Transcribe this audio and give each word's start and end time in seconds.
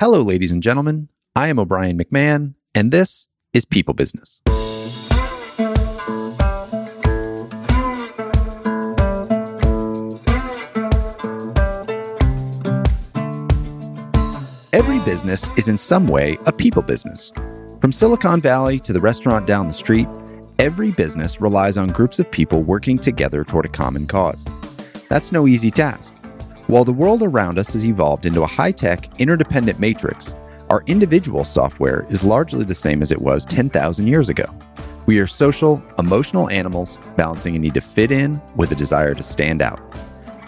Hello, 0.00 0.22
ladies 0.22 0.50
and 0.50 0.62
gentlemen. 0.62 1.10
I 1.36 1.48
am 1.48 1.58
O'Brien 1.58 1.98
McMahon, 1.98 2.54
and 2.74 2.90
this 2.90 3.28
is 3.52 3.66
People 3.66 3.92
Business. 3.92 4.40
Every 14.72 15.00
business 15.00 15.50
is 15.58 15.68
in 15.68 15.76
some 15.76 16.08
way 16.08 16.38
a 16.46 16.52
people 16.54 16.80
business. 16.80 17.30
From 17.82 17.92
Silicon 17.92 18.40
Valley 18.40 18.78
to 18.78 18.94
the 18.94 19.00
restaurant 19.00 19.46
down 19.46 19.66
the 19.66 19.74
street, 19.74 20.08
every 20.58 20.92
business 20.92 21.42
relies 21.42 21.76
on 21.76 21.90
groups 21.90 22.18
of 22.18 22.30
people 22.30 22.62
working 22.62 22.98
together 22.98 23.44
toward 23.44 23.66
a 23.66 23.68
common 23.68 24.06
cause. 24.06 24.46
That's 25.10 25.30
no 25.30 25.46
easy 25.46 25.70
task. 25.70 26.14
While 26.70 26.84
the 26.84 26.92
world 26.92 27.24
around 27.24 27.58
us 27.58 27.72
has 27.72 27.84
evolved 27.84 28.26
into 28.26 28.44
a 28.44 28.46
high 28.46 28.70
tech, 28.70 29.20
interdependent 29.20 29.80
matrix, 29.80 30.36
our 30.68 30.84
individual 30.86 31.44
software 31.44 32.06
is 32.10 32.22
largely 32.22 32.64
the 32.64 32.76
same 32.76 33.02
as 33.02 33.10
it 33.10 33.20
was 33.20 33.44
10,000 33.44 34.06
years 34.06 34.28
ago. 34.28 34.44
We 35.04 35.18
are 35.18 35.26
social, 35.26 35.82
emotional 35.98 36.48
animals 36.48 37.00
balancing 37.16 37.56
a 37.56 37.58
need 37.58 37.74
to 37.74 37.80
fit 37.80 38.12
in 38.12 38.40
with 38.54 38.70
a 38.70 38.76
desire 38.76 39.16
to 39.16 39.22
stand 39.24 39.62
out. 39.62 39.80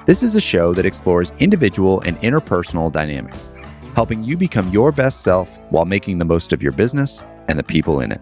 This 0.06 0.22
is 0.22 0.36
a 0.36 0.40
show 0.40 0.72
that 0.74 0.86
explores 0.86 1.32
individual 1.40 2.00
and 2.02 2.16
interpersonal 2.18 2.92
dynamics, 2.92 3.48
helping 3.96 4.22
you 4.22 4.36
become 4.36 4.70
your 4.70 4.92
best 4.92 5.22
self 5.22 5.58
while 5.72 5.86
making 5.86 6.18
the 6.18 6.24
most 6.24 6.52
of 6.52 6.62
your 6.62 6.70
business 6.70 7.24
and 7.48 7.58
the 7.58 7.64
people 7.64 8.00
in 8.00 8.12
it. 8.12 8.20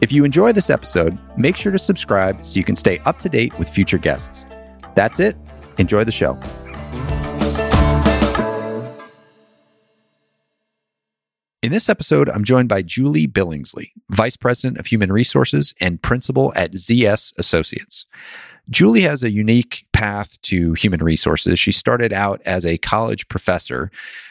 If 0.00 0.10
you 0.10 0.24
enjoy 0.24 0.50
this 0.50 0.70
episode, 0.70 1.16
make 1.36 1.54
sure 1.54 1.70
to 1.70 1.78
subscribe 1.78 2.44
so 2.44 2.58
you 2.58 2.64
can 2.64 2.74
stay 2.74 2.98
up 3.06 3.20
to 3.20 3.28
date 3.28 3.56
with 3.60 3.70
future 3.70 3.98
guests. 3.98 4.44
That's 4.96 5.20
it. 5.20 5.36
Enjoy 5.78 6.02
the 6.02 6.10
show. 6.10 6.36
In 11.60 11.72
this 11.72 11.90
episode, 11.90 12.30
I'm 12.30 12.44
joined 12.44 12.70
by 12.70 12.80
Julie 12.80 13.26
Billingsley, 13.26 13.90
Vice 14.08 14.36
President 14.36 14.78
of 14.78 14.86
Human 14.86 15.12
Resources 15.12 15.74
and 15.80 16.00
Principal 16.00 16.50
at 16.56 16.72
ZS 16.72 17.34
Associates. 17.36 18.06
Julie 18.70 19.02
has 19.02 19.22
a 19.22 19.30
unique 19.30 19.84
path 19.92 20.40
to 20.42 20.72
human 20.72 21.02
resources. 21.02 21.58
She 21.58 21.72
started 21.72 22.12
out 22.12 22.40
as 22.46 22.64
a 22.64 22.78
college 22.78 23.28
professor, 23.28 23.90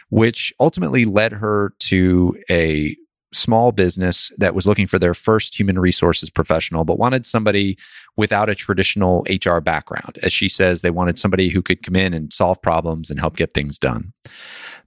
which 0.10 0.54
ultimately 0.60 1.06
led 1.06 1.34
her 1.34 1.74
to 1.80 2.36
a 2.50 2.96
small 3.38 3.72
business 3.72 4.32
that 4.38 4.56
was 4.56 4.68
looking 4.68 4.88
for 4.88 5.00
their 5.00 5.14
first 5.14 5.58
human 5.58 5.80
resources 5.80 6.30
professional, 6.30 6.84
but 6.84 7.00
wanted 7.00 7.26
somebody 7.26 7.78
without 8.16 8.50
a 8.50 8.56
traditional 8.56 9.26
HR 9.30 9.60
background. 9.60 10.18
As 10.24 10.34
she 10.34 10.50
says, 10.50 10.82
they 10.82 10.90
wanted 10.90 11.20
somebody 11.20 11.50
who 11.50 11.62
could 11.62 11.84
come 11.84 11.96
in 11.96 12.14
and 12.14 12.34
solve 12.34 12.62
problems 12.62 13.10
and 13.10 13.20
help 13.20 13.36
get 13.36 13.54
things 13.54 13.78
done. 13.78 14.14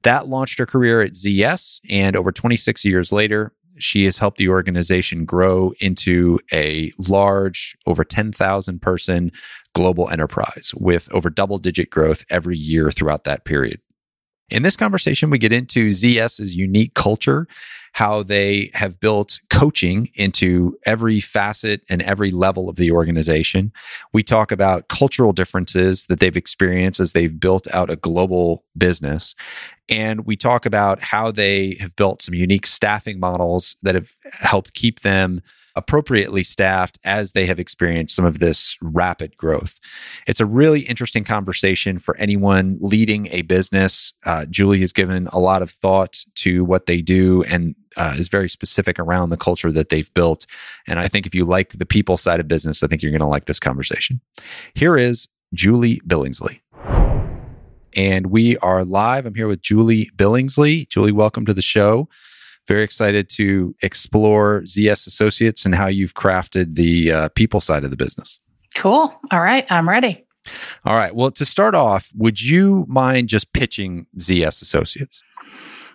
That 0.02 0.28
launched 0.28 0.58
her 0.58 0.66
career 0.66 1.02
at 1.02 1.12
ZS, 1.12 1.80
and 1.88 2.16
over 2.16 2.32
26 2.32 2.84
years 2.84 3.12
later, 3.12 3.52
she 3.78 4.04
has 4.04 4.18
helped 4.18 4.38
the 4.38 4.48
organization 4.48 5.24
grow 5.24 5.72
into 5.80 6.38
a 6.52 6.92
large, 6.98 7.76
over 7.86 8.04
10,000 8.04 8.82
person 8.82 9.30
global 9.74 10.08
enterprise 10.10 10.72
with 10.76 11.12
over 11.12 11.30
double 11.30 11.58
digit 11.58 11.90
growth 11.90 12.24
every 12.30 12.56
year 12.56 12.90
throughout 12.90 13.24
that 13.24 13.44
period. 13.44 13.80
In 14.50 14.64
this 14.64 14.76
conversation, 14.76 15.30
we 15.30 15.38
get 15.38 15.52
into 15.52 15.90
ZS's 15.90 16.56
unique 16.56 16.94
culture, 16.94 17.46
how 17.92 18.22
they 18.22 18.70
have 18.74 19.00
built 19.00 19.40
coaching 19.50 20.08
into 20.14 20.76
every 20.86 21.20
facet 21.20 21.82
and 21.88 22.02
every 22.02 22.30
level 22.30 22.68
of 22.68 22.76
the 22.76 22.90
organization. 22.90 23.72
We 24.12 24.22
talk 24.22 24.52
about 24.52 24.88
cultural 24.88 25.32
differences 25.32 26.06
that 26.06 26.20
they've 26.20 26.36
experienced 26.36 27.00
as 27.00 27.12
they've 27.12 27.38
built 27.38 27.66
out 27.72 27.90
a 27.90 27.96
global 27.96 28.64
business. 28.76 29.34
And 29.88 30.24
we 30.24 30.36
talk 30.36 30.66
about 30.66 31.00
how 31.02 31.30
they 31.30 31.76
have 31.80 31.96
built 31.96 32.22
some 32.22 32.34
unique 32.34 32.66
staffing 32.66 33.18
models 33.18 33.76
that 33.82 33.94
have 33.94 34.12
helped 34.40 34.74
keep 34.74 35.00
them 35.00 35.42
appropriately 35.76 36.42
staffed 36.42 36.98
as 37.04 37.32
they 37.32 37.46
have 37.46 37.58
experienced 37.58 38.14
some 38.14 38.24
of 38.24 38.38
this 38.38 38.76
rapid 38.80 39.36
growth. 39.36 39.78
It's 40.26 40.40
a 40.40 40.46
really 40.46 40.80
interesting 40.80 41.24
conversation 41.24 41.98
for 41.98 42.16
anyone 42.16 42.78
leading 42.80 43.28
a 43.28 43.42
business. 43.42 44.14
Uh, 44.24 44.46
Julie 44.46 44.80
has 44.80 44.92
given 44.92 45.28
a 45.28 45.38
lot 45.38 45.62
of 45.62 45.70
thought 45.70 46.24
to 46.36 46.64
what 46.64 46.86
they 46.86 47.00
do 47.02 47.42
and 47.44 47.74
uh, 47.96 48.14
is 48.16 48.28
very 48.28 48.48
specific 48.48 48.98
around 48.98 49.30
the 49.30 49.36
culture 49.36 49.72
that 49.72 49.88
they've 49.88 50.12
built. 50.14 50.46
And 50.86 50.98
I 50.98 51.08
think 51.08 51.26
if 51.26 51.34
you 51.34 51.44
like 51.44 51.70
the 51.70 51.86
people 51.86 52.16
side 52.16 52.40
of 52.40 52.48
business, 52.48 52.82
I 52.82 52.86
think 52.86 53.02
you're 53.02 53.12
going 53.12 53.20
to 53.20 53.26
like 53.26 53.46
this 53.46 53.60
conversation. 53.60 54.20
Here 54.74 54.96
is 54.96 55.28
Julie 55.54 56.00
Billingsley. 56.06 56.60
And 57.96 58.26
we 58.26 58.56
are 58.58 58.84
live. 58.84 59.26
I'm 59.26 59.34
here 59.34 59.48
with 59.48 59.62
Julie 59.62 60.10
Billingsley. 60.16 60.88
Julie, 60.88 61.12
welcome 61.12 61.44
to 61.46 61.54
the 61.54 61.62
show. 61.62 62.08
Very 62.68 62.84
excited 62.84 63.28
to 63.30 63.74
explore 63.82 64.60
ZS 64.60 65.06
Associates 65.08 65.64
and 65.64 65.74
how 65.74 65.88
you've 65.88 66.14
crafted 66.14 66.76
the 66.76 67.10
uh, 67.10 67.28
people 67.30 67.60
side 67.60 67.82
of 67.82 67.90
the 67.90 67.96
business. 67.96 68.38
Cool. 68.76 69.12
All 69.32 69.40
right. 69.40 69.66
I'm 69.70 69.88
ready. 69.88 70.24
All 70.84 70.94
right. 70.94 71.14
Well, 71.14 71.30
to 71.32 71.44
start 71.44 71.74
off, 71.74 72.12
would 72.16 72.40
you 72.40 72.84
mind 72.88 73.28
just 73.28 73.52
pitching 73.52 74.06
ZS 74.18 74.62
Associates? 74.62 75.22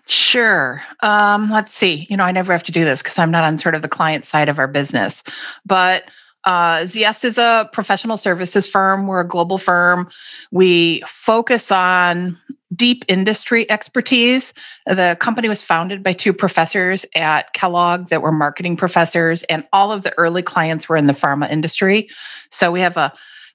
Sure. 0.08 0.84
Um, 1.02 1.50
let's 1.50 1.74
see. 1.74 2.06
You 2.10 2.18
know, 2.18 2.24
I 2.24 2.32
never 2.32 2.52
have 2.52 2.64
to 2.64 2.72
do 2.72 2.86
this 2.86 3.02
because 3.02 3.18
I'm 3.18 3.32
not 3.32 3.44
on 3.44 3.58
sort 3.58 3.76
of 3.76 3.82
the 3.82 3.88
client 3.90 4.26
side 4.26 4.50
of 4.50 4.60
our 4.60 4.68
business. 4.68 5.24
But 5.66 6.04
uh, 6.44 6.86
ZS 6.86 7.26
is 7.26 7.38
a 7.40 7.68
professional 7.74 8.18
services 8.18 8.68
firm. 8.68 9.08
We're 9.08 9.22
a 9.22 9.28
global 9.28 9.58
firm. 9.58 10.10
We 10.52 11.04
focus 11.08 11.72
on 11.72 12.40
deep 12.76 13.04
industry 13.08 13.70
expertise. 13.72 14.54
The 14.86 15.18
company 15.20 15.50
was 15.50 15.62
founded 15.62 16.04
by 16.04 16.14
two 16.14 16.34
professors 16.34 17.06
at 17.16 17.54
Kellogg 17.54 18.10
that 18.10 18.22
were 18.22 18.32
marketing 18.32 18.78
professors, 18.78 19.42
and 19.44 19.64
all 19.74 19.92
of 19.92 20.04
the 20.04 20.16
early 20.20 20.44
clients 20.44 20.88
were 20.88 20.98
in 20.98 21.08
the 21.08 21.14
pharma 21.14 21.50
industry. 21.50 22.10
So 22.52 22.72
we 22.72 22.82
have 22.82 22.98
a 22.98 23.12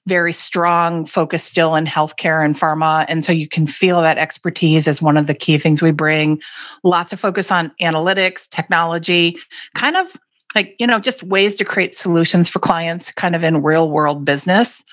very 0.07 0.33
strong 0.33 1.05
focus 1.05 1.43
still 1.43 1.75
in 1.75 1.85
healthcare 1.85 2.43
and 2.43 2.59
pharma. 2.59 3.05
And 3.07 3.23
so 3.23 3.31
you 3.31 3.47
can 3.47 3.67
feel 3.67 4.01
that 4.01 4.17
expertise 4.17 4.87
as 4.87 5.01
one 5.01 5.17
of 5.17 5.27
the 5.27 5.33
key 5.33 5.57
things 5.57 5.81
we 5.81 5.91
bring. 5.91 6.41
Lots 6.83 7.13
of 7.13 7.19
focus 7.19 7.51
on 7.51 7.71
analytics, 7.81 8.49
technology, 8.49 9.37
kind 9.75 9.95
of 9.95 10.17
like, 10.55 10.75
you 10.79 10.87
know, 10.87 10.99
just 10.99 11.23
ways 11.23 11.55
to 11.55 11.65
create 11.65 11.97
solutions 11.97 12.49
for 12.49 12.59
clients 12.59 13.11
kind 13.11 13.35
of 13.35 13.43
in 13.43 13.63
real 13.63 13.89
world 13.89 14.25
business. 14.25 14.83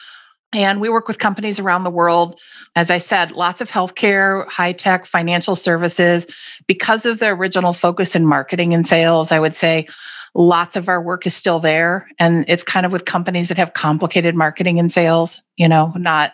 And 0.53 0.81
we 0.81 0.89
work 0.89 1.09
with 1.09 1.19
companies 1.19 1.59
around 1.59 1.85
the 1.85 1.91
world. 1.91 2.39
As 2.75 2.91
I 2.91 2.99
said, 2.99 3.33
lots 3.33 3.61
of 3.61 3.71
healthcare, 3.71 4.47
high 4.49 4.73
tech, 4.73 5.05
financial 5.05 5.57
services. 5.57 6.27
Because 6.67 7.05
of 7.05 7.19
the 7.19 7.29
original 7.29 7.73
focus 7.73 8.15
in 8.15 8.25
marketing 8.25 8.73
and 8.73 8.87
sales, 8.87 9.33
I 9.33 9.41
would 9.41 9.55
say 9.55 9.87
lots 10.35 10.77
of 10.77 10.89
our 10.89 11.03
work 11.03 11.27
is 11.27 11.35
still 11.35 11.61
there. 11.61 12.09
And 12.19 12.45
it's 12.49 12.63
kind 12.63 12.87
of 12.87 12.93
with 12.93 13.05
companies 13.05 13.49
that 13.49 13.59
have 13.59 13.75
complicated 13.75 14.35
marketing 14.35 14.79
and 14.79 14.93
sales, 14.93 15.41
you 15.57 15.69
know, 15.69 15.93
not 15.97 16.33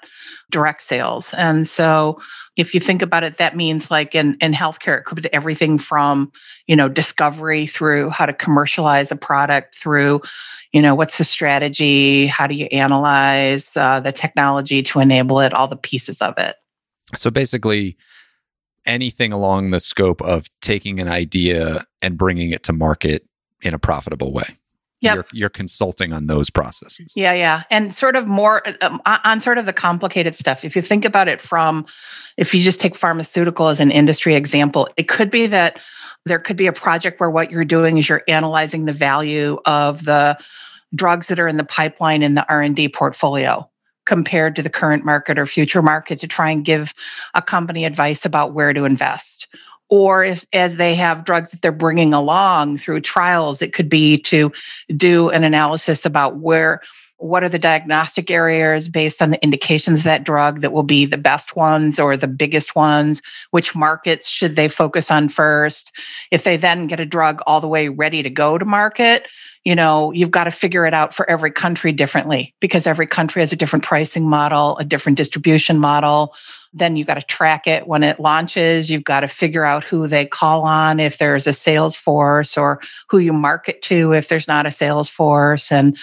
direct 0.50 0.82
sales. 0.82 1.32
And 1.34 1.66
so 1.68 2.20
if 2.56 2.74
you 2.74 2.80
think 2.80 3.02
about 3.02 3.24
it, 3.24 3.38
that 3.38 3.56
means 3.56 3.90
like 3.90 4.14
in, 4.14 4.36
in 4.40 4.52
healthcare, 4.52 4.98
it 4.98 5.04
could 5.04 5.22
be 5.22 5.32
everything 5.32 5.78
from, 5.78 6.30
you 6.66 6.76
know, 6.76 6.88
discovery 6.88 7.66
through 7.66 8.10
how 8.10 8.26
to 8.26 8.32
commercialize 8.32 9.10
a 9.10 9.16
product 9.16 9.76
through 9.76 10.20
you 10.72 10.82
know 10.82 10.94
what's 10.94 11.18
the 11.18 11.24
strategy 11.24 12.26
how 12.26 12.48
do 12.48 12.54
you 12.54 12.66
analyze 12.66 13.70
uh, 13.76 14.00
the 14.00 14.10
technology 14.10 14.82
to 14.82 14.98
enable 14.98 15.40
it 15.40 15.54
all 15.54 15.68
the 15.68 15.76
pieces 15.76 16.20
of 16.20 16.34
it 16.36 16.56
so 17.14 17.30
basically 17.30 17.96
anything 18.84 19.32
along 19.32 19.70
the 19.70 19.80
scope 19.80 20.20
of 20.20 20.50
taking 20.60 21.00
an 21.00 21.08
idea 21.08 21.86
and 22.02 22.18
bringing 22.18 22.50
it 22.50 22.64
to 22.64 22.72
market 22.72 23.24
in 23.64 23.74
a 23.74 23.78
profitable 23.78 24.32
way 24.32 24.58
Yep. 25.04 25.14
You're, 25.14 25.26
you're, 25.32 25.50
consulting 25.50 26.14
on 26.14 26.28
those 26.28 26.48
processes. 26.48 27.12
Yeah, 27.14 27.34
yeah. 27.34 27.64
And 27.70 27.94
sort 27.94 28.16
of 28.16 28.26
more 28.26 28.62
um, 28.80 29.02
on 29.04 29.42
sort 29.42 29.58
of 29.58 29.66
the 29.66 29.72
complicated 29.72 30.34
stuff. 30.34 30.64
If 30.64 30.74
you 30.74 30.80
think 30.80 31.04
about 31.04 31.28
it 31.28 31.42
from, 31.42 31.84
if 32.38 32.54
you 32.54 32.62
just 32.62 32.80
take 32.80 32.96
pharmaceutical 32.96 33.68
as 33.68 33.80
an 33.80 33.90
industry 33.90 34.34
example, 34.34 34.88
it 34.96 35.08
could 35.08 35.30
be 35.30 35.46
that 35.48 35.78
there 36.24 36.38
could 36.38 36.56
be 36.56 36.66
a 36.66 36.72
project 36.72 37.20
where 37.20 37.28
what 37.28 37.50
you're 37.50 37.66
doing 37.66 37.98
is 37.98 38.08
you're 38.08 38.22
analyzing 38.28 38.86
the 38.86 38.92
value 38.92 39.58
of 39.66 40.06
the 40.06 40.38
drugs 40.94 41.26
that 41.28 41.38
are 41.38 41.48
in 41.48 41.58
the 41.58 41.64
pipeline 41.64 42.22
in 42.22 42.34
the 42.34 42.48
R&D 42.48 42.88
portfolio 42.88 43.68
compared 44.06 44.56
to 44.56 44.62
the 44.62 44.70
current 44.70 45.04
market 45.04 45.38
or 45.38 45.44
future 45.44 45.82
market 45.82 46.18
to 46.20 46.26
try 46.26 46.50
and 46.50 46.64
give 46.64 46.94
a 47.34 47.42
company 47.42 47.84
advice 47.84 48.24
about 48.24 48.54
where 48.54 48.72
to 48.72 48.84
invest 48.86 49.48
or 49.90 50.24
if 50.24 50.46
as 50.52 50.76
they 50.76 50.94
have 50.94 51.24
drugs 51.24 51.50
that 51.50 51.62
they're 51.62 51.72
bringing 51.72 52.12
along 52.12 52.78
through 52.78 53.00
trials 53.00 53.62
it 53.62 53.72
could 53.72 53.88
be 53.88 54.18
to 54.18 54.50
do 54.96 55.28
an 55.30 55.44
analysis 55.44 56.04
about 56.04 56.38
where 56.38 56.80
what 57.18 57.44
are 57.44 57.48
the 57.48 57.58
diagnostic 57.58 58.30
areas 58.30 58.88
based 58.88 59.22
on 59.22 59.30
the 59.30 59.42
indications 59.42 60.02
that 60.02 60.24
drug 60.24 60.60
that 60.60 60.72
will 60.72 60.82
be 60.82 61.06
the 61.06 61.16
best 61.16 61.56
ones 61.56 61.98
or 61.98 62.16
the 62.16 62.26
biggest 62.26 62.74
ones? 62.74 63.22
Which 63.50 63.74
markets 63.74 64.28
should 64.28 64.56
they 64.56 64.68
focus 64.68 65.10
on 65.10 65.28
first? 65.28 65.92
If 66.30 66.44
they 66.44 66.56
then 66.56 66.86
get 66.86 67.00
a 67.00 67.06
drug 67.06 67.40
all 67.46 67.60
the 67.60 67.68
way 67.68 67.88
ready 67.88 68.22
to 68.22 68.30
go 68.30 68.58
to 68.58 68.64
market 68.64 69.26
you 69.64 69.74
know, 69.74 70.12
you've 70.12 70.30
got 70.30 70.44
to 70.44 70.50
figure 70.50 70.86
it 70.86 70.92
out 70.92 71.14
for 71.14 71.28
every 71.28 71.50
country 71.50 71.90
differently 71.90 72.54
because 72.60 72.86
every 72.86 73.06
country 73.06 73.40
has 73.40 73.50
a 73.50 73.56
different 73.56 73.84
pricing 73.84 74.28
model, 74.28 74.76
a 74.78 74.84
different 74.84 75.16
distribution 75.16 75.78
model. 75.78 76.34
Then 76.74 76.96
you've 76.96 77.06
got 77.06 77.14
to 77.14 77.22
track 77.22 77.66
it 77.66 77.86
when 77.86 78.02
it 78.02 78.20
launches. 78.20 78.90
You've 78.90 79.04
got 79.04 79.20
to 79.20 79.28
figure 79.28 79.64
out 79.64 79.82
who 79.82 80.06
they 80.06 80.26
call 80.26 80.64
on 80.64 81.00
if 81.00 81.18
there's 81.18 81.46
a 81.46 81.52
sales 81.52 81.94
force 81.94 82.58
or 82.58 82.80
who 83.08 83.18
you 83.18 83.32
market 83.32 83.80
to 83.82 84.12
if 84.12 84.28
there's 84.28 84.48
not 84.48 84.66
a 84.66 84.70
sales 84.70 85.08
force. 85.08 85.72
And 85.72 85.96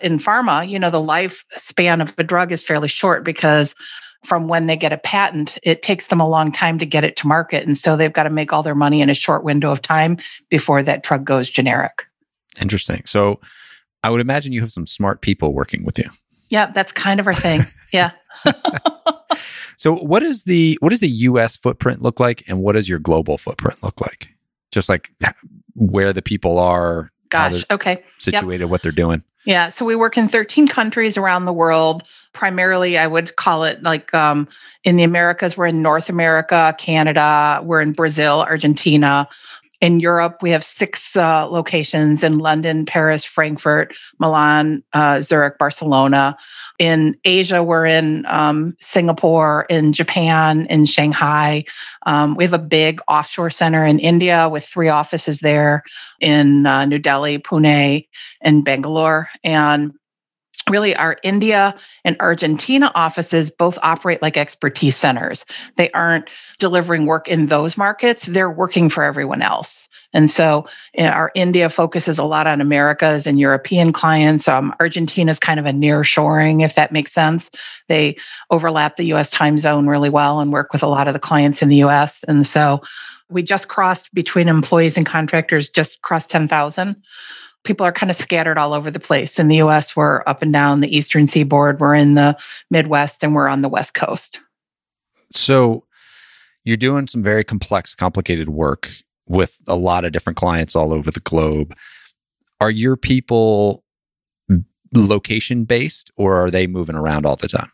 in 0.00 0.18
pharma, 0.18 0.68
you 0.68 0.78
know, 0.78 0.90
the 0.90 0.98
lifespan 0.98 2.02
of 2.02 2.12
a 2.18 2.24
drug 2.24 2.52
is 2.52 2.62
fairly 2.62 2.88
short 2.88 3.24
because 3.24 3.74
from 4.24 4.48
when 4.48 4.66
they 4.66 4.76
get 4.76 4.92
a 4.92 4.98
patent, 4.98 5.56
it 5.62 5.82
takes 5.82 6.08
them 6.08 6.20
a 6.20 6.28
long 6.28 6.50
time 6.50 6.78
to 6.80 6.86
get 6.86 7.04
it 7.04 7.16
to 7.16 7.26
market. 7.26 7.64
And 7.64 7.78
so 7.78 7.96
they've 7.96 8.12
got 8.12 8.24
to 8.24 8.30
make 8.30 8.52
all 8.52 8.62
their 8.62 8.74
money 8.74 9.00
in 9.00 9.08
a 9.08 9.14
short 9.14 9.44
window 9.44 9.70
of 9.70 9.80
time 9.80 10.18
before 10.50 10.82
that 10.82 11.02
drug 11.02 11.24
goes 11.24 11.48
generic. 11.48 12.05
Interesting. 12.60 13.02
So 13.06 13.40
I 14.02 14.10
would 14.10 14.20
imagine 14.20 14.52
you 14.52 14.60
have 14.60 14.72
some 14.72 14.86
smart 14.86 15.20
people 15.20 15.52
working 15.52 15.84
with 15.84 15.98
you. 15.98 16.10
Yeah, 16.48 16.70
that's 16.70 16.92
kind 16.92 17.20
of 17.20 17.26
our 17.26 17.34
thing. 17.34 17.62
yeah. 17.92 18.12
so 19.76 19.94
what 19.96 20.22
is 20.22 20.44
the 20.44 20.78
what 20.80 20.90
does 20.90 21.00
the 21.00 21.10
US 21.10 21.56
footprint 21.56 22.02
look 22.02 22.20
like 22.20 22.44
and 22.48 22.60
what 22.60 22.72
does 22.72 22.88
your 22.88 22.98
global 22.98 23.38
footprint 23.38 23.82
look 23.82 24.00
like? 24.00 24.30
Just 24.70 24.88
like 24.88 25.10
where 25.74 26.12
the 26.12 26.22
people 26.22 26.58
are, 26.58 27.10
gosh, 27.30 27.64
okay. 27.70 28.02
situated, 28.18 28.64
yep. 28.64 28.70
what 28.70 28.82
they're 28.82 28.92
doing. 28.92 29.22
Yeah, 29.44 29.68
so 29.68 29.84
we 29.84 29.94
work 29.94 30.18
in 30.18 30.28
13 30.28 30.66
countries 30.66 31.16
around 31.16 31.44
the 31.44 31.52
world. 31.52 32.02
Primarily, 32.32 32.98
I 32.98 33.06
would 33.06 33.36
call 33.36 33.62
it 33.64 33.82
like 33.82 34.12
um, 34.12 34.48
in 34.84 34.96
the 34.96 35.04
Americas, 35.04 35.56
we're 35.56 35.68
in 35.68 35.82
North 35.82 36.08
America, 36.08 36.74
Canada, 36.78 37.60
we're 37.62 37.80
in 37.80 37.92
Brazil, 37.92 38.40
Argentina. 38.42 39.28
In 39.80 40.00
Europe, 40.00 40.38
we 40.40 40.50
have 40.50 40.64
six 40.64 41.14
uh, 41.16 41.46
locations 41.46 42.22
in 42.22 42.38
London, 42.38 42.86
Paris, 42.86 43.24
Frankfurt, 43.24 43.94
Milan, 44.18 44.82
uh, 44.94 45.20
Zurich, 45.20 45.58
Barcelona. 45.58 46.36
In 46.78 47.16
Asia, 47.24 47.62
we're 47.62 47.86
in 47.86 48.24
um, 48.26 48.76
Singapore, 48.80 49.66
in 49.68 49.92
Japan, 49.92 50.66
in 50.66 50.86
Shanghai. 50.86 51.64
Um, 52.06 52.36
we 52.36 52.44
have 52.44 52.52
a 52.52 52.58
big 52.58 53.00
offshore 53.08 53.50
center 53.50 53.84
in 53.84 53.98
India 53.98 54.48
with 54.48 54.64
three 54.64 54.88
offices 54.88 55.40
there 55.40 55.82
in 56.20 56.66
uh, 56.66 56.84
New 56.84 56.98
Delhi, 56.98 57.38
Pune, 57.38 58.06
and 58.40 58.64
Bangalore. 58.64 59.28
And 59.44 59.92
really 60.68 60.94
our 60.96 61.18
India 61.22 61.74
and 62.04 62.16
Argentina 62.20 62.90
offices 62.94 63.50
both 63.50 63.78
operate 63.82 64.22
like 64.22 64.36
expertise 64.36 64.96
centers. 64.96 65.44
They 65.76 65.90
aren't 65.92 66.28
delivering 66.58 67.06
work 67.06 67.28
in 67.28 67.46
those 67.46 67.76
markets, 67.76 68.26
they're 68.26 68.50
working 68.50 68.88
for 68.88 69.04
everyone 69.04 69.42
else. 69.42 69.88
And 70.12 70.30
so 70.30 70.66
eh, 70.94 71.06
our 71.06 71.30
India 71.34 71.68
focuses 71.68 72.18
a 72.18 72.24
lot 72.24 72.46
on 72.46 72.60
Americas 72.60 73.26
and 73.26 73.38
European 73.38 73.92
clients. 73.92 74.48
Um, 74.48 74.74
Argentina 74.80 75.30
is 75.30 75.38
kind 75.38 75.60
of 75.60 75.66
a 75.66 75.72
near 75.72 76.04
shoring, 76.04 76.60
if 76.60 76.74
that 76.74 76.92
makes 76.92 77.12
sense. 77.12 77.50
They 77.88 78.16
overlap 78.50 78.96
the 78.96 79.12
US 79.12 79.30
time 79.30 79.58
zone 79.58 79.86
really 79.86 80.10
well 80.10 80.40
and 80.40 80.52
work 80.52 80.72
with 80.72 80.82
a 80.82 80.88
lot 80.88 81.06
of 81.06 81.12
the 81.12 81.20
clients 81.20 81.60
in 81.60 81.68
the 81.68 81.84
US. 81.84 82.24
And 82.28 82.46
so 82.46 82.80
we 83.28 83.42
just 83.42 83.68
crossed 83.68 84.12
between 84.14 84.48
employees 84.48 84.96
and 84.96 85.04
contractors, 85.04 85.68
just 85.68 86.00
crossed 86.02 86.30
10,000 86.30 86.96
people 87.66 87.84
are 87.84 87.92
kind 87.92 88.10
of 88.10 88.16
scattered 88.16 88.56
all 88.56 88.72
over 88.72 88.90
the 88.90 89.00
place. 89.00 89.38
In 89.38 89.48
the 89.48 89.56
US, 89.56 89.94
we're 89.94 90.22
up 90.26 90.40
and 90.42 90.52
down 90.52 90.80
the 90.80 90.96
eastern 90.96 91.26
seaboard, 91.26 91.80
we're 91.80 91.94
in 91.94 92.14
the 92.14 92.36
Midwest, 92.70 93.22
and 93.22 93.34
we're 93.34 93.48
on 93.48 93.60
the 93.60 93.68
West 93.68 93.94
Coast. 93.94 94.40
So 95.32 95.84
you're 96.64 96.76
doing 96.76 97.08
some 97.08 97.22
very 97.22 97.44
complex, 97.44 97.94
complicated 97.94 98.48
work 98.48 98.90
with 99.28 99.56
a 99.66 99.76
lot 99.76 100.04
of 100.04 100.12
different 100.12 100.36
clients 100.36 100.74
all 100.74 100.92
over 100.92 101.10
the 101.10 101.20
globe. 101.20 101.74
Are 102.60 102.70
your 102.70 102.96
people 102.96 103.84
location 104.94 105.64
based 105.64 106.10
or 106.16 106.36
are 106.36 106.50
they 106.50 106.66
moving 106.66 106.96
around 106.96 107.26
all 107.26 107.36
the 107.36 107.48
time? 107.48 107.70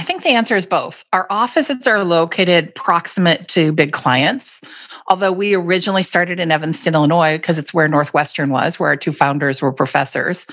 I 0.00 0.02
think 0.02 0.22
the 0.22 0.30
answer 0.30 0.56
is 0.56 0.64
both. 0.64 1.04
Our 1.12 1.26
offices 1.28 1.86
are 1.86 2.02
located 2.02 2.74
proximate 2.74 3.48
to 3.48 3.70
big 3.70 3.92
clients 3.92 4.62
although 5.10 5.32
we 5.32 5.54
originally 5.54 6.04
started 6.04 6.38
in 6.38 6.52
Evanston, 6.52 6.94
Illinois, 6.94 7.36
because 7.36 7.58
it's 7.58 7.74
where 7.74 7.88
Northwestern 7.88 8.50
was, 8.50 8.78
where 8.78 8.90
our 8.90 8.96
two 8.96 9.12
founders 9.12 9.60
were 9.60 9.72
professors. 9.72 10.46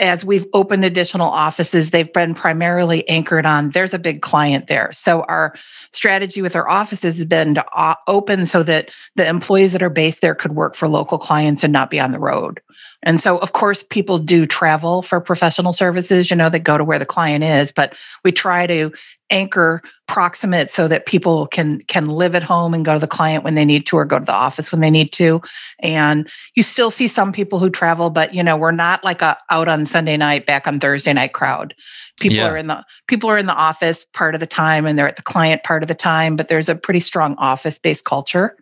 As 0.00 0.24
we've 0.24 0.46
opened 0.54 0.84
additional 0.84 1.28
offices, 1.28 1.90
they've 1.90 2.12
been 2.12 2.34
primarily 2.34 3.06
anchored 3.08 3.44
on 3.44 3.70
there's 3.70 3.92
a 3.92 3.98
big 3.98 4.22
client 4.22 4.66
there. 4.66 4.90
So 4.92 5.22
our 5.24 5.54
strategy 5.92 6.40
with 6.40 6.56
our 6.56 6.68
offices 6.68 7.16
has 7.16 7.24
been 7.26 7.54
to 7.56 7.96
open 8.06 8.46
so 8.46 8.62
that 8.62 8.90
the 9.16 9.26
employees 9.26 9.72
that 9.72 9.82
are 9.82 9.90
based 9.90 10.22
there 10.22 10.34
could 10.34 10.52
work 10.52 10.74
for 10.74 10.88
local 10.88 11.18
clients 11.18 11.62
and 11.62 11.72
not 11.72 11.90
be 11.90 12.00
on 12.00 12.12
the 12.12 12.18
road. 12.18 12.60
And 13.02 13.20
so, 13.20 13.38
of 13.38 13.52
course, 13.52 13.84
people 13.90 14.18
do 14.18 14.44
travel 14.44 15.02
for 15.02 15.20
professional 15.20 15.72
services, 15.72 16.30
you 16.30 16.36
know, 16.36 16.50
they 16.50 16.58
go 16.58 16.76
to 16.76 16.84
where 16.84 16.98
the 16.98 17.06
client 17.06 17.44
is, 17.44 17.70
but 17.70 17.94
we 18.24 18.32
try 18.32 18.66
to 18.66 18.87
anchor 19.30 19.82
proximate 20.06 20.70
so 20.70 20.88
that 20.88 21.06
people 21.06 21.46
can 21.46 21.80
can 21.82 22.08
live 22.08 22.34
at 22.34 22.42
home 22.42 22.72
and 22.72 22.84
go 22.84 22.94
to 22.94 22.98
the 22.98 23.06
client 23.06 23.44
when 23.44 23.54
they 23.54 23.64
need 23.64 23.86
to 23.86 23.96
or 23.96 24.04
go 24.04 24.18
to 24.18 24.24
the 24.24 24.32
office 24.32 24.72
when 24.72 24.80
they 24.80 24.90
need 24.90 25.12
to 25.12 25.40
and 25.80 26.28
you 26.54 26.62
still 26.62 26.90
see 26.90 27.06
some 27.06 27.32
people 27.32 27.58
who 27.58 27.68
travel 27.68 28.10
but 28.10 28.34
you 28.34 28.42
know 28.42 28.56
we're 28.56 28.70
not 28.70 29.04
like 29.04 29.20
a 29.20 29.36
out 29.50 29.68
on 29.68 29.84
sunday 29.84 30.16
night 30.16 30.46
back 30.46 30.66
on 30.66 30.80
thursday 30.80 31.12
night 31.12 31.34
crowd 31.34 31.74
people 32.20 32.38
yeah. 32.38 32.48
are 32.48 32.56
in 32.56 32.68
the 32.68 32.82
people 33.06 33.30
are 33.30 33.38
in 33.38 33.46
the 33.46 33.54
office 33.54 34.06
part 34.14 34.34
of 34.34 34.40
the 34.40 34.46
time 34.46 34.86
and 34.86 34.98
they're 34.98 35.08
at 35.08 35.16
the 35.16 35.22
client 35.22 35.62
part 35.62 35.82
of 35.82 35.88
the 35.88 35.94
time 35.94 36.34
but 36.34 36.48
there's 36.48 36.68
a 36.68 36.74
pretty 36.74 37.00
strong 37.00 37.34
office 37.36 37.78
based 37.78 38.04
culture 38.04 38.56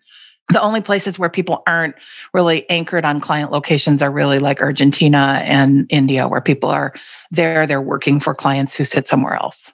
the 0.48 0.60
only 0.60 0.80
places 0.80 1.18
where 1.18 1.28
people 1.28 1.62
aren't 1.66 1.96
really 2.32 2.68
anchored 2.70 3.04
on 3.04 3.20
client 3.20 3.50
locations 3.50 4.00
are 4.00 4.10
really 4.10 4.38
like 4.38 4.60
Argentina 4.60 5.40
and 5.44 5.86
India, 5.90 6.28
where 6.28 6.40
people 6.40 6.70
are 6.70 6.94
there, 7.32 7.66
they're 7.66 7.82
working 7.82 8.20
for 8.20 8.34
clients 8.34 8.74
who 8.74 8.84
sit 8.84 9.08
somewhere 9.08 9.34
else. 9.34 9.72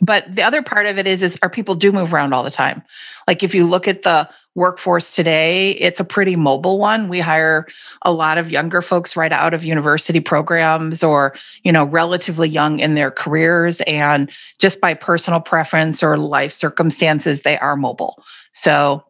But 0.00 0.34
the 0.34 0.42
other 0.42 0.62
part 0.62 0.86
of 0.86 0.98
it 0.98 1.06
is, 1.06 1.22
is 1.22 1.38
our 1.42 1.50
people 1.50 1.74
do 1.74 1.92
move 1.92 2.14
around 2.14 2.32
all 2.32 2.42
the 2.42 2.50
time. 2.50 2.82
Like 3.26 3.42
if 3.42 3.54
you 3.54 3.66
look 3.66 3.86
at 3.86 4.02
the 4.02 4.28
workforce 4.54 5.14
today, 5.14 5.72
it's 5.72 6.00
a 6.00 6.04
pretty 6.04 6.34
mobile 6.34 6.78
one. 6.78 7.08
We 7.08 7.20
hire 7.20 7.66
a 8.02 8.12
lot 8.12 8.38
of 8.38 8.50
younger 8.50 8.82
folks 8.82 9.16
right 9.16 9.30
out 9.30 9.54
of 9.54 9.64
university 9.64 10.20
programs 10.20 11.02
or, 11.02 11.34
you 11.62 11.70
know, 11.70 11.84
relatively 11.84 12.48
young 12.48 12.80
in 12.80 12.94
their 12.94 13.10
careers. 13.10 13.80
And 13.82 14.30
just 14.58 14.80
by 14.80 14.94
personal 14.94 15.40
preference 15.40 16.02
or 16.02 16.16
life 16.16 16.52
circumstances, 16.54 17.42
they 17.42 17.58
are 17.58 17.76
mobile. 17.76 18.22
So 18.54 19.04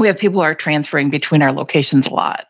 we 0.00 0.06
have 0.06 0.16
people 0.16 0.40
who 0.40 0.44
are 0.44 0.54
transferring 0.54 1.10
between 1.10 1.42
our 1.42 1.52
locations 1.52 2.06
a 2.06 2.14
lot 2.14 2.46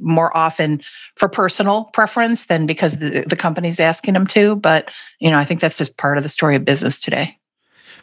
more 0.00 0.36
often 0.36 0.82
for 1.16 1.28
personal 1.28 1.84
preference 1.92 2.46
than 2.46 2.66
because 2.66 2.98
the, 2.98 3.24
the 3.26 3.36
company's 3.36 3.80
asking 3.80 4.14
them 4.14 4.26
to 4.26 4.56
but 4.56 4.90
you 5.18 5.30
know 5.30 5.38
i 5.38 5.44
think 5.44 5.60
that's 5.60 5.78
just 5.78 5.96
part 5.96 6.16
of 6.16 6.22
the 6.22 6.28
story 6.28 6.56
of 6.56 6.64
business 6.64 7.00
today. 7.00 7.36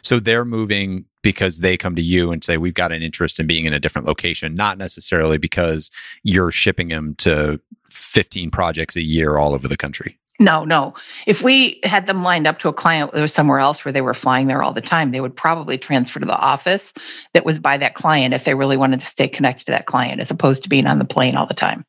So 0.02 0.20
they're 0.20 0.44
moving 0.44 1.06
because 1.22 1.60
they 1.60 1.78
come 1.78 1.96
to 1.96 2.02
you 2.02 2.30
and 2.30 2.44
say 2.44 2.58
we've 2.58 2.74
got 2.74 2.92
an 2.92 3.02
interest 3.02 3.40
in 3.40 3.46
being 3.46 3.64
in 3.64 3.72
a 3.72 3.80
different 3.80 4.06
location 4.06 4.54
not 4.54 4.78
necessarily 4.78 5.38
because 5.38 5.90
you're 6.22 6.50
shipping 6.50 6.88
them 6.88 7.14
to 7.16 7.60
15 7.88 8.50
projects 8.50 8.96
a 8.96 9.02
year 9.02 9.38
all 9.38 9.54
over 9.54 9.66
the 9.66 9.76
country 9.76 10.18
no, 10.40 10.64
no. 10.64 10.94
If 11.26 11.42
we 11.42 11.78
had 11.84 12.06
them 12.06 12.24
lined 12.24 12.46
up 12.46 12.58
to 12.60 12.68
a 12.68 12.72
client 12.72 13.12
that 13.12 13.20
was 13.20 13.32
somewhere 13.32 13.60
else 13.60 13.84
where 13.84 13.92
they 13.92 14.00
were 14.00 14.14
flying 14.14 14.48
there 14.48 14.62
all 14.62 14.72
the 14.72 14.80
time, 14.80 15.12
they 15.12 15.20
would 15.20 15.36
probably 15.36 15.78
transfer 15.78 16.18
to 16.18 16.26
the 16.26 16.36
office 16.36 16.92
that 17.34 17.44
was 17.44 17.60
by 17.60 17.76
that 17.78 17.94
client 17.94 18.34
if 18.34 18.44
they 18.44 18.54
really 18.54 18.76
wanted 18.76 19.00
to 19.00 19.06
stay 19.06 19.28
connected 19.28 19.66
to 19.66 19.72
that 19.72 19.86
client 19.86 20.20
as 20.20 20.30
opposed 20.30 20.62
to 20.64 20.68
being 20.68 20.86
on 20.86 20.98
the 20.98 21.04
plane 21.04 21.36
all 21.36 21.46
the 21.46 21.54
time. 21.54 21.84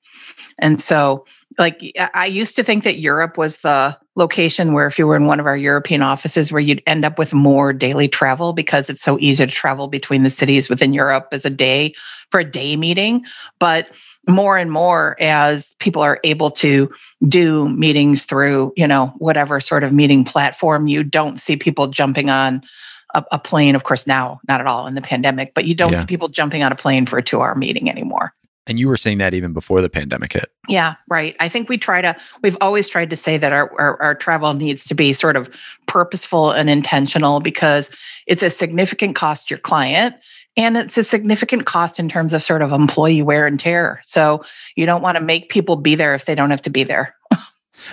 And 0.59 0.79
so, 0.79 1.25
like, 1.57 1.81
I 2.13 2.27
used 2.27 2.55
to 2.55 2.63
think 2.63 2.83
that 2.83 2.99
Europe 2.99 3.37
was 3.37 3.57
the 3.57 3.97
location 4.15 4.73
where 4.73 4.87
if 4.87 4.97
you 4.97 5.07
were 5.07 5.15
in 5.15 5.25
one 5.25 5.39
of 5.39 5.47
our 5.47 5.57
European 5.57 6.01
offices 6.01 6.51
where 6.51 6.61
you'd 6.61 6.83
end 6.85 7.03
up 7.03 7.17
with 7.17 7.33
more 7.33 7.73
daily 7.73 8.07
travel 8.07 8.53
because 8.53 8.89
it's 8.89 9.01
so 9.01 9.17
easy 9.19 9.45
to 9.45 9.51
travel 9.51 9.87
between 9.87 10.23
the 10.23 10.29
cities 10.29 10.69
within 10.69 10.93
Europe 10.93 11.27
as 11.31 11.45
a 11.45 11.49
day 11.49 11.93
for 12.29 12.39
a 12.39 12.49
day 12.49 12.75
meeting. 12.75 13.25
But 13.59 13.87
more 14.27 14.57
and 14.57 14.71
more 14.71 15.15
as 15.21 15.73
people 15.79 16.01
are 16.01 16.19
able 16.23 16.51
to 16.51 16.91
do 17.27 17.69
meetings 17.69 18.25
through 18.25 18.73
you 18.75 18.87
know 18.87 19.07
whatever 19.17 19.59
sort 19.59 19.83
of 19.83 19.93
meeting 19.93 20.23
platform. 20.23 20.87
You 20.87 21.03
don't 21.03 21.39
see 21.39 21.55
people 21.55 21.87
jumping 21.87 22.29
on 22.29 22.61
a, 23.13 23.23
a 23.31 23.39
plane 23.39 23.75
of 23.75 23.83
course 23.83 24.05
now 24.05 24.39
not 24.47 24.59
at 24.61 24.67
all 24.67 24.87
in 24.87 24.95
the 24.95 25.01
pandemic 25.01 25.53
but 25.53 25.65
you 25.65 25.75
don't 25.75 25.91
yeah. 25.91 26.01
see 26.01 26.07
people 26.07 26.27
jumping 26.27 26.63
on 26.63 26.71
a 26.71 26.75
plane 26.75 27.05
for 27.05 27.17
a 27.17 27.23
two 27.23 27.41
hour 27.41 27.55
meeting 27.55 27.89
anymore. 27.89 28.33
And 28.67 28.79
you 28.79 28.87
were 28.87 28.97
saying 28.97 29.19
that 29.19 29.35
even 29.35 29.53
before 29.53 29.79
the 29.81 29.91
pandemic 29.91 30.33
hit. 30.33 30.51
Yeah 30.67 30.95
right. 31.09 31.35
I 31.39 31.49
think 31.49 31.69
we 31.69 31.77
try 31.77 32.01
to 32.01 32.15
we've 32.41 32.57
always 32.61 32.89
tried 32.89 33.09
to 33.11 33.15
say 33.15 33.37
that 33.37 33.53
our, 33.53 33.71
our, 33.79 34.01
our 34.01 34.15
travel 34.15 34.53
needs 34.53 34.85
to 34.85 34.95
be 34.95 35.13
sort 35.13 35.35
of 35.35 35.49
purposeful 35.87 36.51
and 36.51 36.69
intentional 36.69 37.39
because 37.39 37.89
it's 38.27 38.43
a 38.43 38.49
significant 38.49 39.15
cost 39.15 39.47
to 39.47 39.53
your 39.53 39.59
client 39.59 40.15
and 40.57 40.77
it's 40.77 40.97
a 40.97 41.03
significant 41.03 41.65
cost 41.65 41.99
in 41.99 42.09
terms 42.09 42.33
of 42.33 42.43
sort 42.43 42.61
of 42.61 42.71
employee 42.71 43.21
wear 43.21 43.45
and 43.45 43.59
tear. 43.59 44.01
So 44.05 44.43
you 44.75 44.85
don't 44.85 45.01
want 45.01 45.17
to 45.17 45.23
make 45.23 45.49
people 45.49 45.75
be 45.75 45.95
there 45.95 46.15
if 46.15 46.25
they 46.25 46.35
don't 46.35 46.51
have 46.51 46.61
to 46.63 46.69
be 46.69 46.83
there. 46.83 47.15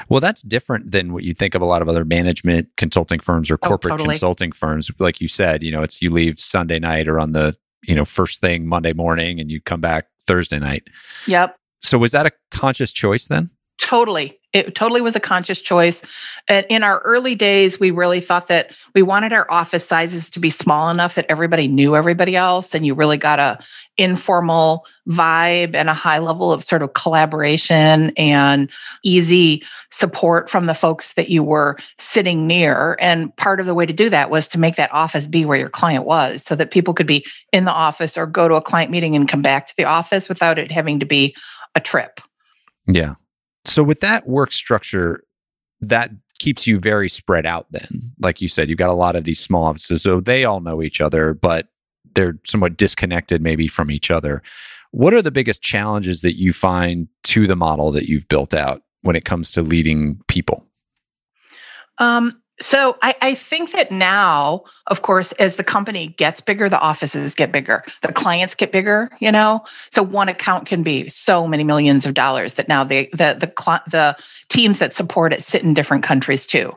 Well, 0.09 0.21
that's 0.21 0.43
different 0.43 0.93
than 0.93 1.13
what 1.13 1.25
you 1.25 1.35
think 1.35 1.57
of 1.57 1.61
a 1.61 1.65
lot 1.65 1.83
of 1.83 1.89
other 1.89 2.05
management 2.05 2.69
consulting 2.77 3.19
firms 3.19 3.51
or 3.51 3.59
oh, 3.63 3.69
corporate 3.69 3.95
oh, 3.95 3.97
totally. 3.97 4.15
consulting 4.15 4.53
firms. 4.53 4.91
Like 5.01 5.21
you 5.21 5.27
said, 5.27 5.63
you 5.63 5.73
know, 5.73 5.83
it's 5.83 6.01
you 6.01 6.09
leave 6.09 6.39
Sunday 6.39 6.79
night 6.79 7.09
or 7.09 7.19
on 7.19 7.33
the, 7.33 7.57
you 7.83 7.95
know, 7.95 8.05
first 8.05 8.41
thing 8.41 8.67
Monday 8.67 8.93
morning 8.93 9.41
and 9.41 9.51
you 9.51 9.61
come 9.61 9.81
back 9.81 10.07
Thursday 10.27 10.61
night. 10.61 10.85
Yep. 11.27 11.57
So 11.83 11.99
was 11.99 12.13
that 12.13 12.27
a 12.27 12.31
conscious 12.53 12.93
choice 12.93 13.27
then? 13.27 13.51
Totally. 13.81 14.39
It 14.53 14.75
totally 14.75 15.01
was 15.01 15.17
a 15.17 15.21
conscious 15.21 15.61
choice. 15.61 16.03
And 16.49 16.67
in 16.69 16.83
our 16.83 17.01
early 17.01 17.35
days, 17.35 17.81
we 17.81 17.91
really 17.91 18.21
thought 18.21 18.49
that 18.49 18.71
we 18.95 19.03
wanted 19.03 19.33
our 19.33 19.51
office 19.51 19.87
sizes 19.87 20.29
to 20.31 20.41
be 20.41 20.51
small 20.51 20.91
enough 20.91 21.15
that 21.15 21.27
everybody 21.29 21.69
knew 21.69 21.97
everybody 21.97 22.37
else 22.37 22.75
and 22.75 22.85
you 22.85 22.95
really 22.95 23.17
got 23.17 23.39
a 23.39 23.59
informal 23.99 24.87
vibe 25.09 25.75
and 25.75 25.89
a 25.89 25.95
high 25.95 26.19
level 26.19 26.53
of 26.53 26.65
sort 26.65 26.83
of 26.83 26.95
collaboration 26.95 28.11
and 28.17 28.71
easy 29.03 29.63
support 29.91 30.49
from 30.49 30.67
the 30.67 30.75
folks 30.75 31.15
that 31.15 31.29
you 31.29 31.43
were 31.43 31.77
sitting 31.99 32.47
near. 32.47 32.97
And 33.01 33.35
part 33.37 33.61
of 33.61 33.67
the 33.67 33.75
way 33.75 33.87
to 33.87 33.93
do 33.93 34.09
that 34.11 34.31
was 34.31 34.49
to 34.49 34.59
make 34.59 34.77
that 34.77 34.93
office 34.93 35.27
be 35.27 35.45
where 35.45 35.59
your 35.59 35.69
client 35.69 36.05
was 36.05 36.43
so 36.43 36.55
that 36.57 36.71
people 36.71 36.95
could 36.95 37.07
be 37.07 37.25
in 37.53 37.65
the 37.65 37.73
office 37.73 38.17
or 38.17 38.27
go 38.27 38.49
to 38.49 38.55
a 38.55 38.63
client 38.63 38.91
meeting 38.91 39.15
and 39.15 39.29
come 39.29 39.43
back 39.43 39.67
to 39.69 39.75
the 39.77 39.85
office 39.85 40.29
without 40.29 40.59
it 40.59 40.73
having 40.73 40.99
to 41.01 41.07
be 41.07 41.35
a 41.75 41.81
trip. 41.81 42.21
Yeah. 42.87 43.15
So 43.65 43.83
with 43.83 44.01
that 44.01 44.29
work 44.29 44.53
structure, 44.53 45.25
that 45.81 46.11
keeps 46.39 46.67
you 46.67 46.79
very 46.79 47.09
spread 47.09 47.47
out 47.47 47.67
then. 47.71 48.13
Like 48.21 48.41
you 48.41 48.49
said, 48.49 48.69
you've 48.69 48.79
got 48.79 48.91
a 48.91 48.95
lot 48.95 49.17
of 49.17 49.25
these 49.25 49.41
small 49.41 49.65
offices. 49.65 50.03
So 50.03 50.21
they 50.21 50.45
all 50.45 50.61
know 50.61 50.83
each 50.83 51.01
other, 51.01 51.35
but 51.35 51.69
they're 52.15 52.39
somewhat 52.45 52.77
disconnected 52.77 53.41
maybe 53.41 53.69
from 53.69 53.91
each 53.91 54.11
other. 54.11 54.43
What 54.91 55.15
are 55.15 55.23
the 55.23 55.31
biggest 55.31 55.63
challenges 55.63 56.21
that 56.21 56.37
you 56.37 56.53
find 56.53 57.09
to 57.25 57.47
the 57.47 57.57
model 57.57 57.93
that 57.93 58.09
you've 58.09 58.29
built 58.29 58.55
out 58.55 58.83
when 59.03 59.17
it 59.17 59.25
comes 59.25 59.53
to 59.53 59.63
leading 59.63 60.21
people? 60.29 60.67
Um, 61.99 62.42
so 62.63 62.97
I, 63.03 63.15
I, 63.21 63.35
think 63.35 63.73
that 63.73 63.91
now, 63.91 64.63
of 64.87 65.03
course, 65.03 65.33
as 65.33 65.57
the 65.57 65.65
company 65.65 66.09
gets 66.17 66.41
bigger, 66.41 66.69
the 66.69 66.79
offices 66.79 67.35
get 67.35 67.53
bigger, 67.53 67.85
the 68.03 68.13
clients 68.13 68.55
get 68.55 68.73
bigger. 68.73 69.11
You 69.21 69.33
know, 69.33 69.65
so 69.91 70.03
one 70.03 70.29
account 70.29 70.67
can 70.67 70.83
be 70.83 71.09
so 71.09 71.47
many 71.47 71.65
millions 71.65 72.07
of 72.07 72.15
dollars 72.15 72.55
that 72.55 72.69
now 72.69 72.85
they 72.85 73.07
the 73.13 73.37
the 73.39 73.81
the 73.91 74.17
teams 74.49 74.79
that 74.79 74.95
support 74.95 75.33
it 75.33 75.45
sit 75.45 75.63
in 75.63 75.75
different 75.75 76.05
countries 76.05 76.47
too. 76.47 76.73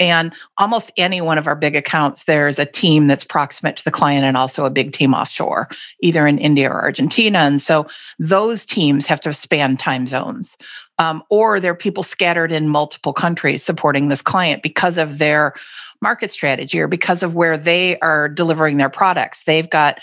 And 0.00 0.32
almost 0.58 0.90
any 0.96 1.20
one 1.20 1.38
of 1.38 1.46
our 1.46 1.54
big 1.54 1.76
accounts, 1.76 2.24
there's 2.24 2.58
a 2.58 2.66
team 2.66 3.06
that's 3.06 3.22
proximate 3.22 3.76
to 3.76 3.84
the 3.84 3.90
client 3.90 4.24
and 4.24 4.36
also 4.36 4.64
a 4.64 4.70
big 4.70 4.92
team 4.92 5.14
offshore, 5.14 5.68
either 6.00 6.26
in 6.26 6.38
India 6.38 6.68
or 6.68 6.80
Argentina. 6.80 7.38
And 7.38 7.62
so 7.62 7.86
those 8.18 8.66
teams 8.66 9.06
have 9.06 9.20
to 9.20 9.32
span 9.32 9.76
time 9.76 10.06
zones 10.06 10.56
um, 11.00 11.22
or 11.30 11.58
there 11.58 11.72
are 11.72 11.76
people 11.76 12.02
scattered 12.02 12.52
in 12.52 12.68
multiple 12.68 13.14
countries 13.14 13.64
supporting 13.64 14.08
this 14.08 14.20
client 14.20 14.62
because 14.62 14.98
of 14.98 15.16
their 15.16 15.54
market 16.02 16.30
strategy 16.30 16.78
or 16.78 16.88
because 16.88 17.22
of 17.22 17.34
where 17.34 17.56
they 17.56 17.98
are 18.00 18.28
delivering 18.28 18.76
their 18.76 18.90
products. 18.90 19.42
They've 19.44 19.68
got 19.68 19.98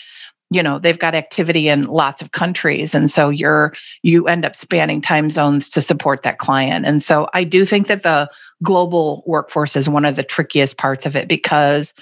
you 0.50 0.64
know 0.64 0.80
they've 0.80 1.00
got 1.00 1.16
activity 1.16 1.68
in 1.68 1.86
lots 1.86 2.22
of 2.22 2.32
countries 2.32 2.96
and 2.96 3.12
so 3.12 3.30
you're 3.30 3.74
you 4.04 4.28
end 4.28 4.46
up 4.46 4.56
spanning 4.56 5.02
time 5.02 5.30
zones 5.30 5.70
to 5.70 5.82
support 5.82 6.24
that 6.24 6.38
client. 6.38 6.86
And 6.86 7.04
so 7.04 7.28
i 7.34 7.44
do 7.44 7.66
think 7.66 7.88
that 7.88 8.04
the 8.04 8.30
global 8.64 9.24
workforce 9.26 9.76
is 9.76 9.90
one 9.90 10.06
of 10.06 10.16
the 10.16 10.24
trickiest 10.24 10.78
parts 10.78 11.06
of 11.06 11.16
it 11.16 11.28
because 11.28 11.94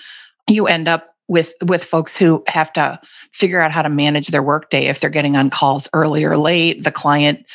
you 0.47 0.67
end 0.67 0.87
up 0.87 1.15
with 1.27 1.53
with 1.63 1.83
folks 1.83 2.15
who 2.17 2.43
have 2.47 2.71
to 2.73 2.99
figure 3.31 3.61
out 3.61 3.71
how 3.71 3.81
to 3.81 3.89
manage 3.89 4.27
their 4.27 4.43
workday 4.43 4.87
if 4.87 4.99
they're 4.99 5.09
getting 5.09 5.35
on 5.35 5.49
calls 5.49 5.89
early 5.93 6.23
or 6.23 6.37
late. 6.37 6.83
The 6.83 6.91
client 6.91 7.45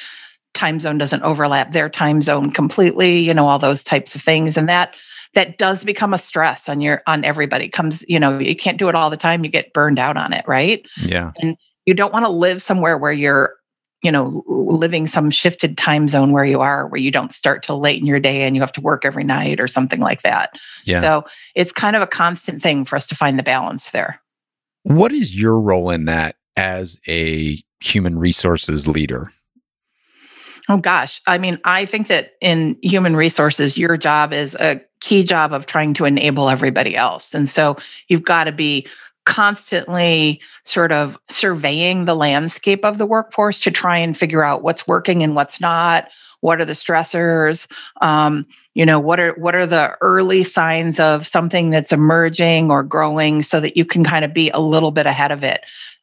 time 0.55 0.81
zone 0.81 0.99
doesn't 0.99 1.23
overlap 1.23 1.73
their 1.73 1.89
time 1.89 2.23
zone 2.23 2.51
completely 2.51 3.21
you 3.21 3.33
know 3.33 3.47
all 3.47 3.59
those 3.59 3.85
types 3.85 4.15
of 4.15 4.23
things. 4.23 4.57
And 4.57 4.69
that 4.69 4.95
that 5.35 5.59
does 5.59 5.85
become 5.85 6.13
a 6.13 6.19
stress 6.19 6.69
on 6.69 6.81
your 6.81 7.03
on 7.07 7.25
everybody. 7.25 7.69
Comes 7.69 8.05
you 8.09 8.19
know 8.19 8.39
you 8.39 8.57
can't 8.57 8.79
do 8.79 8.89
it 8.89 8.95
all 8.95 9.11
the 9.11 9.17
time 9.17 9.45
you 9.45 9.51
get 9.51 9.73
burned 9.73 9.99
out 9.99 10.17
on 10.17 10.33
it 10.33 10.45
right? 10.47 10.85
Yeah. 11.03 11.33
And 11.41 11.57
you 11.87 11.95
don't 11.95 12.13
want 12.13 12.25
to 12.25 12.31
live 12.31 12.63
somewhere 12.63 12.99
where 12.99 13.13
you're 13.13 13.55
you 14.03 14.11
know 14.11 14.43
living 14.47 15.07
some 15.07 15.31
shifted 15.31 15.77
time 15.77 16.09
zone 16.09 16.33
where 16.33 16.45
you 16.45 16.61
are 16.61 16.89
where 16.89 17.01
you 17.01 17.11
don't 17.11 17.33
start 17.33 17.63
till 17.63 17.81
late 17.81 18.01
in 18.01 18.07
your 18.07 18.21
day 18.21 18.43
and 18.43 18.57
you 18.57 18.63
have 18.63 18.73
to 18.73 18.81
work 18.81 19.05
every 19.05 19.25
night 19.25 19.61
or 19.61 19.69
something 19.69 20.01
like 20.01 20.23
that. 20.23 20.51
Yeah. 20.85 21.01
So 21.01 21.25
it's 21.55 21.73
kind 21.73 21.97
of 21.97 22.03
a 22.03 22.07
constant 22.07 22.63
thing 22.63 22.85
for 22.85 22.97
us 22.97 23.07
to 23.07 23.15
find 23.15 23.39
the 23.39 23.43
balance 23.43 23.91
there. 23.91 24.21
What 24.83 25.13
is 25.13 25.39
your 25.39 25.61
role 25.61 25.91
in 25.91 26.07
that 26.07 26.37
as 26.57 26.99
a 27.07 27.63
human 27.81 28.19
resources 28.19 28.89
leader 28.89 29.33
Oh 30.71 30.77
gosh. 30.77 31.21
I 31.27 31.37
mean, 31.37 31.59
I 31.65 31.85
think 31.85 32.07
that 32.07 32.35
in 32.41 32.79
human 32.81 33.17
resources, 33.17 33.77
your 33.77 33.97
job 33.97 34.33
is 34.33 34.55
a 34.61 34.81
key 35.01 35.25
job 35.25 35.53
of 35.53 35.67
trying 35.67 35.95
to 35.95 36.05
enable 36.05 36.49
everybody 36.49 36.95
else. 36.95 37.35
And 37.35 37.51
so 37.51 37.77
you've 38.07 38.23
got 38.23 38.45
to 38.45 38.53
be 38.53 38.87
constantly 39.27 40.41
sort 40.65 40.93
of 40.93 41.19
surveying 41.29 42.05
the 42.05 42.15
landscape 42.15 42.85
of 42.85 42.99
the 42.99 43.07
workforce 43.07 43.59
to 43.59 43.73
try 43.73 43.99
and 43.99 44.17
figure 44.17 44.45
out 44.45 44.63
what's 44.63 44.87
working 44.87 45.25
and 45.25 45.35
what's 45.35 45.61
not 45.61 46.09
what 46.41 46.59
are 46.59 46.65
the 46.65 46.73
stressors 46.73 47.67
um, 48.01 48.47
you 48.75 48.87
know 48.87 48.99
what 48.99 49.21
are 49.21 49.35
what 49.35 49.55
are 49.55 49.67
the 49.67 49.95
early 50.01 50.43
signs 50.43 50.99
of 50.99 51.27
something 51.27 51.71
that's 51.71 51.93
emerging 51.93 52.71
or 52.71 52.83
growing 52.83 53.43
so 53.43 53.61
that 53.61 53.77
you 53.77 53.85
can 53.85 54.05
kind 54.05 54.25
of 54.25 54.33
be 54.33 54.49
a 54.51 54.61
little 54.61 54.91
bit 54.91 55.07
ahead 55.07 55.31
of 55.31 55.45
it 55.45 55.61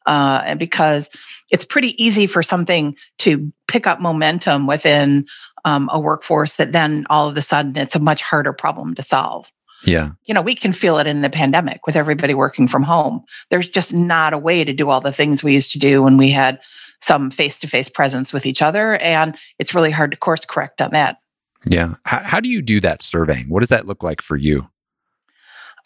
uh, 0.08 0.42
and 0.44 0.58
because 0.58 1.08
it's 1.50 1.64
pretty 1.64 2.02
easy 2.02 2.26
for 2.26 2.42
something 2.42 2.96
to 3.18 3.52
pick 3.68 3.86
up 3.86 4.00
momentum 4.00 4.66
within 4.66 5.26
um, 5.64 5.88
a 5.92 6.00
workforce 6.00 6.56
that 6.56 6.72
then 6.72 7.06
all 7.10 7.28
of 7.28 7.36
a 7.36 7.42
sudden 7.42 7.76
it's 7.76 7.94
a 7.94 8.00
much 8.00 8.22
harder 8.22 8.52
problem 8.52 8.94
to 8.94 9.02
solve. 9.02 9.50
Yeah. 9.84 10.10
You 10.24 10.34
know, 10.34 10.42
we 10.42 10.54
can 10.54 10.72
feel 10.72 10.98
it 10.98 11.06
in 11.06 11.22
the 11.22 11.30
pandemic 11.30 11.86
with 11.86 11.94
everybody 11.94 12.34
working 12.34 12.66
from 12.66 12.82
home. 12.82 13.22
There's 13.50 13.68
just 13.68 13.92
not 13.92 14.32
a 14.32 14.38
way 14.38 14.64
to 14.64 14.72
do 14.72 14.90
all 14.90 15.00
the 15.00 15.12
things 15.12 15.44
we 15.44 15.54
used 15.54 15.70
to 15.72 15.78
do 15.78 16.02
when 16.02 16.16
we 16.16 16.30
had 16.30 16.58
some 17.00 17.30
face 17.30 17.58
to 17.60 17.68
face 17.68 17.88
presence 17.88 18.32
with 18.32 18.44
each 18.44 18.60
other. 18.60 18.96
And 18.96 19.36
it's 19.58 19.74
really 19.74 19.92
hard 19.92 20.10
to 20.10 20.16
course 20.16 20.44
correct 20.44 20.80
on 20.80 20.90
that. 20.92 21.18
Yeah. 21.64 21.94
How, 22.06 22.22
how 22.24 22.40
do 22.40 22.48
you 22.48 22.60
do 22.60 22.80
that 22.80 23.02
surveying? 23.02 23.48
What 23.48 23.60
does 23.60 23.68
that 23.68 23.86
look 23.86 24.02
like 24.02 24.20
for 24.20 24.36
you? 24.36 24.68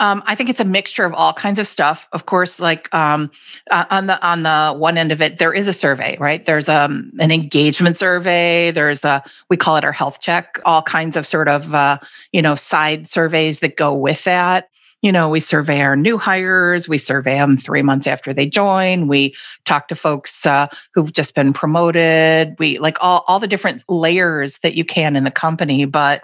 Um, 0.02 0.20
I 0.26 0.34
think 0.34 0.50
it's 0.50 0.58
a 0.58 0.64
mixture 0.64 1.04
of 1.04 1.14
all 1.14 1.32
kinds 1.32 1.60
of 1.60 1.66
stuff. 1.68 2.08
Of 2.10 2.26
course, 2.26 2.58
like 2.58 2.92
um, 2.92 3.30
uh, 3.70 3.84
on 3.88 4.08
the 4.08 4.20
on 4.20 4.42
the 4.42 4.74
one 4.76 4.98
end 4.98 5.12
of 5.12 5.22
it, 5.22 5.38
there 5.38 5.54
is 5.54 5.68
a 5.68 5.72
survey, 5.72 6.16
right? 6.18 6.44
There's 6.44 6.68
um, 6.68 7.12
an 7.20 7.30
engagement 7.30 7.96
survey. 7.96 8.72
There's 8.72 9.04
a 9.04 9.22
we 9.48 9.56
call 9.56 9.76
it 9.76 9.84
our 9.84 9.92
health 9.92 10.20
check. 10.20 10.58
All 10.64 10.82
kinds 10.82 11.16
of 11.16 11.24
sort 11.24 11.46
of 11.46 11.72
uh, 11.72 11.98
you 12.32 12.42
know 12.42 12.56
side 12.56 13.08
surveys 13.08 13.60
that 13.60 13.76
go 13.76 13.94
with 13.94 14.24
that 14.24 14.68
you 15.02 15.10
know, 15.10 15.28
we 15.28 15.40
survey 15.40 15.80
our 15.80 15.96
new 15.96 16.16
hires, 16.16 16.88
we 16.88 16.96
survey 16.96 17.34
them 17.34 17.56
three 17.56 17.82
months 17.82 18.06
after 18.06 18.32
they 18.32 18.46
join, 18.46 19.08
we 19.08 19.34
talk 19.64 19.88
to 19.88 19.96
folks 19.96 20.46
uh, 20.46 20.68
who've 20.94 21.12
just 21.12 21.34
been 21.34 21.52
promoted, 21.52 22.54
we 22.60 22.78
like 22.78 22.96
all, 23.00 23.24
all 23.26 23.40
the 23.40 23.48
different 23.48 23.82
layers 23.88 24.58
that 24.58 24.74
you 24.74 24.84
can 24.84 25.16
in 25.16 25.24
the 25.24 25.30
company. 25.30 25.84
But 25.86 26.22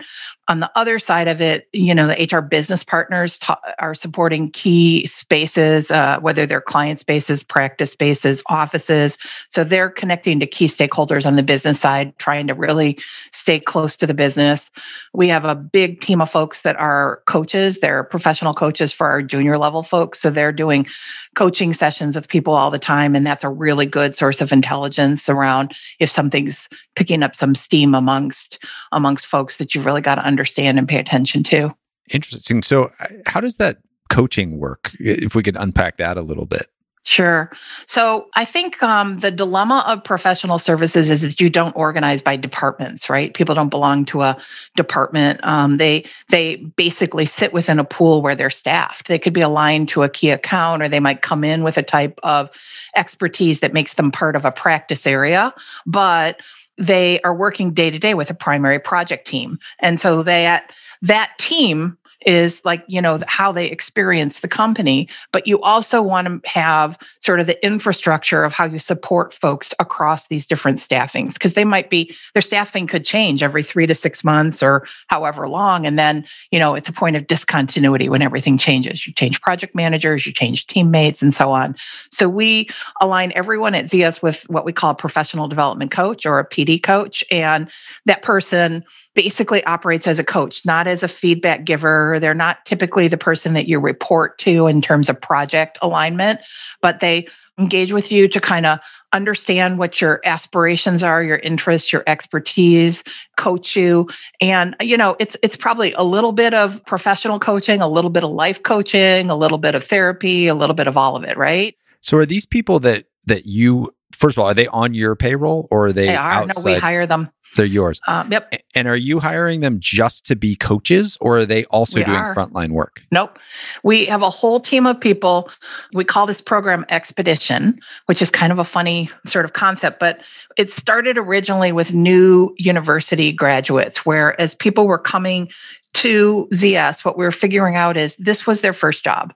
on 0.49 0.61
the 0.61 0.71
other 0.75 0.99
side 0.99 1.29
of 1.29 1.43
it, 1.43 1.69
you 1.75 1.95
know, 1.95 2.07
the 2.07 2.29
HR 2.33 2.41
business 2.41 2.83
partners 2.83 3.39
ta- 3.39 3.61
are 3.79 3.95
supporting 3.95 4.51
key 4.51 5.07
spaces, 5.07 5.91
uh, 5.91 6.19
whether 6.21 6.47
they're 6.47 6.63
client 6.63 7.01
spaces, 7.01 7.45
practice 7.45 7.91
spaces, 7.91 8.43
offices. 8.47 9.19
So 9.51 9.63
they're 9.63 9.91
connecting 9.91 10.41
to 10.41 10.47
key 10.47 10.65
stakeholders 10.65 11.27
on 11.27 11.37
the 11.37 11.43
business 11.43 11.79
side, 11.79 12.19
trying 12.19 12.47
to 12.47 12.55
really 12.55 12.99
stay 13.31 13.61
close 13.61 13.95
to 13.97 14.07
the 14.07 14.15
business. 14.15 14.71
We 15.13 15.29
have 15.29 15.45
a 15.45 15.55
big 15.55 16.01
team 16.01 16.23
of 16.23 16.31
folks 16.31 16.63
that 16.63 16.77
are 16.77 17.23
coaches, 17.27 17.81
they're 17.81 18.05
professional 18.05 18.55
coaches 18.55 18.91
for 18.91 19.07
our 19.07 19.21
junior 19.21 19.59
level 19.59 19.83
folks. 19.83 20.19
So 20.21 20.31
they're 20.31 20.53
doing 20.53 20.87
coaching 21.35 21.75
sessions 21.75 22.17
with 22.17 22.27
people 22.27 22.55
all 22.55 22.71
the 22.71 22.79
time. 22.79 23.15
And 23.15 23.27
that's 23.27 23.45
a 23.45 23.51
really 23.51 23.87
good 23.87 24.17
source 24.17 24.41
of 24.41 24.51
intelligence 24.51 25.29
around 25.29 25.75
if 26.01 26.11
something's 26.11 26.71
picking 26.97 27.23
up 27.23 27.37
some 27.37 27.55
steam 27.55 27.95
amongst 27.95 28.59
amongst 28.93 29.27
folks 29.27 29.59
that 29.59 29.75
you've 29.75 29.85
really 29.85 30.01
got 30.01 30.15
to 30.15 30.23
understand 30.23 30.38
and 30.47 30.89
pay 30.89 30.99
attention 30.99 31.43
to. 31.45 31.75
Interesting. 32.11 32.63
So 32.63 32.91
how 33.27 33.41
does 33.41 33.57
that 33.57 33.79
coaching 34.09 34.59
work? 34.59 34.95
If 34.99 35.35
we 35.35 35.43
could 35.43 35.57
unpack 35.57 35.99
that 35.99 36.17
a 36.17 36.23
little 36.23 36.47
bit. 36.47 36.69
Sure. 37.05 37.51
So 37.87 38.27
I 38.35 38.45
think 38.45 38.83
um, 38.83 39.21
the 39.21 39.31
dilemma 39.31 39.83
of 39.87 40.05
professional 40.05 40.59
services 40.59 41.11
is 41.11 41.23
that 41.23 41.41
you 41.41 41.49
don't 41.49 41.75
organize 41.75 42.21
by 42.21 42.37
departments, 42.37 43.09
right? 43.09 43.33
People 43.33 43.55
don't 43.55 43.71
belong 43.71 44.05
to 44.07 44.21
a 44.21 44.37
department. 44.77 45.43
Um, 45.43 45.79
they 45.79 46.05
they 46.29 46.57
basically 46.57 47.25
sit 47.25 47.55
within 47.55 47.79
a 47.79 47.85
pool 47.85 48.21
where 48.21 48.37
they're 48.37 48.51
staffed. 48.51 49.09
They 49.09 49.19
could 49.19 49.33
be 49.33 49.41
aligned 49.41 49.89
to 49.91 50.03
a 50.03 50.11
key 50.11 50.29
account, 50.29 50.83
or 50.83 50.89
they 50.89 51.01
might 51.01 51.23
come 51.23 51.45
in 51.45 51.63
with 51.63 51.79
a 51.79 51.83
type 51.83 52.21
of 52.23 52.51
expertise 52.95 53.61
that 53.61 53.73
makes 53.73 53.95
them 53.95 54.11
part 54.11 54.37
of 54.37 54.45
a 54.45 54.53
practice 54.53 55.07
area, 55.07 55.55
but 55.87 56.37
they 56.79 57.21
are 57.23 57.35
working 57.35 57.73
day 57.73 57.91
to 57.91 57.99
day 57.99 58.15
with 58.15 58.31
a 58.31 58.35
primary 58.35 58.79
project 58.79 59.27
team, 59.27 59.59
and 59.81 60.01
so 60.01 60.23
that 60.23 60.73
that 61.03 61.31
team 61.39 61.97
is 62.27 62.61
like 62.65 62.85
you 62.89 63.01
know 63.01 63.21
how 63.29 63.53
they 63.53 63.67
experience 63.67 64.41
the 64.41 64.49
company 64.49 65.09
but 65.33 65.47
you 65.47 65.61
also 65.63 66.03
want 66.03 66.27
to 66.27 66.49
have 66.49 66.99
sort 67.21 67.39
of 67.39 67.47
the 67.47 67.65
infrastructure 67.65 68.43
of 68.43 68.53
how 68.53 68.65
you 68.65 68.79
support 68.79 69.33
folks 69.33 69.73
across 69.79 70.27
these 70.27 70.47
different 70.47 70.81
staffings 70.81 71.35
because 71.35 71.55
they 71.55 71.65
might 71.65 71.91
be 71.91 72.15
their 72.35 72.43
staffing 72.43 72.87
could 72.87 73.05
change 73.05 73.43
every 73.43 73.63
3 73.63 73.87
to 73.87 73.95
6 73.95 74.25
months 74.25 74.63
or 74.63 74.87
however 75.07 75.49
long 75.49 75.87
and 75.87 75.99
then 75.99 76.25
you 76.51 76.59
know 76.59 76.75
it's 76.75 76.89
a 76.89 76.93
point 76.93 77.17
of 77.17 77.27
discontinuity 77.27 78.09
when 78.09 78.23
everything 78.23 78.59
changes. 78.59 79.07
You 79.07 79.13
change 79.13 79.41
project 79.41 79.75
managers 79.75 80.27
you 80.27 80.33
change 80.33 80.67
teammates 80.67 81.23
and 81.23 81.35
so 81.35 81.53
on. 81.53 81.77
So 82.11 82.29
we 82.29 82.69
align 83.01 83.33
everyone 83.35 83.75
at 83.75 83.87
ZS 83.87 84.23
with 84.23 84.43
what 84.49 84.65
we 84.65 84.73
call 84.73 84.91
a 84.91 84.95
professional 84.95 85.49
development 85.49 85.91
coach 85.91 86.27
or 86.27 86.39
a 86.39 86.49
PD 86.49 86.83
coach 86.83 87.23
and 87.31 87.71
that 88.07 88.23
person 88.23 88.85
basically 89.19 89.65
operates 89.65 90.07
as 90.07 90.21
a 90.21 90.23
coach, 90.23 90.65
not 90.65 90.87
as 90.87 91.03
a 91.03 91.09
feedback 91.09 91.65
giver. 91.65 92.19
They're 92.21 92.35
not 92.35 92.65
typically 92.65 93.09
the 93.09 93.17
person 93.17 93.53
that 93.55 93.67
you 93.67 93.81
report 93.81 94.39
to 94.39 94.69
in 94.69 94.81
terms 94.81 95.09
of 95.09 95.21
project 95.21 95.77
alignment, 95.83 96.39
but 96.83 97.01
they 97.01 97.27
engage 97.59 97.91
with 97.91 98.13
you 98.13 98.29
to 98.29 98.41
kind 98.41 98.65
of 98.65 98.79
understand 99.13 99.77
what 99.77 100.01
your 100.01 100.21
aspirations 100.25 101.03
are, 101.03 101.21
your 101.25 101.39
interests, 101.39 101.93
your 101.93 102.05
expertise, 102.07 103.03
coach 103.37 103.75
you. 103.75 104.09
And 104.41 104.77
you 104.81 104.97
know, 104.97 105.17
it's 105.19 105.37
it's 105.43 105.57
probably 105.57 105.93
a 105.95 106.05
little 106.05 106.31
bit 106.31 106.55
of 106.55 106.81
professional 106.87 107.41
coaching, 107.41 107.81
a 107.81 107.89
little 107.89 108.11
bit 108.11 108.23
of 108.23 108.31
life 108.31 108.63
coaching, 108.63 109.31
a 109.31 109.37
little 109.37 109.59
bit 109.59 109.75
of 109.75 109.83
therapy, 109.83 110.47
a 110.47 110.55
little 110.55 110.77
bit 110.77 110.87
of 110.87 110.97
all 110.97 111.17
of 111.17 111.25
it, 111.25 111.37
right? 111.37 111.75
So 112.03 112.19
are 112.19 112.27
these 112.27 112.47
people 112.47 112.79
that 112.81 113.07
that 113.27 113.47
you 113.47 113.93
first 114.13 114.37
of 114.37 114.43
all, 114.43 114.49
are 114.49 114.55
they 114.55 114.67
on 114.69 114.95
your 114.95 115.17
payroll 115.17 115.67
or 115.71 115.87
are 115.87 115.93
they, 115.93 116.07
they 116.07 116.17
are. 116.17 116.31
outside? 116.31 116.65
No, 116.65 116.73
we 116.73 116.79
hire 116.79 117.07
them. 117.07 117.31
They're 117.57 117.67
yours. 117.67 118.01
Um, 118.07 118.31
yep. 118.31 118.55
And 118.75 118.87
are 118.87 118.97
you 118.97 119.21
hiring 119.21 119.61
them 119.61 119.79
just 119.81 120.25
to 120.27 120.37
be 120.37 120.55
coaches 120.55 121.17
or 121.21 121.39
are 121.39 121.47
they 121.47 121.65
also 121.67 122.01
We 122.01 122.05
doing 122.05 122.19
are. 122.19 122.35
frontline 122.35 122.71
work? 122.71 123.03
Nope. 123.11 123.39
We 123.83 124.07
have 124.07 124.23
a 124.23 124.31
whole 124.31 124.61
team 124.61 124.87
of 124.87 125.01
people. 125.01 125.51
We 125.93 126.05
call 126.05 126.27
this 126.27 126.41
program 126.41 126.85
Expedition, 126.89 127.81
which 128.07 128.23
is 128.23 128.31
kind 128.31 128.53
of 128.53 128.59
a 128.59 128.65
funny 128.65 129.11
sort 129.27 129.45
of 129.45 129.53
concept, 129.55 129.99
but 129.99 130.21
it 130.57 130.71
started 130.71 131.19
originally 131.19 131.73
with 131.73 131.93
new 131.93 132.55
university 132.59 133.33
graduates, 133.33 134.05
where 134.05 134.41
as 134.41 134.55
people 134.55 134.87
were 134.87 134.99
coming 134.99 135.49
to 135.95 136.49
ZS, 136.53 137.05
what 137.05 137.17
we 137.17 137.25
were 137.25 137.33
figuring 137.33 137.77
out 137.77 137.97
is 137.97 138.15
this 138.17 138.47
was 138.47 138.61
their 138.61 138.73
first 138.73 139.03
job. 139.03 139.33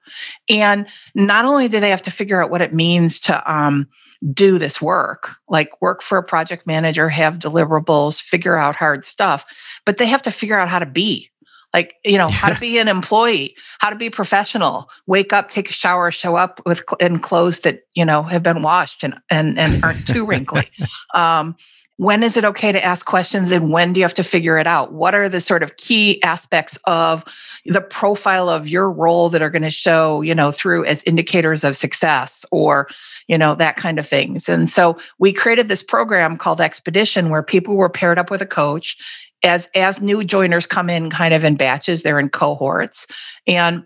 And 0.49 0.87
not 1.15 1.45
only 1.45 1.67
do 1.69 1.81
they 1.81 1.91
have 1.91 2.03
to 2.03 2.11
figure 2.11 2.43
out 2.43 2.51
what 2.51 2.61
it 2.61 2.75
means 2.75 3.19
to 3.21 3.53
um, 3.53 3.89
do 4.33 4.59
this 4.59 4.81
work, 4.81 5.35
like 5.49 5.81
work 5.81 6.03
for 6.03 6.19
a 6.19 6.23
project 6.23 6.67
manager, 6.67 7.09
have 7.09 7.35
deliverables, 7.35 8.21
figure 8.21 8.57
out 8.57 8.77
hard 8.77 9.05
stuff, 9.05 9.45
but 9.85 9.99
they 9.99 10.07
have 10.07 10.23
to 10.23 10.31
figure 10.31 10.59
out 10.59 10.69
how 10.69 10.79
to 10.79 10.87
be. 10.87 11.29
Like 11.75 11.95
you 12.05 12.19
know 12.19 12.29
how 12.29 12.53
to 12.53 12.61
be 12.61 12.77
an 12.77 12.89
employee 12.97 13.57
how 13.79 13.89
to 13.89 13.97
be 13.97 14.11
professional. 14.11 14.91
Wake 15.07 15.33
up 15.33 15.51
take 15.51 15.71
a 15.71 15.73
shower 15.73 16.11
show 16.11 16.37
up 16.37 16.61
with 16.67 16.83
in 17.01 17.19
clothes 17.19 17.61
that 17.61 17.85
you 17.95 18.05
know 18.05 18.23
have 18.23 18.43
been 18.43 18.61
washed 18.63 19.03
and 19.03 19.15
and, 19.31 19.59
and 19.59 19.83
aren't 19.83 20.07
too 20.07 20.27
wrinkly. 20.27 20.71
Um, 21.15 21.57
when 21.99 22.23
is 22.23 22.37
it 22.37 22.45
okay 22.45 22.73
to 22.73 22.83
ask 22.83 23.07
questions 23.07 23.53
and 23.53 23.71
when 23.71 23.93
do 23.93 24.01
you 24.01 24.05
have 24.05 24.15
to 24.15 24.25
figure 24.25 24.59
it 24.59 24.67
out? 24.67 24.93
What 24.93 25.15
are 25.15 25.29
the 25.29 25.41
sort 25.41 25.63
of 25.63 25.77
key 25.77 26.23
aspects 26.23 26.79
of 26.85 27.25
the 27.67 27.81
profile 27.81 28.49
of 28.49 28.67
your 28.67 28.91
role 28.91 29.29
that 29.29 29.43
are 29.43 29.51
going 29.51 29.63
to 29.63 29.71
show 29.71 30.23
you 30.23 30.35
know 30.35 30.53
through 30.53 30.85
as 30.87 31.03
indicators 31.05 31.65
of 31.65 31.77
success 31.77 32.45
or 32.51 32.89
you 33.29 33.37
know 33.37 33.55
that 33.57 33.77
kind 33.77 33.99
of 33.99 34.09
things? 34.09 34.49
And 34.49 34.69
so 34.71 34.97
we 35.19 35.33
created 35.33 35.69
this 35.69 35.83
program 35.83 36.37
called 36.37 36.61
expedition 36.61 37.31
where 37.31 37.43
people 37.43 37.77
were 37.77 37.91
paired 37.91 38.19
up 38.19 38.31
with 38.31 38.43
a 38.43 38.47
coach. 38.47 38.97
As 39.45 39.69
as 39.75 40.01
new 40.01 40.25
joiners 40.25 40.67
come 40.67 40.89
in 40.89 41.11
kind 41.11 41.35
of 41.35 41.45
in 41.45 41.57
batches 41.57 42.03
they're 42.03 42.21
in 42.21 42.29
cohorts. 42.31 43.07
And 43.47 43.85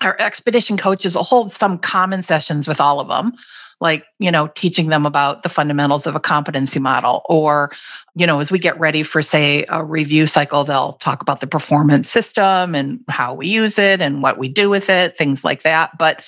our 0.00 0.16
expedition 0.20 0.76
coaches 0.76 1.16
will 1.16 1.24
hold 1.24 1.52
some 1.52 1.78
common 1.78 2.22
sessions 2.22 2.68
with 2.68 2.80
all 2.80 3.00
of 3.00 3.08
them 3.08 3.32
like 3.80 4.04
you 4.18 4.30
know 4.30 4.48
teaching 4.48 4.88
them 4.88 5.06
about 5.06 5.42
the 5.42 5.48
fundamentals 5.48 6.06
of 6.06 6.14
a 6.14 6.20
competency 6.20 6.78
model 6.78 7.22
or 7.26 7.70
you 8.14 8.26
know 8.26 8.40
as 8.40 8.50
we 8.50 8.58
get 8.58 8.78
ready 8.80 9.02
for 9.02 9.22
say 9.22 9.64
a 9.68 9.84
review 9.84 10.26
cycle 10.26 10.64
they'll 10.64 10.94
talk 10.94 11.22
about 11.22 11.40
the 11.40 11.46
performance 11.46 12.10
system 12.10 12.74
and 12.74 13.02
how 13.08 13.34
we 13.34 13.46
use 13.46 13.78
it 13.78 14.00
and 14.00 14.22
what 14.22 14.38
we 14.38 14.48
do 14.48 14.68
with 14.68 14.88
it 14.88 15.16
things 15.16 15.44
like 15.44 15.62
that. 15.62 15.96
But 15.98 16.22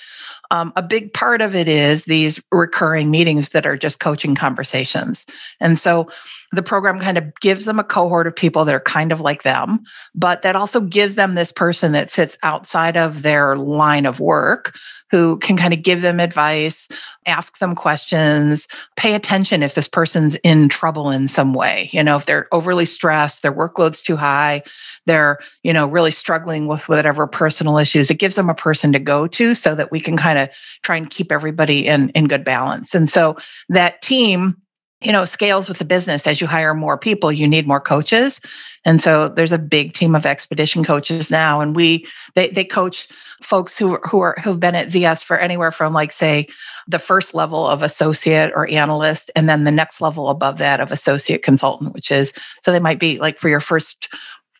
um, 0.51 0.71
a 0.75 0.81
big 0.81 1.13
part 1.13 1.41
of 1.41 1.55
it 1.55 1.67
is 1.67 2.05
these 2.05 2.39
recurring 2.51 3.09
meetings 3.09 3.49
that 3.49 3.65
are 3.65 3.77
just 3.77 3.99
coaching 3.99 4.35
conversations 4.35 5.25
and 5.59 5.79
so 5.79 6.07
the 6.51 6.61
program 6.61 6.99
kind 6.99 7.17
of 7.17 7.23
gives 7.39 7.65
them 7.65 7.79
a 7.79 7.83
cohort 7.83 8.27
of 8.27 8.35
people 8.35 8.65
that 8.65 8.75
are 8.75 8.81
kind 8.81 9.11
of 9.11 9.21
like 9.21 9.43
them, 9.43 9.79
but 10.13 10.41
that 10.41 10.55
also 10.55 10.81
gives 10.81 11.15
them 11.15 11.35
this 11.35 11.51
person 11.51 11.93
that 11.93 12.11
sits 12.11 12.37
outside 12.43 12.97
of 12.97 13.21
their 13.21 13.57
line 13.57 14.05
of 14.05 14.19
work 14.19 14.75
who 15.09 15.37
can 15.39 15.57
kind 15.57 15.73
of 15.73 15.83
give 15.83 16.01
them 16.01 16.21
advice, 16.21 16.87
ask 17.25 17.59
them 17.59 17.75
questions, 17.75 18.67
pay 18.95 19.13
attention 19.13 19.61
if 19.61 19.75
this 19.75 19.87
person's 19.87 20.35
in 20.37 20.69
trouble 20.69 21.09
in 21.09 21.27
some 21.27 21.53
way. 21.53 21.89
You 21.91 22.01
know, 22.01 22.15
if 22.15 22.25
they're 22.25 22.47
overly 22.53 22.85
stressed, 22.85 23.41
their 23.41 23.51
workload's 23.51 24.01
too 24.01 24.15
high, 24.15 24.63
they're, 25.05 25.39
you 25.63 25.73
know, 25.73 25.85
really 25.85 26.11
struggling 26.11 26.67
with 26.67 26.87
whatever 26.87 27.27
personal 27.27 27.77
issues, 27.77 28.09
it 28.09 28.19
gives 28.19 28.35
them 28.35 28.49
a 28.49 28.55
person 28.55 28.93
to 28.93 28.99
go 28.99 29.27
to 29.27 29.53
so 29.53 29.75
that 29.75 29.91
we 29.91 29.99
can 29.99 30.15
kind 30.15 30.39
of 30.39 30.40
try 30.83 30.95
and 30.95 31.09
keep 31.09 31.31
everybody 31.31 31.87
in 31.87 32.09
in 32.09 32.27
good 32.27 32.45
balance. 32.45 32.95
And 32.95 33.09
so 33.09 33.37
that 33.69 34.01
team 34.01 34.55
you 35.01 35.11
know 35.11 35.25
scales 35.25 35.67
with 35.67 35.79
the 35.79 35.85
business. 35.85 36.27
As 36.27 36.39
you 36.39 36.47
hire 36.47 36.73
more 36.73 36.97
people 36.97 37.31
you 37.31 37.47
need 37.47 37.67
more 37.67 37.81
coaches. 37.81 38.39
And 38.83 39.01
so 39.01 39.29
there's 39.29 39.51
a 39.51 39.59
big 39.59 39.93
team 39.93 40.15
of 40.15 40.25
expedition 40.25 40.83
coaches 40.83 41.29
now. 41.29 41.61
And 41.61 41.75
we 41.75 42.07
they, 42.33 42.49
they 42.49 42.63
coach 42.63 43.07
folks 43.41 43.77
who 43.77 43.97
who 43.97 44.19
are 44.19 44.35
who've 44.43 44.59
been 44.59 44.75
at 44.75 44.89
zs 44.89 45.23
for 45.23 45.37
anywhere 45.37 45.71
from 45.71 45.93
like 45.93 46.11
say 46.11 46.47
the 46.87 46.99
first 46.99 47.33
level 47.33 47.67
of 47.67 47.83
associate 47.83 48.51
or 48.55 48.69
analyst 48.69 49.31
and 49.35 49.49
then 49.49 49.63
the 49.63 49.71
next 49.71 50.01
level 50.01 50.29
above 50.29 50.57
that 50.57 50.79
of 50.79 50.91
associate 50.91 51.43
consultant 51.43 51.93
which 51.93 52.11
is 52.11 52.33
so 52.63 52.71
they 52.71 52.79
might 52.79 52.99
be 52.99 53.17
like 53.17 53.39
for 53.39 53.49
your 53.49 53.59
first 53.59 54.09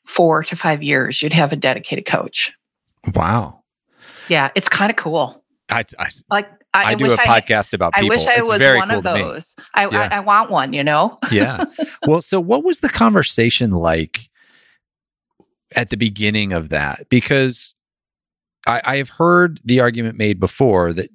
four 0.08 0.44
to 0.44 0.56
five 0.56 0.82
years 0.82 1.22
you'd 1.22 1.34
have 1.34 1.52
a 1.52 1.56
dedicated 1.56 2.06
coach. 2.06 2.52
Wow. 3.16 3.62
yeah 4.28 4.50
it's 4.56 4.70
kind 4.70 4.90
of 4.90 4.98
cool 4.98 5.41
I, 5.72 5.86
I, 5.98 6.10
like 6.30 6.50
I, 6.74 6.96
do 6.96 7.12
a 7.12 7.16
I- 7.16 7.42
podcast 7.42 7.74
about 7.74 7.94
I 7.96 8.04
wish 8.04 8.22
I 8.22 8.36
it's 8.40 8.50
was 8.50 8.60
very 8.60 8.78
one 8.78 8.90
cool 8.90 8.98
of 8.98 9.04
those. 9.04 9.56
I, 9.74 9.88
Yeah. 9.88 10.10
I 10.12 10.18
I 10.18 10.20
want 10.20 10.52
one, 10.52 10.74
you 10.74 10.84
know. 10.84 11.18
yeah. 11.32 11.66
Well, 12.06 12.22
so 12.22 12.40
what 12.40 12.64
was 12.64 12.80
the 12.82 12.90
conversation 12.90 13.72
like 13.72 14.30
at 15.76 15.90
the 15.90 15.98
beginning 15.98 16.54
of 16.54 16.70
that? 16.70 17.10
Because 17.10 17.76
I, 18.68 18.82
I 18.84 18.96
have 18.98 19.10
heard 19.10 19.60
the 19.64 19.80
argument 19.80 20.18
made 20.18 20.40
before 20.40 20.94
that, 20.94 21.10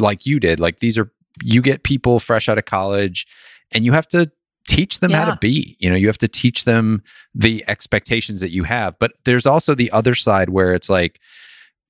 like 0.00 0.24
you 0.24 0.40
did, 0.40 0.60
like 0.60 0.78
these 0.80 0.96
are, 0.98 1.12
you 1.42 1.60
get 1.60 1.82
people 1.82 2.20
fresh 2.20 2.48
out 2.48 2.58
of 2.58 2.64
college 2.64 3.26
and 3.72 3.84
you 3.84 3.92
have 3.92 4.08
to 4.08 4.30
teach 4.66 5.00
them 5.00 5.10
how 5.10 5.24
to 5.26 5.36
be. 5.40 5.76
You 5.78 5.90
know, 5.90 5.96
you 5.96 6.06
have 6.06 6.18
to 6.18 6.28
teach 6.28 6.64
them 6.64 7.02
the 7.34 7.64
expectations 7.68 8.40
that 8.40 8.50
you 8.50 8.64
have. 8.64 8.98
But 8.98 9.12
there's 9.24 9.46
also 9.46 9.74
the 9.74 9.90
other 9.90 10.14
side 10.14 10.50
where 10.50 10.74
it's 10.74 10.88
like, 10.90 11.20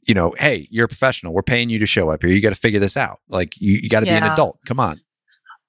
you 0.09 0.14
know, 0.14 0.35
hey, 0.38 0.66
you're 0.71 0.87
a 0.87 0.88
professional. 0.88 1.35
We're 1.35 1.42
paying 1.42 1.68
you 1.68 1.79
to 1.79 1.87
show 1.87 2.11
up 2.11 2.23
here. 2.23 2.33
You 2.33 2.40
got 2.40 2.49
to 2.49 2.59
figure 2.59 2.81
this 2.81 2.97
out. 2.97 3.21
Like, 3.29 3.61
you, 3.61 3.75
you 3.75 3.90
got 3.90 4.01
to 4.01 4.07
be 4.07 4.12
an 4.12 4.25
adult. 4.25 4.59
Come 4.64 4.81
on. 4.81 5.01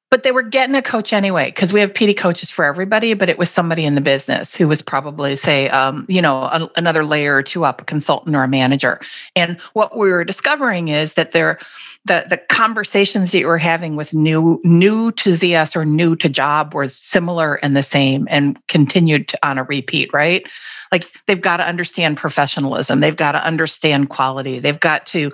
But 0.09 0.23
they 0.23 0.31
were 0.31 0.41
getting 0.41 0.73
a 0.73 0.81
coach 0.81 1.13
anyway 1.13 1.51
because 1.51 1.71
we 1.71 1.81
have 1.81 1.93
PD 1.93 2.17
coaches 2.17 2.49
for 2.49 2.65
everybody. 2.65 3.13
But 3.13 3.29
it 3.29 3.37
was 3.37 3.49
somebody 3.49 3.85
in 3.85 3.93
the 3.93 4.01
business 4.01 4.55
who 4.55 4.67
was 4.67 4.81
probably 4.81 5.35
say, 5.35 5.69
um, 5.69 6.05
you 6.07 6.21
know, 6.21 6.43
a, 6.43 6.67
another 6.77 7.05
layer 7.05 7.35
or 7.35 7.43
two 7.43 7.65
up, 7.65 7.81
a 7.81 7.83
consultant 7.83 8.35
or 8.35 8.43
a 8.43 8.47
manager. 8.47 9.01
And 9.35 9.59
what 9.73 9.95
we 9.97 10.09
were 10.09 10.23
discovering 10.23 10.87
is 10.87 11.13
that 11.13 11.33
there, 11.33 11.59
the 12.05 12.25
the 12.29 12.37
conversations 12.37 13.31
that 13.31 13.39
you 13.39 13.47
were 13.47 13.57
having 13.57 13.95
with 13.95 14.13
new 14.13 14.59
new 14.63 15.11
to 15.13 15.31
ZS 15.31 15.75
or 15.75 15.85
new 15.85 16.15
to 16.15 16.29
job 16.29 16.73
were 16.73 16.87
similar 16.87 17.55
and 17.55 17.75
the 17.75 17.83
same 17.83 18.27
and 18.29 18.57
continued 18.67 19.27
to, 19.29 19.47
on 19.47 19.57
a 19.57 19.63
repeat. 19.63 20.09
Right? 20.13 20.47
Like 20.91 21.11
they've 21.27 21.39
got 21.39 21.57
to 21.57 21.67
understand 21.67 22.17
professionalism. 22.17 22.99
They've 22.99 23.15
got 23.15 23.33
to 23.33 23.45
understand 23.45 24.09
quality. 24.09 24.59
They've 24.59 24.79
got 24.79 25.05
to 25.07 25.31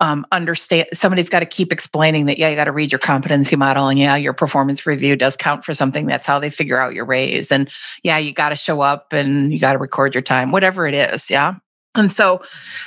um, 0.00 0.26
understand 0.32 0.88
somebody's 0.92 1.28
got 1.28 1.40
to 1.40 1.46
keep 1.46 1.72
explaining 1.72 2.26
that 2.26 2.38
yeah 2.38 2.48
you 2.48 2.56
got 2.56 2.64
to 2.64 2.72
read 2.72 2.92
your 2.92 2.98
competency 2.98 3.56
model 3.56 3.88
and 3.88 3.98
yeah 3.98 4.16
your 4.16 4.32
performance 4.32 4.86
review 4.86 5.16
does 5.16 5.36
count 5.36 5.64
for 5.64 5.74
something 5.74 6.06
that's 6.06 6.26
how 6.26 6.38
they 6.38 6.50
figure 6.50 6.78
out 6.78 6.94
your 6.94 7.04
raise 7.04 7.50
and 7.50 7.70
yeah 8.02 8.18
you 8.18 8.32
got 8.32 8.50
to 8.50 8.56
show 8.56 8.80
up 8.80 9.12
and 9.12 9.52
you 9.52 9.58
got 9.58 9.72
to 9.72 9.78
record 9.78 10.14
your 10.14 10.22
time 10.22 10.52
whatever 10.52 10.86
it 10.86 10.94
is 10.94 11.30
yeah 11.30 11.54
and 11.94 12.12
so 12.12 12.42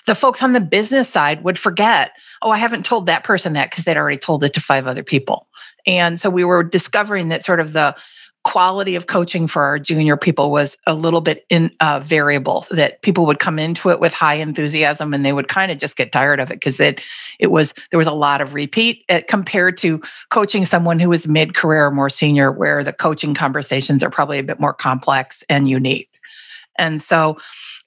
the 0.08 0.16
folks 0.16 0.42
on 0.44 0.54
the 0.54 0.60
business 0.60 1.10
side 1.10 1.44
would 1.44 1.58
forget 1.58 2.12
oh 2.42 2.52
i 2.52 2.58
haven't 2.58 2.86
told 2.86 3.06
that 3.06 3.24
person 3.24 3.54
that 3.54 3.70
because 3.70 3.84
they'd 3.84 3.98
already 3.98 4.18
told 4.18 4.44
it 4.44 4.54
to 4.54 4.62
five 4.62 4.88
other 4.88 5.04
people. 5.04 5.48
And 5.88 6.20
so 6.20 6.30
we 6.30 6.44
were 6.44 6.64
discovering 6.64 7.30
that 7.30 7.44
sort 7.44 7.60
of 7.60 7.74
the 7.74 7.96
quality 8.44 8.96
of 8.96 9.06
coaching 9.06 9.48
for 9.48 9.62
our 9.64 9.78
junior 9.78 10.18
people 10.18 10.50
was 10.50 10.76
a 10.88 10.96
little 10.96 11.22
bit 11.22 11.46
in 11.50 11.70
uh, 11.80 12.00
variable 12.00 12.66
that 12.72 13.00
people 13.04 13.28
would 13.28 13.38
come 13.38 13.60
into 13.60 13.92
it 13.92 14.00
with 14.00 14.14
high 14.14 14.34
enthusiasm 14.34 15.14
and 15.14 15.24
they 15.24 15.32
would 15.32 15.48
kind 15.48 15.72
of 15.72 15.78
just 15.78 15.96
get 15.96 16.12
tired 16.12 16.40
of 16.40 16.50
it 16.50 16.56
because 16.56 16.80
it 16.80 17.02
it 17.38 17.52
was 17.52 17.72
there 17.92 18.00
was 18.00 18.08
a 18.08 18.14
lot 18.14 18.42
of 18.42 18.56
repeat 18.56 19.06
uh, 19.10 19.22
compared 19.28 19.78
to 19.78 20.02
coaching 20.32 20.66
someone 20.66 21.00
who 21.00 21.10
was 21.10 21.28
mid-career 21.28 21.86
or 21.86 21.92
more 21.92 22.10
senior 22.10 22.52
where 22.52 22.84
the 22.84 22.94
coaching 22.94 23.36
conversations 23.36 24.02
are 24.02 24.10
probably 24.10 24.40
a 24.40 24.44
bit 24.44 24.60
more 24.60 24.74
complex 24.74 25.44
and 25.48 25.70
unique. 25.70 26.10
And 26.80 27.04
so 27.04 27.38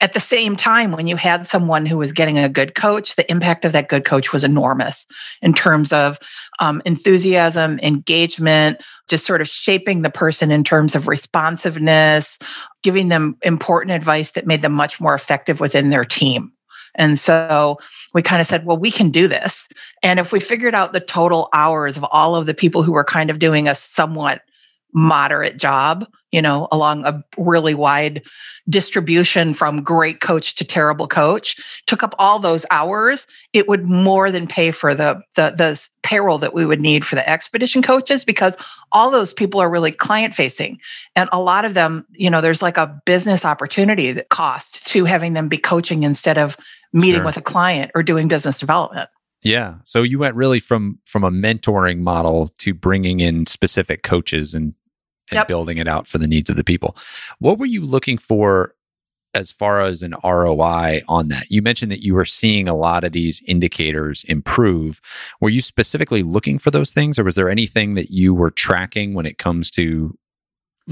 at 0.00 0.12
the 0.12 0.20
same 0.20 0.56
time, 0.56 0.92
when 0.92 1.06
you 1.06 1.16
had 1.16 1.46
someone 1.46 1.86
who 1.86 1.96
was 1.96 2.12
getting 2.12 2.38
a 2.38 2.48
good 2.48 2.74
coach, 2.74 3.16
the 3.16 3.30
impact 3.30 3.64
of 3.64 3.72
that 3.72 3.88
good 3.88 4.04
coach 4.04 4.32
was 4.32 4.44
enormous 4.44 5.06
in 5.40 5.54
terms 5.54 5.92
of 5.92 6.18
um, 6.58 6.82
enthusiasm, 6.84 7.78
engagement, 7.80 8.80
just 9.08 9.24
sort 9.24 9.40
of 9.40 9.48
shaping 9.48 10.02
the 10.02 10.10
person 10.10 10.50
in 10.50 10.64
terms 10.64 10.94
of 10.94 11.06
responsiveness, 11.06 12.38
giving 12.82 13.08
them 13.08 13.36
important 13.42 13.92
advice 13.92 14.32
that 14.32 14.46
made 14.46 14.62
them 14.62 14.72
much 14.72 15.00
more 15.00 15.14
effective 15.14 15.60
within 15.60 15.90
their 15.90 16.04
team. 16.04 16.50
And 16.96 17.18
so 17.18 17.78
we 18.12 18.22
kind 18.22 18.40
of 18.40 18.46
said, 18.46 18.66
well, 18.66 18.76
we 18.76 18.90
can 18.90 19.10
do 19.10 19.26
this. 19.26 19.68
And 20.02 20.20
if 20.20 20.32
we 20.32 20.40
figured 20.40 20.74
out 20.74 20.92
the 20.92 21.00
total 21.00 21.48
hours 21.52 21.96
of 21.96 22.04
all 22.04 22.36
of 22.36 22.46
the 22.46 22.54
people 22.54 22.82
who 22.82 22.92
were 22.92 23.04
kind 23.04 23.30
of 23.30 23.38
doing 23.38 23.68
a 23.68 23.74
somewhat 23.74 24.42
moderate 24.92 25.56
job, 25.56 26.06
you 26.34 26.42
know, 26.42 26.66
along 26.72 27.04
a 27.04 27.22
really 27.38 27.74
wide 27.74 28.20
distribution 28.68 29.54
from 29.54 29.84
great 29.84 30.20
coach 30.20 30.56
to 30.56 30.64
terrible 30.64 31.06
coach, 31.06 31.56
took 31.86 32.02
up 32.02 32.12
all 32.18 32.40
those 32.40 32.66
hours, 32.72 33.28
it 33.52 33.68
would 33.68 33.84
more 33.84 34.32
than 34.32 34.48
pay 34.48 34.72
for 34.72 34.96
the 34.96 35.22
the 35.36 35.54
the 35.56 35.80
payroll 36.02 36.38
that 36.38 36.52
we 36.52 36.66
would 36.66 36.80
need 36.80 37.06
for 37.06 37.14
the 37.14 37.28
expedition 37.30 37.82
coaches 37.82 38.24
because 38.24 38.56
all 38.90 39.12
those 39.12 39.32
people 39.32 39.60
are 39.60 39.70
really 39.70 39.92
client 39.92 40.34
facing. 40.34 40.80
And 41.14 41.28
a 41.30 41.38
lot 41.38 41.64
of 41.64 41.74
them, 41.74 42.04
you 42.10 42.28
know, 42.28 42.40
there's 42.40 42.62
like 42.62 42.78
a 42.78 43.00
business 43.06 43.44
opportunity 43.44 44.10
that 44.10 44.30
cost 44.30 44.84
to 44.88 45.04
having 45.04 45.34
them 45.34 45.46
be 45.46 45.56
coaching 45.56 46.02
instead 46.02 46.36
of 46.36 46.56
meeting 46.92 47.20
sure. 47.20 47.26
with 47.26 47.36
a 47.36 47.42
client 47.42 47.92
or 47.94 48.02
doing 48.02 48.26
business 48.26 48.58
development. 48.58 49.08
Yeah. 49.42 49.76
So 49.84 50.02
you 50.02 50.18
went 50.18 50.34
really 50.34 50.58
from 50.58 50.98
from 51.04 51.22
a 51.22 51.30
mentoring 51.30 52.00
model 52.00 52.48
to 52.58 52.74
bringing 52.74 53.20
in 53.20 53.46
specific 53.46 54.02
coaches 54.02 54.52
and 54.52 54.74
and 55.30 55.38
yep. 55.38 55.48
building 55.48 55.78
it 55.78 55.88
out 55.88 56.06
for 56.06 56.18
the 56.18 56.28
needs 56.28 56.50
of 56.50 56.56
the 56.56 56.64
people. 56.64 56.96
What 57.38 57.58
were 57.58 57.66
you 57.66 57.84
looking 57.84 58.18
for 58.18 58.74
as 59.34 59.50
far 59.50 59.80
as 59.80 60.02
an 60.02 60.14
ROI 60.22 61.00
on 61.08 61.28
that? 61.28 61.50
You 61.50 61.62
mentioned 61.62 61.90
that 61.90 62.04
you 62.04 62.14
were 62.14 62.24
seeing 62.24 62.68
a 62.68 62.76
lot 62.76 63.04
of 63.04 63.12
these 63.12 63.42
indicators 63.46 64.24
improve. 64.24 65.00
Were 65.40 65.48
you 65.48 65.60
specifically 65.60 66.22
looking 66.22 66.58
for 66.58 66.70
those 66.70 66.92
things, 66.92 67.18
or 67.18 67.24
was 67.24 67.34
there 67.34 67.48
anything 67.48 67.94
that 67.94 68.10
you 68.10 68.34
were 68.34 68.50
tracking 68.50 69.14
when 69.14 69.26
it 69.26 69.38
comes 69.38 69.70
to? 69.72 70.16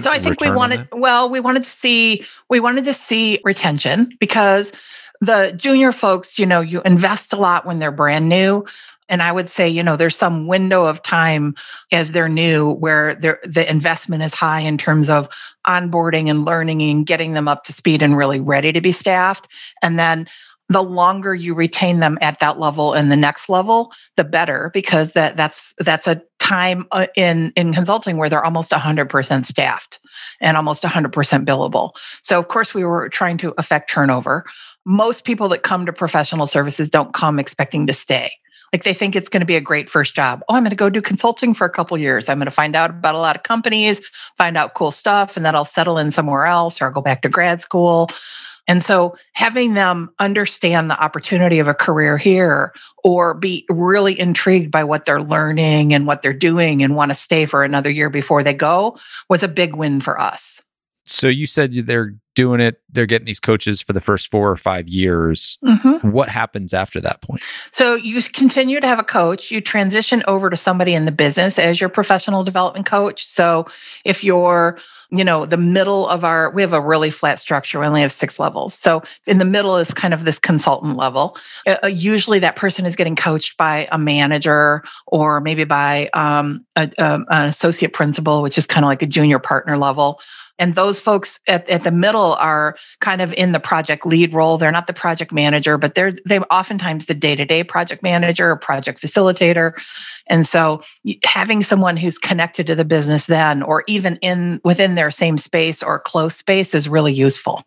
So 0.00 0.10
I 0.10 0.18
think 0.18 0.40
we 0.40 0.50
wanted, 0.50 0.88
well, 0.92 1.28
we 1.28 1.40
wanted 1.40 1.64
to 1.64 1.70
see, 1.70 2.24
we 2.48 2.60
wanted 2.60 2.86
to 2.86 2.94
see 2.94 3.38
retention 3.44 4.10
because 4.18 4.72
the 5.20 5.52
junior 5.56 5.92
folks, 5.92 6.38
you 6.38 6.46
know, 6.46 6.60
you 6.60 6.80
invest 6.82 7.32
a 7.32 7.36
lot 7.36 7.66
when 7.66 7.78
they're 7.78 7.92
brand 7.92 8.28
new. 8.28 8.64
And 9.08 9.22
I 9.22 9.32
would 9.32 9.50
say, 9.50 9.68
you 9.68 9.82
know, 9.82 9.96
there's 9.96 10.16
some 10.16 10.46
window 10.46 10.86
of 10.86 11.02
time 11.02 11.54
as 11.92 12.12
they're 12.12 12.28
new 12.28 12.72
where 12.72 13.14
the 13.16 13.68
investment 13.68 14.22
is 14.22 14.34
high 14.34 14.60
in 14.60 14.78
terms 14.78 15.10
of 15.10 15.28
onboarding 15.66 16.30
and 16.30 16.44
learning 16.44 16.82
and 16.82 17.06
getting 17.06 17.32
them 17.32 17.48
up 17.48 17.64
to 17.64 17.72
speed 17.72 18.02
and 18.02 18.16
really 18.16 18.40
ready 18.40 18.72
to 18.72 18.80
be 18.80 18.92
staffed. 18.92 19.48
And 19.82 19.98
then 19.98 20.26
the 20.68 20.82
longer 20.82 21.34
you 21.34 21.54
retain 21.54 22.00
them 22.00 22.18
at 22.20 22.40
that 22.40 22.58
level 22.58 22.94
and 22.94 23.12
the 23.12 23.16
next 23.16 23.48
level, 23.48 23.92
the 24.16 24.24
better, 24.24 24.70
because 24.72 25.12
that 25.12 25.36
that's 25.36 25.74
that's 25.78 26.06
a 26.06 26.22
time 26.38 26.86
uh, 26.92 27.06
in 27.14 27.52
in 27.56 27.74
consulting 27.74 28.16
where 28.16 28.28
they're 28.28 28.44
almost 28.44 28.70
100% 28.70 29.46
staffed 29.46 29.98
and 30.40 30.56
almost 30.56 30.82
100% 30.82 31.10
billable. 31.44 31.90
So 32.22 32.38
of 32.38 32.48
course 32.48 32.74
we 32.74 32.84
were 32.84 33.08
trying 33.08 33.36
to 33.38 33.52
affect 33.58 33.90
turnover. 33.90 34.44
Most 34.84 35.24
people 35.24 35.48
that 35.50 35.62
come 35.62 35.86
to 35.86 35.92
professional 35.92 36.46
services 36.46 36.88
don't 36.88 37.12
come 37.12 37.38
expecting 37.38 37.86
to 37.86 37.92
stay. 37.92 38.32
Like 38.72 38.84
they 38.84 38.94
think 38.94 39.14
it's 39.14 39.28
going 39.28 39.40
to 39.40 39.46
be 39.46 39.56
a 39.56 39.60
great 39.60 39.90
first 39.90 40.14
job. 40.14 40.42
Oh, 40.48 40.54
I'm 40.54 40.62
going 40.62 40.70
to 40.70 40.76
go 40.76 40.88
do 40.88 41.02
consulting 41.02 41.52
for 41.52 41.66
a 41.66 41.70
couple 41.70 41.98
years. 41.98 42.28
I'm 42.28 42.38
going 42.38 42.46
to 42.46 42.50
find 42.50 42.74
out 42.74 42.90
about 42.90 43.14
a 43.14 43.18
lot 43.18 43.36
of 43.36 43.42
companies, 43.42 44.00
find 44.38 44.56
out 44.56 44.74
cool 44.74 44.90
stuff, 44.90 45.36
and 45.36 45.44
then 45.44 45.54
I'll 45.54 45.64
settle 45.64 45.98
in 45.98 46.10
somewhere 46.10 46.46
else 46.46 46.80
or 46.80 46.86
I'll 46.86 46.92
go 46.92 47.02
back 47.02 47.22
to 47.22 47.28
grad 47.28 47.60
school. 47.60 48.08
And 48.68 48.82
so 48.82 49.16
having 49.34 49.74
them 49.74 50.10
understand 50.20 50.88
the 50.88 50.98
opportunity 51.02 51.58
of 51.58 51.66
a 51.66 51.74
career 51.74 52.16
here 52.16 52.72
or 53.02 53.34
be 53.34 53.66
really 53.68 54.18
intrigued 54.18 54.70
by 54.70 54.84
what 54.84 55.04
they're 55.04 55.22
learning 55.22 55.92
and 55.92 56.06
what 56.06 56.22
they're 56.22 56.32
doing 56.32 56.82
and 56.82 56.94
want 56.94 57.10
to 57.10 57.14
stay 57.14 57.44
for 57.44 57.64
another 57.64 57.90
year 57.90 58.08
before 58.08 58.42
they 58.42 58.54
go 58.54 58.96
was 59.28 59.42
a 59.42 59.48
big 59.48 59.74
win 59.74 60.00
for 60.00 60.18
us. 60.20 60.62
So 61.04 61.28
you 61.28 61.46
said 61.46 61.72
they're 61.72 62.14
doing 62.34 62.60
it, 62.60 62.80
they're 62.90 63.06
getting 63.06 63.26
these 63.26 63.40
coaches 63.40 63.82
for 63.82 63.92
the 63.92 64.00
first 64.00 64.30
four 64.30 64.50
or 64.50 64.56
five 64.56 64.88
years. 64.88 65.58
Mm-hmm. 65.64 66.10
What 66.10 66.28
happens 66.28 66.72
after 66.72 67.00
that 67.00 67.20
point? 67.20 67.42
So 67.72 67.94
you 67.94 68.22
continue 68.22 68.80
to 68.80 68.86
have 68.86 68.98
a 68.98 69.04
coach, 69.04 69.50
you 69.50 69.60
transition 69.60 70.22
over 70.26 70.48
to 70.48 70.56
somebody 70.56 70.94
in 70.94 71.04
the 71.04 71.12
business 71.12 71.58
as 71.58 71.80
your 71.80 71.90
professional 71.90 72.44
development 72.44 72.86
coach. 72.86 73.26
So 73.26 73.66
if 74.04 74.24
you're 74.24 74.78
you 75.14 75.22
know 75.22 75.44
the 75.44 75.58
middle 75.58 76.08
of 76.08 76.24
our 76.24 76.50
we 76.50 76.62
have 76.62 76.72
a 76.72 76.80
really 76.80 77.10
flat 77.10 77.38
structure 77.38 77.78
we 77.78 77.86
only 77.86 78.00
have 78.00 78.10
six 78.10 78.40
levels 78.40 78.72
so 78.72 79.02
in 79.26 79.38
the 79.38 79.44
middle 79.44 79.76
is 79.76 79.92
kind 79.92 80.14
of 80.14 80.24
this 80.24 80.38
consultant 80.38 80.96
level 80.96 81.36
uh, 81.66 81.86
usually 81.86 82.38
that 82.38 82.56
person 82.56 82.86
is 82.86 82.96
getting 82.96 83.14
coached 83.14 83.56
by 83.58 83.86
a 83.92 83.98
manager 83.98 84.82
or 85.06 85.40
maybe 85.40 85.64
by 85.64 86.08
um, 86.14 86.64
a, 86.76 86.90
a, 86.98 87.20
an 87.28 87.46
associate 87.46 87.92
principal 87.92 88.40
which 88.40 88.56
is 88.56 88.66
kind 88.66 88.84
of 88.84 88.88
like 88.88 89.02
a 89.02 89.06
junior 89.06 89.38
partner 89.38 89.76
level 89.76 90.18
and 90.58 90.74
those 90.74 91.00
folks 91.00 91.40
at, 91.46 91.68
at 91.68 91.82
the 91.82 91.90
middle 91.90 92.34
are 92.34 92.76
kind 93.00 93.20
of 93.20 93.32
in 93.34 93.52
the 93.52 93.60
project 93.60 94.06
lead 94.06 94.32
role. 94.32 94.58
They're 94.58 94.70
not 94.70 94.86
the 94.86 94.92
project 94.92 95.32
manager, 95.32 95.78
but 95.78 95.94
they're 95.94 96.16
they 96.26 96.38
oftentimes 96.38 97.06
the 97.06 97.14
day-to-day 97.14 97.64
project 97.64 98.02
manager 98.02 98.50
or 98.50 98.56
project 98.56 99.00
facilitator. 99.00 99.72
And 100.28 100.46
so 100.46 100.82
having 101.24 101.62
someone 101.62 101.96
who's 101.96 102.18
connected 102.18 102.66
to 102.68 102.74
the 102.74 102.84
business 102.84 103.26
then 103.26 103.62
or 103.62 103.82
even 103.88 104.16
in 104.16 104.60
within 104.64 104.94
their 104.94 105.10
same 105.10 105.36
space 105.36 105.82
or 105.82 105.98
close 105.98 106.36
space 106.36 106.74
is 106.74 106.88
really 106.88 107.12
useful 107.12 107.64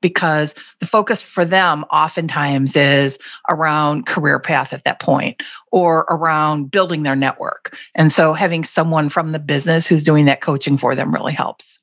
because 0.00 0.54
the 0.78 0.86
focus 0.86 1.20
for 1.20 1.44
them 1.44 1.84
oftentimes 1.92 2.76
is 2.76 3.18
around 3.50 4.06
career 4.06 4.38
path 4.38 4.72
at 4.72 4.84
that 4.84 5.00
point 5.00 5.42
or 5.72 6.06
around 6.08 6.70
building 6.70 7.02
their 7.02 7.16
network. 7.16 7.76
And 7.94 8.12
so 8.12 8.32
having 8.32 8.64
someone 8.64 9.08
from 9.08 9.32
the 9.32 9.38
business 9.38 9.86
who's 9.86 10.04
doing 10.04 10.24
that 10.26 10.40
coaching 10.40 10.78
for 10.78 10.94
them 10.94 11.12
really 11.12 11.32
helps. 11.32 11.77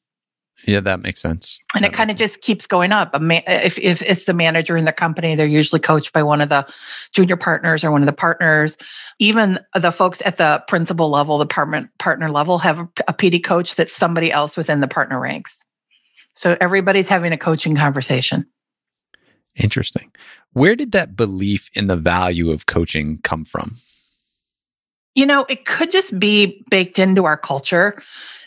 Yeah, 0.65 0.79
that 0.79 1.01
makes 1.01 1.21
sense. 1.21 1.59
And 1.75 1.83
that 1.83 1.91
it 1.91 1.95
kind 1.95 2.09
of 2.09 2.17
just 2.17 2.41
keeps 2.41 2.65
going 2.65 2.91
up. 2.91 3.11
Uh, 3.13 3.19
if, 3.47 3.77
if 3.77 4.01
it's 4.01 4.25
the 4.25 4.33
manager 4.33 4.75
in 4.75 4.85
the 4.85 4.91
company, 4.91 5.35
they're 5.35 5.45
usually 5.45 5.79
coached 5.79 6.11
by 6.11 6.23
one 6.23 6.41
of 6.41 6.49
the 6.49 6.67
junior 7.13 7.37
partners 7.37 7.83
or 7.83 7.91
one 7.91 8.01
of 8.01 8.07
the 8.07 8.13
partners. 8.13 8.75
Even 9.19 9.59
the 9.79 9.91
folks 9.91 10.21
at 10.25 10.37
the 10.37 10.63
principal 10.67 11.09
level, 11.09 11.37
the 11.37 11.45
department 11.45 11.89
partner 11.99 12.31
level, 12.31 12.57
have 12.57 12.79
a, 12.79 12.89
a 13.07 13.13
PD 13.13 13.43
coach 13.43 13.75
that's 13.75 13.95
somebody 13.95 14.31
else 14.31 14.57
within 14.57 14.81
the 14.81 14.87
partner 14.87 15.19
ranks. 15.19 15.57
So 16.33 16.57
everybody's 16.59 17.07
having 17.07 17.31
a 17.31 17.37
coaching 17.37 17.75
conversation. 17.75 18.45
Interesting. 19.55 20.11
Where 20.51 20.75
did 20.75 20.91
that 20.93 21.15
belief 21.15 21.69
in 21.73 21.87
the 21.87 21.95
value 21.95 22.51
of 22.51 22.65
coaching 22.65 23.19
come 23.23 23.45
from? 23.45 23.77
You 25.15 25.25
know, 25.25 25.45
it 25.49 25.65
could 25.65 25.91
just 25.91 26.17
be 26.19 26.63
baked 26.69 26.99
into 26.99 27.25
our 27.25 27.37
culture 27.37 28.01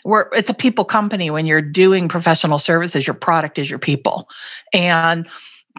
we're 0.05 0.27
it's 0.33 0.49
a 0.49 0.53
people 0.53 0.85
company. 0.85 1.29
When 1.29 1.45
you're 1.45 1.61
doing 1.61 2.07
professional 2.07 2.59
services 2.59 3.07
your 3.07 3.13
product 3.13 3.57
is 3.59 3.69
your 3.69 3.79
people. 3.79 4.29
And 4.73 5.27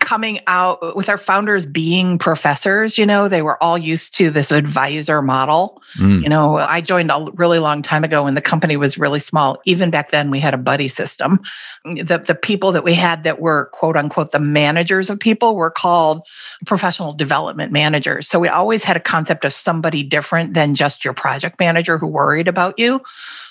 coming 0.00 0.40
out 0.46 0.96
with 0.96 1.08
our 1.08 1.18
founders 1.18 1.66
being 1.66 2.18
professors 2.18 2.98
you 2.98 3.06
know 3.06 3.28
they 3.28 3.42
were 3.42 3.62
all 3.62 3.78
used 3.78 4.14
to 4.16 4.30
this 4.30 4.50
advisor 4.50 5.22
model. 5.22 5.82
Mm. 5.98 6.22
you 6.22 6.28
know 6.28 6.56
i 6.56 6.80
joined 6.80 7.10
a 7.10 7.26
really 7.34 7.58
long 7.58 7.82
time 7.82 8.04
ago 8.04 8.24
when 8.24 8.34
the 8.34 8.40
company 8.40 8.76
was 8.76 8.98
really 8.98 9.20
small. 9.20 9.60
Even 9.64 9.90
back 9.90 10.10
then 10.10 10.30
we 10.30 10.40
had 10.40 10.54
a 10.54 10.58
buddy 10.58 10.88
system. 10.88 11.40
The, 11.84 12.22
the 12.24 12.34
people 12.34 12.72
that 12.72 12.84
we 12.84 12.94
had 12.94 13.24
that 13.24 13.40
were 13.40 13.66
quote 13.72 13.96
unquote 13.96 14.32
the 14.32 14.40
managers 14.40 15.10
of 15.10 15.18
people 15.18 15.56
were 15.56 15.70
called 15.70 16.22
professional 16.66 17.12
development 17.12 17.72
managers. 17.72 18.28
So 18.28 18.38
we 18.38 18.48
always 18.48 18.82
had 18.82 18.96
a 18.96 19.00
concept 19.00 19.44
of 19.44 19.52
somebody 19.52 20.02
different 20.02 20.54
than 20.54 20.74
just 20.74 21.04
your 21.04 21.14
project 21.14 21.58
manager 21.58 21.98
who 21.98 22.06
worried 22.06 22.48
about 22.48 22.78
you. 22.78 23.00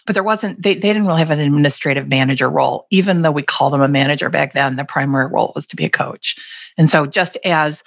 But 0.06 0.14
there 0.14 0.24
wasn't 0.24 0.62
they, 0.62 0.74
they 0.74 0.90
didn't 0.90 1.08
really 1.08 1.20
have 1.20 1.32
an 1.32 1.40
administrative 1.40 2.08
manager 2.08 2.50
role 2.50 2.88
even 2.90 3.22
though 3.22 3.32
we 3.32 3.44
called 3.44 3.74
them 3.74 3.82
a 3.82 3.88
manager 3.88 4.30
back 4.30 4.54
then. 4.54 4.76
The 4.76 4.86
primary 4.86 5.28
role 5.28 5.52
was 5.56 5.66
to 5.68 5.76
be 5.76 5.86
a 5.86 5.90
coach 5.90 6.36
and 6.78 6.90
so 6.90 7.06
just 7.06 7.38
as 7.46 7.84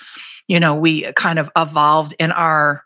you 0.49 0.59
know 0.59 0.75
we 0.75 1.11
kind 1.15 1.39
of 1.39 1.51
evolved 1.57 2.15
in 2.19 2.33
our 2.33 2.83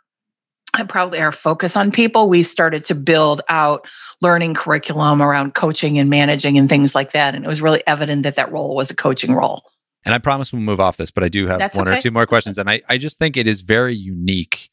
probably 0.88 1.18
our 1.20 1.32
focus 1.32 1.76
on 1.76 1.90
people 1.90 2.28
we 2.28 2.42
started 2.42 2.84
to 2.84 2.94
build 2.94 3.40
out 3.48 3.86
learning 4.20 4.54
curriculum 4.54 5.22
around 5.22 5.54
coaching 5.54 5.98
and 5.98 6.10
managing 6.10 6.58
and 6.58 6.68
things 6.68 6.94
like 6.94 7.12
that 7.12 7.34
and 7.34 7.44
it 7.44 7.48
was 7.48 7.62
really 7.62 7.82
evident 7.86 8.24
that 8.24 8.36
that 8.36 8.50
role 8.52 8.74
was 8.74 8.90
a 8.90 8.96
coaching 8.96 9.32
role 9.32 9.62
and 10.04 10.14
i 10.14 10.18
promise 10.18 10.52
we'll 10.52 10.60
move 10.60 10.80
off 10.80 10.96
this 10.98 11.10
but 11.10 11.24
i 11.24 11.28
do 11.28 11.46
have 11.46 11.58
That's 11.58 11.76
one 11.76 11.88
okay. 11.88 11.98
or 11.98 12.00
two 12.00 12.10
more 12.10 12.26
questions 12.26 12.58
and 12.58 12.68
I, 12.68 12.82
I 12.88 12.98
just 12.98 13.18
think 13.18 13.36
it 13.36 13.46
is 13.46 13.62
very 13.62 13.94
unique 13.94 14.70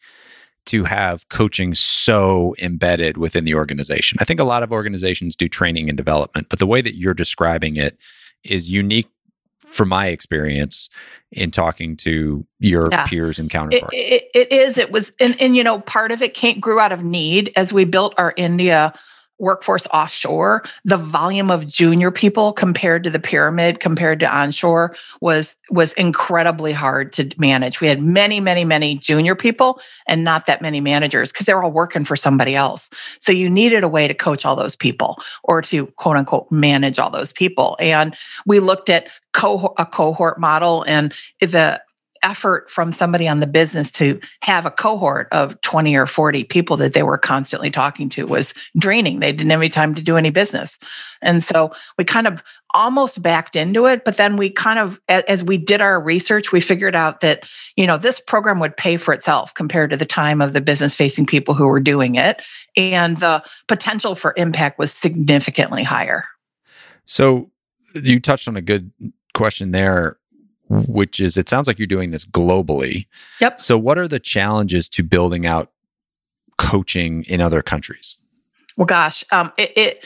to 0.66 0.86
have 0.86 1.28
coaching 1.30 1.74
so 1.74 2.56
embedded 2.62 3.18
within 3.18 3.44
the 3.44 3.56
organization. 3.56 4.18
I 4.22 4.26
think 4.26 4.40
a 4.40 4.46
lot 4.46 4.64
of 4.64 4.72
organizations 4.72 5.36
do 5.36 5.50
training 5.50 5.90
and 5.90 5.98
development, 5.98 6.48
but 6.50 6.60
the 6.60 6.68
way 6.68 6.82
that 6.82 6.96
you're 6.96 7.14
describing 7.14 7.76
it 7.76 7.98
is 8.44 8.70
unique 8.70 9.10
from 9.74 9.90
my 9.90 10.08
experience 10.08 10.90
in 11.32 11.50
talking 11.50 11.98
to 11.98 12.46
your 12.60 12.90
yeah. 12.92 13.06
peers 13.06 13.40
and 13.40 13.50
counterparts. 13.50 13.94
It, 13.94 14.30
it, 14.34 14.52
it 14.52 14.52
is. 14.52 14.78
It 14.78 14.92
was, 14.92 15.12
and, 15.20 15.40
and 15.42 15.58
you 15.58 15.64
know, 15.64 15.80
part 15.82 16.12
of 16.12 16.22
it 16.22 16.36
came, 16.36 16.60
grew 16.60 16.80
out 16.80 16.92
of 16.92 17.04
need 17.04 17.52
as 17.56 17.74
we 17.74 17.84
built 17.84 18.14
our 18.18 18.34
India 18.38 18.94
workforce 19.40 19.88
offshore, 19.88 20.64
the 20.86 20.98
volume 20.98 21.52
of 21.52 21.68
junior 21.68 22.12
people 22.12 22.54
compared 22.54 23.04
to 23.04 23.10
the 23.10 23.20
pyramid, 23.20 23.80
compared 23.80 24.20
to 24.20 24.28
onshore, 24.28 24.96
was 25.22 25.56
was 25.70 25.94
incredibly 25.94 26.72
hard 26.72 27.12
to 27.14 27.30
manage. 27.38 27.82
We 27.82 27.88
had 27.88 28.02
many, 28.02 28.40
many, 28.40 28.64
many 28.64 28.96
junior 28.96 29.36
people 29.36 29.82
and 30.08 30.24
not 30.24 30.46
that 30.46 30.62
many 30.62 30.80
managers 30.80 31.32
because 31.32 31.46
they're 31.46 31.64
all 31.64 31.72
working 31.72 32.06
for 32.06 32.16
somebody 32.16 32.56
else. 32.56 32.90
So 33.20 33.32
you 33.32 33.50
needed 33.50 33.84
a 33.84 33.88
way 33.88 34.08
to 34.08 34.14
coach 34.14 34.46
all 34.46 34.56
those 34.56 34.76
people 34.76 35.18
or 35.44 35.62
to 35.64 35.88
quote 35.98 36.18
unquote 36.18 36.52
manage 36.52 37.00
all 37.00 37.10
those 37.10 37.34
people. 37.34 37.76
And 37.80 38.16
we 38.46 38.60
looked 38.60 38.90
at 38.90 39.08
cohort, 39.34 39.74
a 39.78 39.86
cohort 39.86 40.40
model 40.40 40.84
and 40.88 41.14
the 41.42 41.82
effort 42.24 42.70
from 42.72 42.92
somebody 42.92 43.28
on 43.28 43.40
the 43.40 43.48
business 43.48 43.92
to 43.92 44.20
have 44.42 44.66
a 44.66 44.72
cohort 44.72 45.28
of 45.32 45.60
20 45.62 45.96
or 45.96 46.08
40 46.08 46.44
people 46.46 46.78
that 46.78 46.94
they 46.94 47.04
were 47.04 47.18
constantly 47.18 47.70
talking 47.70 48.10
to 48.10 48.26
was 48.26 48.54
draining. 48.78 49.20
They 49.20 49.32
didn't 49.32 49.52
have 49.52 49.60
any 49.60 49.70
time 49.70 49.94
to 49.96 50.02
do 50.02 50.18
any 50.18 50.30
business. 50.30 50.80
And 51.22 51.44
so 51.44 51.72
we 51.98 52.04
kind 52.04 52.28
of 52.28 52.42
almost 52.74 53.22
backed 53.22 53.56
into 53.56 53.86
it, 53.86 54.04
but 54.04 54.18
then 54.18 54.36
we 54.36 54.50
kind 54.50 54.80
of 54.80 55.00
as 55.08 55.44
we 55.44 55.58
did 55.58 55.80
our 55.80 56.02
research, 56.02 56.52
we 56.52 56.60
figured 56.60 56.96
out 56.96 57.20
that, 57.20 57.44
you 57.76 57.86
know, 57.86 57.98
this 57.98 58.20
program 58.20 58.60
would 58.60 58.76
pay 58.76 58.98
for 58.98 59.14
itself 59.14 59.54
compared 59.54 59.92
to 59.92 59.98
the 59.98 60.06
time 60.06 60.42
of 60.42 60.54
the 60.54 60.62
business 60.62 60.94
facing 60.94 61.26
people 61.26 61.54
who 61.54 61.68
were 61.68 61.80
doing 61.80 62.16
it, 62.16 62.42
and 62.76 63.18
the 63.18 63.44
potential 63.68 64.16
for 64.16 64.34
impact 64.38 64.80
was 64.80 64.92
significantly 64.92 65.84
higher. 65.84 66.26
So 67.06 67.52
you 67.94 68.20
touched 68.20 68.48
on 68.48 68.58
a 68.58 68.62
good 68.62 68.92
question 69.34 69.72
there 69.72 70.18
which 70.70 71.20
is 71.20 71.38
it 71.38 71.50
sounds 71.50 71.68
like 71.68 71.78
you're 71.78 71.88
doing 71.88 72.12
this 72.12 72.26
globally. 72.26 73.08
Yep. 73.42 73.62
So 73.62 73.78
what 73.78 73.98
are 73.98 74.08
the 74.08 74.20
challenges 74.20 74.90
to 74.90 75.04
building 75.04 75.46
out 75.46 75.72
coaching 76.58 77.24
in 77.24 77.42
other 77.42 77.62
countries? 77.62 78.18
Well, 78.76 78.88
gosh, 78.88 79.24
um, 79.32 79.52
it, 79.58 79.72
it, 79.78 80.06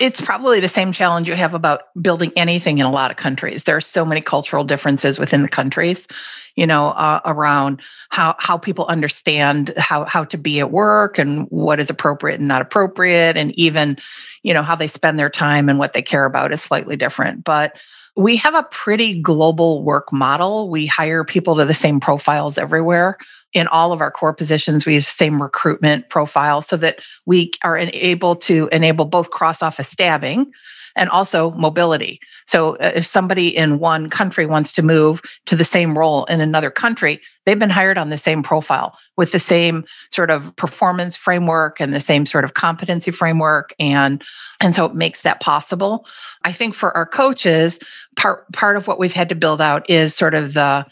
it's 0.00 0.20
probably 0.20 0.58
the 0.58 0.68
same 0.68 0.90
challenge 0.90 1.28
you 1.28 1.36
have 1.36 1.54
about 1.54 1.82
building 2.02 2.32
anything 2.34 2.78
in 2.78 2.86
a 2.86 2.90
lot 2.90 3.12
of 3.12 3.16
countries. 3.16 3.62
There 3.62 3.76
are 3.76 3.80
so 3.80 4.04
many 4.04 4.20
cultural 4.20 4.64
differences 4.64 5.20
within 5.20 5.42
the 5.42 5.48
countries, 5.48 6.08
you 6.56 6.66
know, 6.66 6.88
uh, 6.88 7.20
around 7.24 7.80
how 8.08 8.34
how 8.38 8.58
people 8.58 8.86
understand 8.86 9.72
how 9.76 10.04
how 10.04 10.24
to 10.24 10.36
be 10.36 10.58
at 10.58 10.72
work 10.72 11.16
and 11.16 11.46
what 11.50 11.78
is 11.78 11.90
appropriate 11.90 12.40
and 12.40 12.48
not 12.48 12.60
appropriate, 12.60 13.36
and 13.36 13.56
even, 13.56 13.96
you 14.42 14.52
know, 14.52 14.64
how 14.64 14.74
they 14.74 14.88
spend 14.88 15.16
their 15.16 15.30
time 15.30 15.68
and 15.68 15.78
what 15.78 15.92
they 15.92 16.02
care 16.02 16.24
about 16.24 16.52
is 16.52 16.60
slightly 16.60 16.96
different. 16.96 17.44
But 17.44 17.76
we 18.18 18.34
have 18.36 18.54
a 18.54 18.64
pretty 18.64 19.18
global 19.22 19.84
work 19.84 20.12
model. 20.12 20.68
We 20.68 20.86
hire 20.86 21.22
people 21.22 21.54
to 21.56 21.64
the 21.64 21.72
same 21.72 22.00
profiles 22.00 22.58
everywhere. 22.58 23.16
In 23.54 23.68
all 23.68 23.92
of 23.92 24.00
our 24.00 24.10
core 24.10 24.34
positions, 24.34 24.84
we 24.84 24.94
use 24.94 25.06
the 25.06 25.12
same 25.12 25.40
recruitment 25.40 26.10
profile 26.10 26.60
so 26.60 26.76
that 26.78 26.98
we 27.26 27.52
are 27.62 27.78
able 27.78 28.34
to 28.36 28.68
enable 28.72 29.04
both 29.04 29.30
cross 29.30 29.62
office 29.62 29.88
stabbing 29.88 30.50
and 30.98 31.08
also 31.10 31.52
mobility. 31.52 32.20
So 32.46 32.76
uh, 32.76 32.92
if 32.96 33.06
somebody 33.06 33.56
in 33.56 33.78
one 33.78 34.10
country 34.10 34.46
wants 34.46 34.72
to 34.72 34.82
move 34.82 35.22
to 35.46 35.56
the 35.56 35.64
same 35.64 35.96
role 35.96 36.24
in 36.26 36.40
another 36.40 36.70
country, 36.70 37.20
they've 37.46 37.58
been 37.58 37.70
hired 37.70 37.96
on 37.96 38.10
the 38.10 38.18
same 38.18 38.42
profile 38.42 38.98
with 39.16 39.32
the 39.32 39.38
same 39.38 39.84
sort 40.10 40.30
of 40.30 40.54
performance 40.56 41.16
framework 41.16 41.80
and 41.80 41.94
the 41.94 42.00
same 42.00 42.26
sort 42.26 42.44
of 42.44 42.54
competency 42.54 43.10
framework 43.10 43.74
and 43.78 44.22
and 44.60 44.74
so 44.74 44.84
it 44.84 44.94
makes 44.94 45.22
that 45.22 45.40
possible. 45.40 46.04
I 46.42 46.52
think 46.52 46.74
for 46.74 46.96
our 46.96 47.06
coaches, 47.06 47.78
part 48.16 48.50
part 48.52 48.76
of 48.76 48.86
what 48.86 48.98
we've 48.98 49.12
had 49.12 49.28
to 49.28 49.34
build 49.34 49.60
out 49.60 49.88
is 49.88 50.14
sort 50.14 50.34
of 50.34 50.54
the 50.54 50.84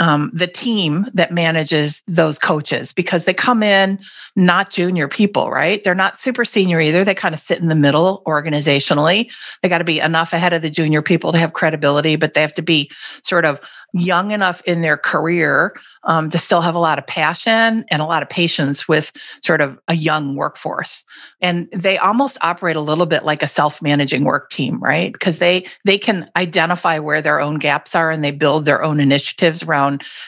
um, 0.00 0.30
the 0.34 0.46
team 0.46 1.06
that 1.14 1.32
manages 1.32 2.02
those 2.08 2.38
coaches 2.38 2.92
because 2.92 3.24
they 3.24 3.34
come 3.34 3.62
in 3.62 3.98
not 4.36 4.70
junior 4.70 5.06
people, 5.06 5.50
right? 5.50 5.84
They're 5.84 5.94
not 5.94 6.18
super 6.18 6.44
senior 6.44 6.80
either. 6.80 7.04
They 7.04 7.14
kind 7.14 7.34
of 7.34 7.40
sit 7.40 7.60
in 7.60 7.68
the 7.68 7.74
middle 7.76 8.22
organizationally. 8.26 9.30
They 9.62 9.68
got 9.68 9.78
to 9.78 9.84
be 9.84 10.00
enough 10.00 10.32
ahead 10.32 10.52
of 10.52 10.62
the 10.62 10.70
junior 10.70 11.02
people 11.02 11.30
to 11.32 11.38
have 11.38 11.52
credibility, 11.52 12.16
but 12.16 12.34
they 12.34 12.40
have 12.40 12.54
to 12.54 12.62
be 12.62 12.90
sort 13.22 13.44
of 13.44 13.60
young 13.94 14.32
enough 14.32 14.60
in 14.62 14.80
their 14.80 14.96
career 14.96 15.74
um, 16.02 16.28
to 16.30 16.38
still 16.38 16.60
have 16.60 16.74
a 16.74 16.80
lot 16.80 16.98
of 16.98 17.06
passion 17.06 17.84
and 17.90 18.02
a 18.02 18.04
lot 18.04 18.22
of 18.22 18.28
patience 18.28 18.88
with 18.88 19.12
sort 19.44 19.60
of 19.60 19.78
a 19.86 19.94
young 19.94 20.34
workforce 20.34 21.04
and 21.40 21.68
they 21.72 21.96
almost 21.98 22.36
operate 22.40 22.74
a 22.74 22.80
little 22.80 23.06
bit 23.06 23.24
like 23.24 23.42
a 23.42 23.46
self-managing 23.46 24.24
work 24.24 24.50
team 24.50 24.82
right 24.82 25.12
because 25.12 25.38
they 25.38 25.64
they 25.84 25.96
can 25.96 26.28
identify 26.36 26.98
where 26.98 27.22
their 27.22 27.40
own 27.40 27.58
gaps 27.58 27.94
are 27.94 28.10
and 28.10 28.24
they 28.24 28.32
build 28.32 28.64
their 28.64 28.82
own 28.82 28.98
initiatives 28.98 29.62
around 29.62 29.83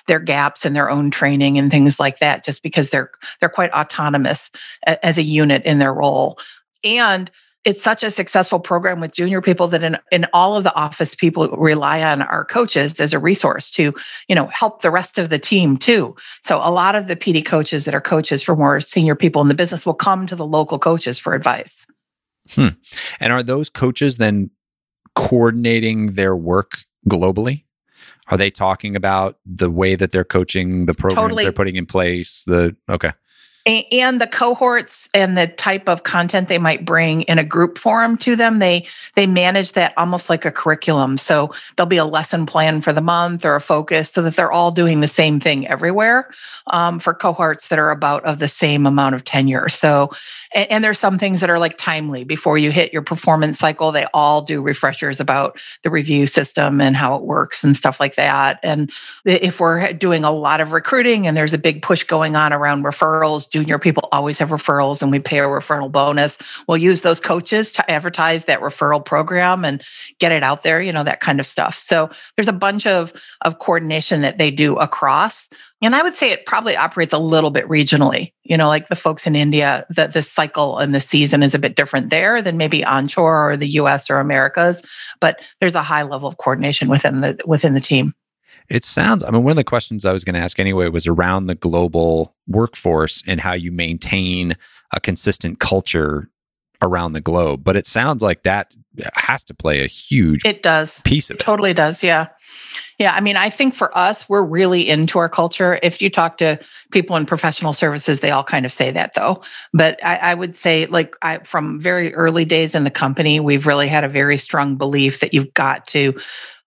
their 0.06 0.20
gaps 0.20 0.64
and 0.64 0.74
their 0.74 0.90
own 0.90 1.10
training 1.10 1.58
and 1.58 1.70
things 1.70 1.98
like 1.98 2.18
that 2.18 2.44
just 2.44 2.62
because 2.62 2.90
they're 2.90 3.10
they're 3.40 3.48
quite 3.48 3.72
autonomous 3.72 4.50
as 4.86 5.18
a 5.18 5.22
unit 5.22 5.64
in 5.64 5.78
their 5.78 5.94
role. 5.94 6.38
And 6.84 7.30
it's 7.66 7.82
such 7.82 8.04
a 8.04 8.10
successful 8.12 8.60
program 8.60 9.00
with 9.00 9.12
junior 9.12 9.42
people 9.42 9.66
that 9.66 9.82
in, 9.82 9.98
in 10.12 10.24
all 10.32 10.56
of 10.56 10.62
the 10.62 10.72
office 10.74 11.16
people 11.16 11.48
rely 11.48 12.00
on 12.00 12.22
our 12.22 12.44
coaches 12.44 13.00
as 13.00 13.12
a 13.12 13.18
resource 13.18 13.70
to 13.72 13.92
you 14.28 14.34
know 14.34 14.46
help 14.46 14.82
the 14.82 14.90
rest 14.90 15.18
of 15.18 15.28
the 15.28 15.38
team 15.38 15.76
too. 15.76 16.14
So 16.44 16.58
a 16.58 16.70
lot 16.70 16.94
of 16.94 17.08
the 17.08 17.16
pd 17.16 17.44
coaches 17.44 17.84
that 17.84 17.94
are 17.94 18.00
coaches 18.00 18.42
for 18.42 18.56
more 18.56 18.80
senior 18.80 19.16
people 19.16 19.42
in 19.42 19.48
the 19.48 19.54
business 19.54 19.84
will 19.84 19.94
come 19.94 20.26
to 20.28 20.36
the 20.36 20.46
local 20.46 20.78
coaches 20.78 21.18
for 21.18 21.34
advice. 21.34 21.84
Hmm. 22.50 22.68
and 23.18 23.32
are 23.32 23.42
those 23.42 23.68
coaches 23.68 24.18
then 24.18 24.50
coordinating 25.16 26.12
their 26.12 26.36
work 26.36 26.84
globally 27.08 27.64
are 28.28 28.36
they 28.36 28.50
talking 28.50 28.96
about 28.96 29.38
the 29.44 29.70
way 29.70 29.94
that 29.94 30.12
they're 30.12 30.24
coaching 30.24 30.86
the 30.86 30.94
programs 30.94 31.24
totally. 31.24 31.44
they're 31.44 31.52
putting 31.52 31.76
in 31.76 31.86
place 31.86 32.44
the 32.44 32.76
okay 32.88 33.12
and 33.66 34.20
the 34.20 34.28
cohorts 34.28 35.08
and 35.12 35.36
the 35.36 35.48
type 35.48 35.88
of 35.88 36.04
content 36.04 36.48
they 36.48 36.58
might 36.58 36.84
bring 36.84 37.22
in 37.22 37.38
a 37.38 37.44
group 37.44 37.78
forum 37.78 38.16
to 38.16 38.36
them 38.36 38.60
they 38.60 38.86
they 39.16 39.26
manage 39.26 39.72
that 39.72 39.92
almost 39.96 40.30
like 40.30 40.44
a 40.44 40.52
curriculum. 40.52 41.18
So 41.18 41.52
there'll 41.74 41.88
be 41.88 41.96
a 41.96 42.04
lesson 42.04 42.46
plan 42.46 42.80
for 42.80 42.92
the 42.92 43.00
month 43.00 43.44
or 43.44 43.56
a 43.56 43.60
focus 43.60 44.10
so 44.10 44.22
that 44.22 44.36
they're 44.36 44.52
all 44.52 44.70
doing 44.70 45.00
the 45.00 45.08
same 45.08 45.40
thing 45.40 45.66
everywhere 45.66 46.30
um, 46.68 47.00
for 47.00 47.12
cohorts 47.12 47.68
that 47.68 47.78
are 47.78 47.90
about 47.90 48.24
of 48.24 48.38
the 48.38 48.48
same 48.48 48.86
amount 48.86 49.14
of 49.14 49.24
tenure. 49.24 49.68
So 49.68 50.10
and, 50.54 50.70
and 50.70 50.84
there's 50.84 51.00
some 51.00 51.18
things 51.18 51.40
that 51.40 51.50
are 51.50 51.58
like 51.58 51.76
timely. 51.76 52.22
Before 52.22 52.58
you 52.58 52.70
hit 52.70 52.92
your 52.92 53.02
performance 53.02 53.58
cycle 53.58 53.90
they 53.90 54.06
all 54.14 54.42
do 54.42 54.62
refreshers 54.62 55.18
about 55.18 55.58
the 55.82 55.90
review 55.90 56.28
system 56.28 56.80
and 56.80 56.96
how 56.96 57.16
it 57.16 57.22
works 57.22 57.64
and 57.64 57.76
stuff 57.76 57.98
like 57.98 58.14
that. 58.14 58.60
And 58.62 58.92
if 59.24 59.58
we're 59.58 59.92
doing 59.92 60.22
a 60.22 60.30
lot 60.30 60.60
of 60.60 60.70
recruiting 60.70 61.26
and 61.26 61.36
there's 61.36 61.54
a 61.54 61.58
big 61.58 61.82
push 61.82 62.04
going 62.04 62.36
on 62.36 62.52
around 62.52 62.84
referrals 62.84 63.48
junior 63.56 63.78
people 63.78 64.06
always 64.12 64.38
have 64.38 64.50
referrals 64.50 65.00
and 65.00 65.10
we 65.10 65.18
pay 65.18 65.38
a 65.38 65.44
referral 65.44 65.90
bonus. 65.90 66.36
We'll 66.68 66.76
use 66.76 67.00
those 67.00 67.20
coaches 67.20 67.72
to 67.72 67.90
advertise 67.90 68.44
that 68.44 68.60
referral 68.60 69.02
program 69.02 69.64
and 69.64 69.82
get 70.18 70.30
it 70.30 70.42
out 70.42 70.62
there, 70.62 70.82
you 70.82 70.92
know, 70.92 71.04
that 71.04 71.20
kind 71.20 71.40
of 71.40 71.46
stuff. 71.46 71.78
So 71.78 72.10
there's 72.36 72.48
a 72.48 72.52
bunch 72.52 72.86
of, 72.86 73.14
of 73.46 73.58
coordination 73.58 74.20
that 74.20 74.36
they 74.36 74.50
do 74.50 74.76
across. 74.76 75.48
And 75.80 75.96
I 75.96 76.02
would 76.02 76.16
say 76.16 76.32
it 76.32 76.44
probably 76.44 76.76
operates 76.76 77.14
a 77.14 77.18
little 77.18 77.50
bit 77.50 77.66
regionally. 77.66 78.34
You 78.44 78.58
know, 78.58 78.68
like 78.68 78.88
the 78.88 78.96
folks 78.96 79.26
in 79.26 79.34
India, 79.34 79.86
that 79.96 80.12
the 80.12 80.20
cycle 80.20 80.78
and 80.78 80.94
the 80.94 81.00
season 81.00 81.42
is 81.42 81.54
a 81.54 81.58
bit 81.58 81.76
different 81.76 82.10
there 82.10 82.42
than 82.42 82.58
maybe 82.58 82.84
onshore 82.84 83.52
or 83.52 83.56
the 83.56 83.68
US 83.80 84.10
or 84.10 84.18
Americas. 84.18 84.82
But 85.18 85.40
there's 85.60 85.74
a 85.74 85.82
high 85.82 86.02
level 86.02 86.28
of 86.28 86.36
coordination 86.36 86.88
within 86.88 87.22
the 87.22 87.38
within 87.46 87.72
the 87.72 87.80
team. 87.80 88.14
It 88.68 88.84
sounds, 88.84 89.22
I 89.22 89.30
mean, 89.30 89.42
one 89.42 89.52
of 89.52 89.56
the 89.56 89.64
questions 89.64 90.04
I 90.04 90.12
was 90.12 90.24
going 90.24 90.34
to 90.34 90.40
ask 90.40 90.58
anyway 90.58 90.88
was 90.88 91.06
around 91.06 91.46
the 91.46 91.54
global 91.54 92.34
workforce 92.46 93.22
and 93.26 93.40
how 93.40 93.52
you 93.52 93.70
maintain 93.72 94.56
a 94.92 95.00
consistent 95.00 95.60
culture 95.60 96.30
around 96.82 97.12
the 97.12 97.20
globe. 97.20 97.64
But 97.64 97.76
it 97.76 97.86
sounds 97.86 98.22
like 98.22 98.42
that 98.42 98.74
has 99.14 99.44
to 99.44 99.54
play 99.54 99.82
a 99.82 99.86
huge 99.86 100.44
it 100.44 100.62
does 100.62 101.00
piece 101.02 101.30
of 101.30 101.36
it. 101.36 101.42
Totally 101.42 101.74
does. 101.74 102.02
Yeah. 102.02 102.28
Yeah. 102.98 103.12
I 103.12 103.20
mean, 103.20 103.36
I 103.36 103.50
think 103.50 103.74
for 103.74 103.96
us, 103.96 104.26
we're 104.28 104.42
really 104.42 104.88
into 104.88 105.18
our 105.18 105.28
culture. 105.28 105.78
If 105.82 106.00
you 106.00 106.08
talk 106.08 106.38
to 106.38 106.58
people 106.92 107.16
in 107.16 107.26
professional 107.26 107.74
services, 107.74 108.20
they 108.20 108.30
all 108.30 108.44
kind 108.44 108.64
of 108.64 108.72
say 108.72 108.90
that 108.90 109.12
though. 109.14 109.42
But 109.74 110.02
I, 110.02 110.16
I 110.16 110.34
would 110.34 110.56
say, 110.56 110.86
like, 110.86 111.14
I, 111.20 111.38
from 111.40 111.78
very 111.78 112.14
early 112.14 112.46
days 112.46 112.74
in 112.74 112.84
the 112.84 112.90
company, 112.90 113.38
we've 113.38 113.66
really 113.66 113.88
had 113.88 114.04
a 114.04 114.08
very 114.08 114.38
strong 114.38 114.76
belief 114.76 115.20
that 115.20 115.34
you've 115.34 115.52
got 115.52 115.86
to 115.88 116.14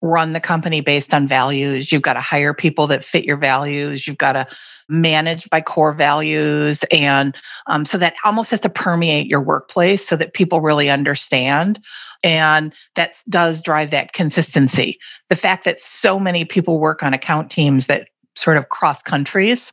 run 0.02 0.32
the 0.32 0.40
company 0.40 0.80
based 0.80 1.12
on 1.12 1.26
values. 1.26 1.90
You've 1.90 2.02
got 2.02 2.14
to 2.14 2.20
hire 2.20 2.54
people 2.54 2.86
that 2.86 3.04
fit 3.04 3.24
your 3.24 3.36
values. 3.36 4.06
You've 4.06 4.18
got 4.18 4.32
to 4.32 4.46
manage 4.88 5.48
by 5.50 5.60
core 5.60 5.92
values. 5.92 6.84
And 6.90 7.36
um, 7.66 7.84
so 7.84 7.98
that 7.98 8.14
almost 8.24 8.50
has 8.50 8.60
to 8.60 8.68
permeate 8.68 9.26
your 9.26 9.40
workplace 9.40 10.06
so 10.06 10.16
that 10.16 10.34
people 10.34 10.60
really 10.60 10.90
understand. 10.90 11.80
And 12.22 12.74
that 12.96 13.14
does 13.30 13.62
drive 13.62 13.90
that 13.92 14.12
consistency. 14.12 14.98
The 15.30 15.36
fact 15.36 15.64
that 15.64 15.80
so 15.80 16.18
many 16.20 16.44
people 16.44 16.78
work 16.78 17.02
on 17.02 17.14
account 17.14 17.50
teams 17.50 17.86
that 17.86 18.08
sort 18.36 18.56
of 18.56 18.68
cross 18.68 19.02
countries 19.02 19.72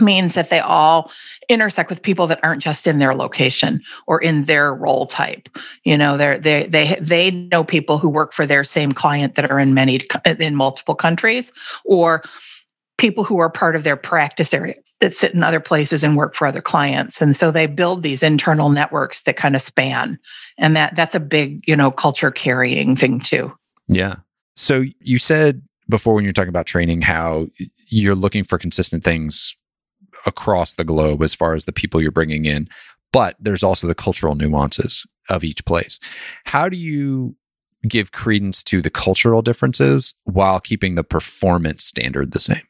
means 0.00 0.34
that 0.34 0.50
they 0.50 0.60
all 0.60 1.10
intersect 1.48 1.90
with 1.90 2.02
people 2.02 2.26
that 2.26 2.40
aren't 2.42 2.62
just 2.62 2.86
in 2.86 2.98
their 2.98 3.14
location 3.14 3.82
or 4.06 4.20
in 4.20 4.44
their 4.44 4.74
role 4.74 5.06
type. 5.06 5.48
You 5.84 5.96
know 5.96 6.16
they 6.16 6.38
they 6.38 6.66
they 6.66 6.98
they 7.00 7.30
know 7.30 7.64
people 7.64 7.98
who 7.98 8.08
work 8.08 8.32
for 8.32 8.46
their 8.46 8.64
same 8.64 8.92
client 8.92 9.34
that 9.34 9.50
are 9.50 9.58
in 9.58 9.74
many 9.74 10.00
in 10.38 10.54
multiple 10.54 10.94
countries 10.94 11.52
or 11.84 12.22
people 12.96 13.24
who 13.24 13.38
are 13.38 13.50
part 13.50 13.76
of 13.76 13.84
their 13.84 13.96
practice 13.96 14.52
area 14.52 14.74
that 15.00 15.14
sit 15.14 15.32
in 15.32 15.44
other 15.44 15.60
places 15.60 16.02
and 16.02 16.16
work 16.16 16.34
for 16.34 16.46
other 16.46 16.60
clients. 16.60 17.20
And 17.20 17.36
so 17.36 17.52
they 17.52 17.66
build 17.66 18.02
these 18.02 18.22
internal 18.24 18.68
networks 18.68 19.22
that 19.22 19.36
kind 19.36 19.54
of 19.54 19.62
span. 19.62 20.18
And 20.58 20.76
that 20.76 20.96
that's 20.96 21.14
a 21.14 21.20
big 21.20 21.64
you 21.66 21.76
know 21.76 21.90
culture 21.90 22.30
carrying 22.30 22.96
thing 22.96 23.20
too. 23.20 23.52
Yeah 23.88 24.16
so 24.58 24.84
you 25.00 25.18
said 25.18 25.62
before 25.88 26.14
when 26.14 26.24
you're 26.24 26.32
talking 26.32 26.48
about 26.48 26.66
training 26.66 27.02
how 27.02 27.46
you're 27.88 28.14
looking 28.14 28.44
for 28.44 28.58
consistent 28.58 29.04
things 29.04 29.56
across 30.26 30.74
the 30.74 30.84
globe 30.84 31.22
as 31.22 31.34
far 31.34 31.54
as 31.54 31.64
the 31.64 31.72
people 31.72 32.02
you're 32.02 32.10
bringing 32.10 32.44
in 32.44 32.68
but 33.12 33.36
there's 33.40 33.62
also 33.62 33.86
the 33.86 33.94
cultural 33.94 34.34
nuances 34.34 35.06
of 35.28 35.44
each 35.44 35.64
place. 35.64 35.98
How 36.44 36.68
do 36.68 36.76
you 36.76 37.36
give 37.86 38.12
credence 38.12 38.62
to 38.64 38.82
the 38.82 38.90
cultural 38.90 39.40
differences 39.40 40.14
while 40.24 40.60
keeping 40.60 40.94
the 40.94 41.04
performance 41.04 41.84
standard 41.84 42.32
the 42.32 42.40
same 42.40 42.62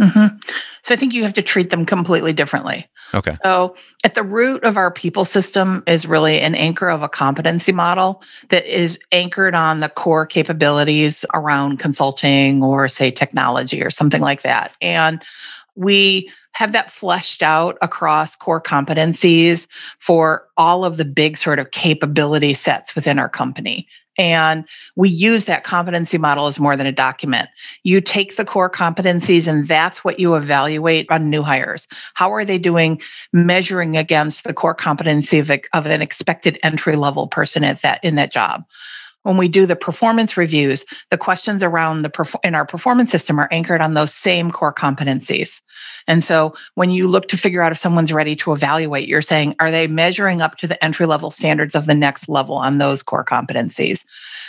Mm-hmm. 0.00 0.36
So 0.82 0.94
I 0.94 0.96
think 0.96 1.14
you 1.14 1.22
have 1.22 1.34
to 1.34 1.42
treat 1.42 1.70
them 1.70 1.86
completely 1.86 2.32
differently. 2.32 2.88
Okay. 3.14 3.36
So 3.44 3.76
at 4.04 4.14
the 4.14 4.22
root 4.22 4.64
of 4.64 4.76
our 4.76 4.90
people 4.90 5.24
system 5.24 5.82
is 5.86 6.06
really 6.06 6.40
an 6.40 6.54
anchor 6.54 6.88
of 6.88 7.02
a 7.02 7.08
competency 7.08 7.72
model 7.72 8.22
that 8.48 8.64
is 8.66 8.98
anchored 9.12 9.54
on 9.54 9.80
the 9.80 9.90
core 9.90 10.24
capabilities 10.26 11.24
around 11.34 11.78
consulting 11.78 12.62
or 12.62 12.88
say 12.88 13.10
technology 13.10 13.82
or 13.82 13.90
something 13.90 14.22
like 14.22 14.42
that. 14.42 14.72
And 14.80 15.22
we 15.74 16.30
have 16.52 16.72
that 16.72 16.90
fleshed 16.90 17.42
out 17.42 17.78
across 17.80 18.36
core 18.36 18.60
competencies 18.60 19.66
for 19.98 20.46
all 20.56 20.84
of 20.84 20.96
the 20.96 21.04
big 21.04 21.38
sort 21.38 21.58
of 21.58 21.70
capability 21.70 22.54
sets 22.54 22.94
within 22.94 23.18
our 23.18 23.28
company. 23.28 23.86
And 24.18 24.64
we 24.94 25.08
use 25.08 25.46
that 25.46 25.64
competency 25.64 26.18
model 26.18 26.46
as 26.46 26.58
more 26.58 26.76
than 26.76 26.86
a 26.86 26.92
document. 26.92 27.48
You 27.82 28.00
take 28.00 28.36
the 28.36 28.44
core 28.44 28.70
competencies, 28.70 29.46
and 29.46 29.66
that's 29.66 30.04
what 30.04 30.20
you 30.20 30.34
evaluate 30.34 31.10
on 31.10 31.30
new 31.30 31.42
hires. 31.42 31.88
How 32.14 32.32
are 32.32 32.44
they 32.44 32.58
doing 32.58 33.00
measuring 33.32 33.96
against 33.96 34.44
the 34.44 34.52
core 34.52 34.74
competency 34.74 35.38
of, 35.38 35.50
of 35.72 35.86
an 35.86 36.02
expected 36.02 36.58
entry 36.62 36.96
level 36.96 37.26
person 37.26 37.64
at 37.64 37.80
that 37.82 38.02
in 38.04 38.16
that 38.16 38.32
job? 38.32 38.64
When 39.22 39.36
we 39.36 39.48
do 39.48 39.66
the 39.66 39.76
performance 39.76 40.36
reviews, 40.36 40.84
the 41.10 41.18
questions 41.18 41.62
around 41.62 42.02
the 42.02 42.10
perf- 42.10 42.40
in 42.44 42.54
our 42.54 42.66
performance 42.66 43.10
system 43.10 43.38
are 43.38 43.48
anchored 43.50 43.80
on 43.80 43.94
those 43.94 44.12
same 44.12 44.50
core 44.50 44.74
competencies. 44.74 45.60
And 46.08 46.24
so 46.24 46.54
when 46.74 46.90
you 46.90 47.08
look 47.08 47.28
to 47.28 47.36
figure 47.36 47.62
out 47.62 47.72
if 47.72 47.78
someone's 47.78 48.12
ready 48.12 48.34
to 48.36 48.52
evaluate, 48.52 49.08
you're 49.08 49.22
saying, 49.22 49.54
are 49.60 49.70
they 49.70 49.86
measuring 49.86 50.40
up 50.40 50.56
to 50.58 50.66
the 50.66 50.82
entry 50.84 51.06
level 51.06 51.30
standards 51.30 51.74
of 51.74 51.86
the 51.86 51.94
next 51.94 52.28
level 52.28 52.56
on 52.56 52.78
those 52.78 53.02
core 53.02 53.24
competencies? 53.24 54.00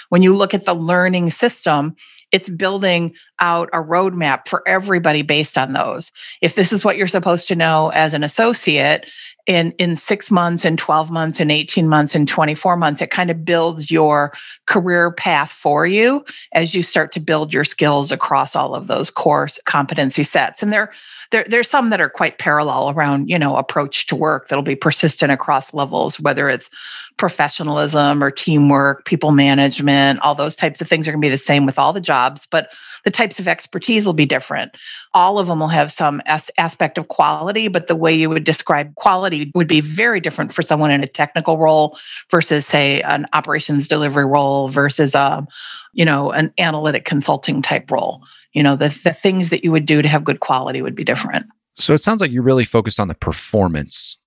When 0.09 0.21
you 0.21 0.36
look 0.36 0.53
at 0.53 0.65
the 0.65 0.75
learning 0.75 1.29
system, 1.29 1.95
it's 2.31 2.49
building 2.49 3.13
out 3.43 3.69
a 3.73 3.77
roadmap 3.77 4.47
for 4.47 4.63
everybody 4.65 5.21
based 5.21 5.58
on 5.58 5.73
those. 5.73 6.12
If 6.41 6.56
this 6.56 6.71
is 6.71 6.86
what 6.86 6.95
you're 6.95 7.08
supposed 7.08 7.47
to 7.49 7.56
know 7.56 7.89
as 7.89 8.13
an 8.13 8.23
associate, 8.23 9.06
in 9.45 9.71
in 9.71 9.97
6 9.97 10.32
months 10.32 10.63
and 10.63 10.79
12 10.79 11.12
months 11.12 11.39
and 11.41 11.51
18 11.51 11.89
months 11.89 12.15
and 12.15 12.27
24 12.29 12.77
months 12.77 13.01
it 13.01 13.12
kind 13.12 13.29
of 13.29 13.43
builds 13.43 13.91
your 13.91 14.32
career 14.67 15.12
path 15.12 15.51
for 15.51 15.86
you 15.86 16.23
as 16.53 16.73
you 16.73 16.82
start 16.82 17.12
to 17.12 17.19
build 17.19 17.53
your 17.53 17.65
skills 17.65 18.10
across 18.10 18.56
all 18.56 18.73
of 18.73 18.88
those 18.88 19.10
core 19.10 19.49
competency 19.65 20.23
sets 20.23 20.63
and 20.63 20.71
there 20.71 20.93
there, 21.32 21.45
there's 21.49 21.69
some 21.69 21.89
that 21.89 21.99
are 21.99 22.10
quite 22.10 22.38
parallel 22.38 22.91
around 22.91 23.29
you 23.29 23.38
know 23.38 23.58
approach 23.58 24.06
to 24.08 24.15
work 24.15 24.47
that'll 24.47 24.63
be 24.63 24.75
persistent 24.75 25.32
across 25.32 25.73
levels 25.73 26.19
whether 26.19 26.47
it's 26.47 26.69
professionalism 27.17 28.23
or 28.23 28.32
teamwork 28.32 29.03
people 29.03 29.32
management 29.32 30.19
all 30.21 30.36
those 30.36 30.56
types 30.56 30.79
of 30.79 30.88
things 30.88 31.06
are 31.06 31.12
going 31.12 31.21
to 31.21 31.25
be 31.25 31.29
the 31.29 31.38
same 31.38 31.65
with 31.65 31.77
all 31.77 31.91
the 31.91 31.99
jobs 31.99 32.47
but 32.49 32.69
the 33.03 33.12
types 33.12 33.33
of 33.39 33.48
expertise 33.48 34.06
will 34.06 34.13
be 34.13 34.26
different. 34.26 34.72
All 35.13 35.39
of 35.39 35.48
them 35.48 35.60
will 35.60 35.67
have 35.67 35.91
some 35.91 36.22
as- 36.26 36.52
aspect 36.58 36.98
of 36.98 37.08
quality 37.08 37.67
but 37.67 37.88
the 37.88 37.96
way 37.96 38.13
you 38.13 38.30
would 38.30 38.43
describe 38.43 38.93
quality 38.96 39.52
would 39.56 39.67
be 39.67 39.82
very 39.82 40.19
different 40.19 40.54
for 40.54 40.62
someone 40.62 40.91
in 40.91 41.04
a 41.04 41.08
technical 41.08 41.58
role 41.58 41.98
versus 42.30 42.65
say 42.65 43.02
an 43.02 43.26
operations 43.34 43.88
delivery 43.88 44.26
role 44.26 44.69
versus 44.69 45.15
a 45.15 45.24
um, 45.24 45.48
you 45.93 46.06
know 46.06 46.32
an 46.32 46.54
analytic 46.58 47.06
consulting 47.06 47.62
type 47.62 47.89
role. 47.89 48.22
You 48.54 48.63
know 48.63 48.76
the, 48.76 48.98
the 49.04 49.13
things 49.13 49.50
that 49.50 49.63
you 49.63 49.72
would 49.72 49.86
do 49.86 50.02
to 50.02 50.08
have 50.08 50.24
good 50.24 50.39
quality 50.39 50.82
would 50.82 50.96
be 50.96 51.04
different. 51.04 51.46
So 51.76 51.93
it 51.93 52.04
sounds 52.04 52.22
like 52.22 52.32
you're 52.32 52.43
really 52.43 52.65
focused 52.65 53.00
on 53.00 53.08
the 53.08 53.15
performance 53.15 54.17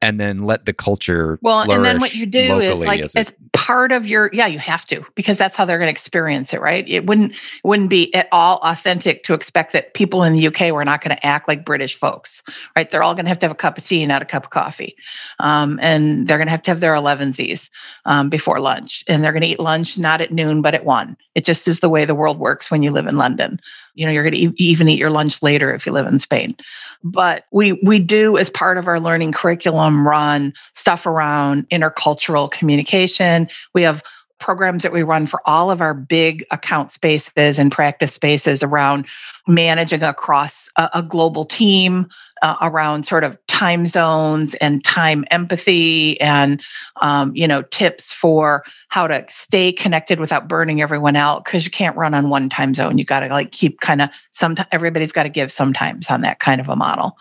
and 0.00 0.20
then 0.20 0.44
let 0.44 0.64
the 0.64 0.72
culture 0.72 1.38
well 1.42 1.70
and 1.70 1.84
then 1.84 1.98
what 1.98 2.14
you 2.14 2.24
do 2.24 2.60
is 2.60 2.78
like 2.80 3.00
as 3.00 3.14
it's 3.16 3.32
part 3.52 3.90
of 3.90 4.06
your 4.06 4.30
yeah 4.32 4.46
you 4.46 4.58
have 4.58 4.86
to 4.86 5.04
because 5.14 5.36
that's 5.36 5.56
how 5.56 5.64
they're 5.64 5.78
going 5.78 5.88
to 5.88 5.92
experience 5.92 6.52
it 6.52 6.60
right? 6.60 6.88
It 6.88 7.06
wouldn't 7.06 7.32
it 7.32 7.64
wouldn't 7.64 7.90
be 7.90 8.14
at 8.14 8.28
all 8.30 8.60
authentic 8.62 9.24
to 9.24 9.34
expect 9.34 9.72
that 9.72 9.94
people 9.94 10.22
in 10.22 10.32
the 10.32 10.46
uk 10.46 10.60
were 10.60 10.84
not 10.84 11.02
going 11.02 11.14
to 11.16 11.26
act 11.26 11.48
like 11.48 11.64
british 11.64 11.96
folks 11.96 12.42
right? 12.76 12.90
They're 12.90 13.02
all 13.02 13.14
going 13.14 13.24
to 13.24 13.30
have 13.30 13.38
to 13.40 13.46
have 13.46 13.52
a 13.52 13.56
cup 13.56 13.78
of 13.78 13.84
tea 13.84 14.06
not 14.06 14.22
a 14.22 14.24
cup 14.24 14.44
of 14.44 14.50
coffee. 14.50 14.96
Um, 15.40 15.78
and 15.82 16.28
they're 16.28 16.38
going 16.38 16.46
to 16.46 16.52
have 16.52 16.62
to 16.62 16.70
have 16.70 16.80
their 16.80 16.94
11sies 16.94 17.68
um, 18.04 18.28
before 18.28 18.60
lunch. 18.60 19.04
And 19.06 19.22
they're 19.22 19.32
going 19.32 19.42
to 19.42 19.48
eat 19.48 19.60
lunch 19.60 19.98
not 19.98 20.20
at 20.20 20.32
noon 20.32 20.62
but 20.62 20.74
at 20.74 20.84
one. 20.84 21.16
It 21.34 21.44
just 21.44 21.68
is 21.68 21.80
the 21.80 21.88
way 21.88 22.04
the 22.04 22.14
world 22.14 22.38
works 22.38 22.70
when 22.70 22.82
you 22.82 22.90
live 22.90 23.06
in 23.06 23.16
london 23.16 23.60
you 23.98 24.06
know 24.06 24.12
you're 24.12 24.22
going 24.22 24.34
to 24.34 24.40
e- 24.40 24.54
even 24.58 24.88
eat 24.88 24.98
your 24.98 25.10
lunch 25.10 25.42
later 25.42 25.74
if 25.74 25.84
you 25.84 25.92
live 25.92 26.06
in 26.06 26.18
spain. 26.18 26.56
But 27.02 27.44
we 27.50 27.72
we 27.72 27.98
do 27.98 28.38
as 28.38 28.48
part 28.48 28.78
of 28.78 28.86
our 28.86 29.00
learning 29.00 29.32
curriculum 29.32 30.06
run 30.06 30.54
stuff 30.74 31.04
around 31.04 31.68
intercultural 31.70 32.50
communication. 32.50 33.48
We 33.74 33.82
have 33.82 34.02
programs 34.38 34.84
that 34.84 34.92
we 34.92 35.02
run 35.02 35.26
for 35.26 35.40
all 35.46 35.70
of 35.70 35.80
our 35.80 35.94
big 35.94 36.46
account 36.52 36.92
spaces 36.92 37.58
and 37.58 37.72
practice 37.72 38.12
spaces 38.12 38.62
around 38.62 39.04
managing 39.48 40.04
across 40.04 40.68
a, 40.76 40.88
a 40.94 41.02
global 41.02 41.44
team 41.44 42.06
uh, 42.42 42.56
around 42.62 43.04
sort 43.04 43.24
of 43.24 43.38
time 43.46 43.86
zones 43.86 44.54
and 44.56 44.84
time 44.84 45.24
empathy 45.30 46.20
and 46.20 46.62
um, 47.00 47.34
you 47.34 47.46
know 47.46 47.62
tips 47.62 48.12
for 48.12 48.64
how 48.88 49.06
to 49.06 49.24
stay 49.28 49.72
connected 49.72 50.20
without 50.20 50.48
burning 50.48 50.80
everyone 50.80 51.16
out 51.16 51.44
because 51.44 51.64
you 51.64 51.70
can't 51.70 51.96
run 51.96 52.14
on 52.14 52.28
one 52.30 52.48
time 52.48 52.74
zone. 52.74 52.98
You 52.98 53.04
got 53.04 53.20
to 53.20 53.28
like 53.28 53.52
keep 53.52 53.80
kind 53.80 54.02
of 54.02 54.10
some 54.32 54.56
everybody's 54.72 55.12
got 55.12 55.24
to 55.24 55.28
give 55.28 55.50
sometimes 55.52 56.08
on 56.08 56.20
that 56.22 56.40
kind 56.40 56.60
of 56.60 56.68
a 56.68 56.76
model. 56.76 57.16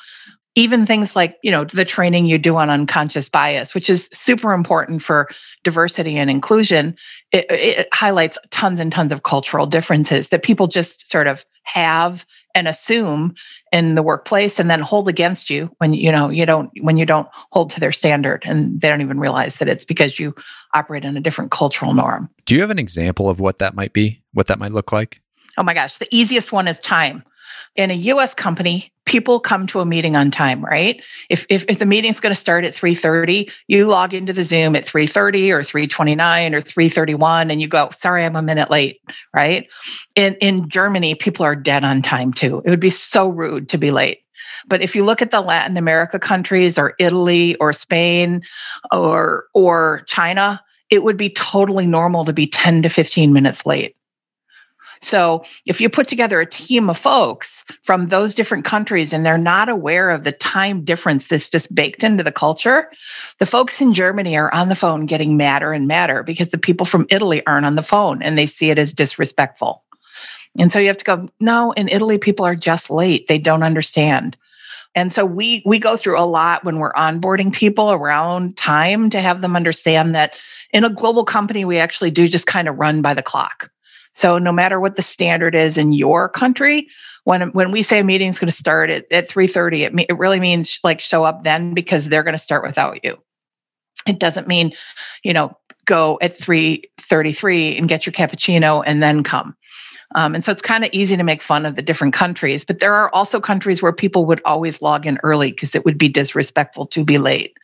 Even 0.56 0.88
things 0.88 1.16
like 1.16 1.38
you 1.44 1.52
know 1.52 1.66
the 1.66 1.86
training 1.86 2.26
you 2.26 2.38
do 2.38 2.56
on 2.56 2.70
unconscious 2.70 3.30
bias 3.30 3.76
which 3.76 3.90
is 3.90 4.10
super 4.12 4.54
important 4.54 5.04
for 5.04 5.30
diversity 5.64 6.18
and 6.18 6.32
inclusion 6.32 6.96
it, 7.32 7.46
it, 7.50 7.88
highlights 7.94 8.40
tons 8.50 8.80
and 8.80 8.92
tons 8.92 9.12
of 9.12 9.22
cultural 9.22 9.68
differences 9.68 10.30
that 10.30 10.42
people 10.42 10.66
just 10.66 11.08
sort 11.08 11.28
of 11.28 11.46
have 11.64 12.26
and 12.58 12.68
assume 12.68 13.36
in 13.72 13.94
the 13.94 14.02
workplace 14.02 14.58
and 14.60 14.68
then 14.68 14.82
hold 14.82 15.08
against 15.08 15.48
you 15.48 15.70
when 15.78 15.94
you 15.94 16.12
know 16.12 16.30
you 16.30 16.44
don't 16.44 16.72
when 16.82 16.98
you 16.98 17.06
don't 17.06 17.28
hold 17.52 17.70
to 17.70 17.80
their 17.80 17.92
standard 17.92 18.42
and 18.46 18.82
they 18.82 18.90
don't 18.90 19.02
even 19.02 19.20
realize 19.20 19.56
that 19.58 19.70
it's 19.70 19.86
because 19.86 20.20
you 20.20 20.34
operate 20.74 21.06
in 21.06 21.16
a 21.16 21.22
different 21.22 21.52
cultural 21.52 21.94
norm. 21.94 22.28
Do 22.46 22.56
you 22.56 22.62
have 22.62 22.72
an 22.72 22.80
example 22.80 23.30
of 23.30 23.40
what 23.40 23.60
that 23.60 23.76
might 23.76 23.94
be 23.94 24.24
what 24.34 24.48
that 24.48 24.58
might 24.58 24.74
look 24.74 24.92
like? 24.92 25.22
Oh 25.60 25.64
my 25.64 25.76
gosh 25.76 26.00
the 26.00 26.08
easiest 26.10 26.52
one 26.52 26.68
is 26.68 26.80
time 26.80 27.24
in 27.78 27.92
a 27.92 27.94
US 27.94 28.34
company, 28.34 28.92
people 29.06 29.40
come 29.40 29.68
to 29.68 29.80
a 29.80 29.86
meeting 29.86 30.16
on 30.16 30.32
time, 30.32 30.66
right? 30.66 31.02
If 31.30 31.46
if, 31.50 31.64
if 31.70 31.80
the 31.80 31.86
meeting's 31.86 32.20
going 32.20 32.34
to 32.34 32.40
start 32.40 32.66
at 32.66 32.76
3:30, 32.76 33.50
you 33.68 33.88
log 33.88 34.14
into 34.14 34.34
the 34.34 34.44
Zoom 34.44 34.76
at 34.76 34.86
3:30 34.86 35.52
or 35.52 35.64
3:29 35.64 36.54
or 36.54 36.62
3:31 36.62 37.52
and 37.52 37.62
you 37.62 37.68
go, 37.68 37.90
"Sorry, 37.98 38.26
I'm 38.26 38.36
a 38.36 38.42
minute 38.42 38.70
late," 38.70 39.00
right? 39.36 39.68
In 40.16 40.36
in 40.42 40.68
Germany, 40.68 41.16
people 41.16 41.46
are 41.46 41.56
dead 41.56 41.84
on 41.84 42.02
time 42.02 42.34
too. 42.34 42.62
It 42.66 42.70
would 42.70 42.80
be 42.80 42.90
so 42.90 43.30
rude 43.30 43.70
to 43.70 43.78
be 43.78 43.92
late. 43.92 44.20
But 44.68 44.82
if 44.82 44.96
you 44.96 45.06
look 45.06 45.22
at 45.22 45.32
the 45.32 45.42
Latin 45.42 45.78
America 45.78 46.20
countries 46.20 46.78
or 46.78 46.96
Italy 47.00 47.56
or 47.56 47.72
Spain 47.74 48.42
or 48.92 49.46
or 49.54 50.04
China, 50.08 50.62
it 50.90 51.04
would 51.04 51.18
be 51.18 51.30
totally 51.30 51.86
normal 51.86 52.26
to 52.26 52.34
be 52.34 52.48
10 52.48 52.82
to 52.82 52.90
15 52.90 53.34
minutes 53.34 53.66
late. 53.66 53.97
So 55.02 55.44
if 55.66 55.80
you 55.80 55.90
put 55.90 56.08
together 56.08 56.40
a 56.40 56.50
team 56.50 56.90
of 56.90 56.98
folks 56.98 57.64
from 57.84 58.08
those 58.08 58.34
different 58.34 58.66
countries 58.66 59.14
and 59.14 59.26
they're 59.26 59.38
not 59.38 59.70
aware 59.70 60.10
of 60.10 60.24
the 60.24 60.32
time 60.32 60.84
difference 60.84 61.28
that's 61.28 61.50
just 61.50 61.74
baked 61.74 62.04
into 62.04 62.24
the 62.24 62.32
culture, 62.32 62.92
the 63.40 63.46
folks 63.46 63.82
in 63.82 63.94
Germany 63.94 64.38
are 64.38 64.54
on 64.54 64.70
the 64.70 64.76
phone 64.76 65.06
getting 65.06 65.38
madder 65.38 65.74
and 65.74 65.88
madder 65.88 66.24
because 66.24 66.50
the 66.50 66.58
people 66.58 66.86
from 66.86 67.08
Italy 67.10 67.46
aren't 67.46 67.66
on 67.66 67.76
the 67.76 67.84
phone 67.84 68.22
and 68.22 68.38
they 68.38 68.46
see 68.46 68.70
it 68.70 68.80
as 68.80 68.94
disrespectful. 68.94 69.84
And 70.60 70.72
so 70.72 70.80
you 70.80 70.88
have 70.88 70.98
to 70.98 71.06
go, 71.06 71.30
no, 71.40 71.72
in 71.74 71.88
Italy, 71.90 72.18
people 72.18 72.46
are 72.46 72.56
just 72.56 72.90
late. 72.90 73.28
They 73.28 73.38
don't 73.38 73.64
understand. 73.64 74.36
And 74.96 75.14
so 75.14 75.26
we 75.26 75.62
we 75.64 75.78
go 75.78 75.96
through 75.96 76.20
a 76.20 76.26
lot 76.26 76.64
when 76.64 76.80
we're 76.80 76.94
onboarding 76.94 77.54
people 77.54 77.92
around 77.92 78.58
time 78.58 79.12
to 79.12 79.22
have 79.22 79.42
them 79.42 79.56
understand 79.56 80.16
that 80.16 80.34
in 80.72 80.84
a 80.84 80.90
global 80.90 81.24
company, 81.24 81.66
we 81.66 81.78
actually 81.78 82.10
do 82.10 82.28
just 82.28 82.48
kind 82.48 82.68
of 82.68 82.78
run 82.78 83.04
by 83.04 83.14
the 83.14 83.22
clock. 83.22 83.70
So 84.18 84.40
no 84.40 84.52
matter 84.52 84.80
what 84.80 84.96
the 84.96 85.04
standard 85.04 85.54
is 85.54 85.78
in 85.78 85.94
your 85.94 86.28
country, 86.28 86.88
when 87.26 87.52
when 87.52 87.72
we 87.72 87.84
say 87.84 88.00
a 88.00 88.04
meeting 88.04 88.30
is 88.30 88.40
going 88.40 88.50
to 88.50 88.58
start 88.58 88.90
at, 88.90 89.06
at 89.12 89.30
3:30, 89.30 89.86
it, 89.86 90.06
it 90.10 90.18
really 90.18 90.40
means 90.40 90.80
like 90.84 91.00
show 91.00 91.24
up 91.24 91.44
then 91.44 91.76
because 91.76 92.10
they're 92.10 92.24
going 92.24 92.34
to 92.34 92.40
start 92.40 92.66
without 92.66 92.98
you. 93.04 93.16
It 94.08 94.18
doesn't 94.18 94.48
mean, 94.48 94.74
you 95.22 95.34
know, 95.34 95.56
go 95.86 96.18
at 96.20 96.36
3:33 96.36 97.78
and 97.78 97.88
get 97.88 98.08
your 98.08 98.14
cappuccino 98.14 98.82
and 98.88 99.04
then 99.04 99.22
come. 99.22 99.56
Um, 100.16 100.34
and 100.34 100.44
so 100.44 100.52
it's 100.52 100.64
kind 100.64 100.84
of 100.84 100.90
easy 100.94 101.16
to 101.16 101.24
make 101.24 101.44
fun 101.44 101.68
of 101.68 101.76
the 101.76 101.84
different 101.84 102.16
countries, 102.16 102.66
but 102.66 102.80
there 102.80 102.96
are 102.96 103.14
also 103.14 103.40
countries 103.40 103.84
where 103.84 103.94
people 103.94 104.26
would 104.26 104.42
always 104.46 104.82
log 104.82 105.06
in 105.06 105.20
early 105.22 105.52
because 105.52 105.76
it 105.76 105.86
would 105.86 106.00
be 106.00 106.10
disrespectful 106.10 106.88
to 106.88 107.04
be 107.04 107.20
late. 107.20 107.56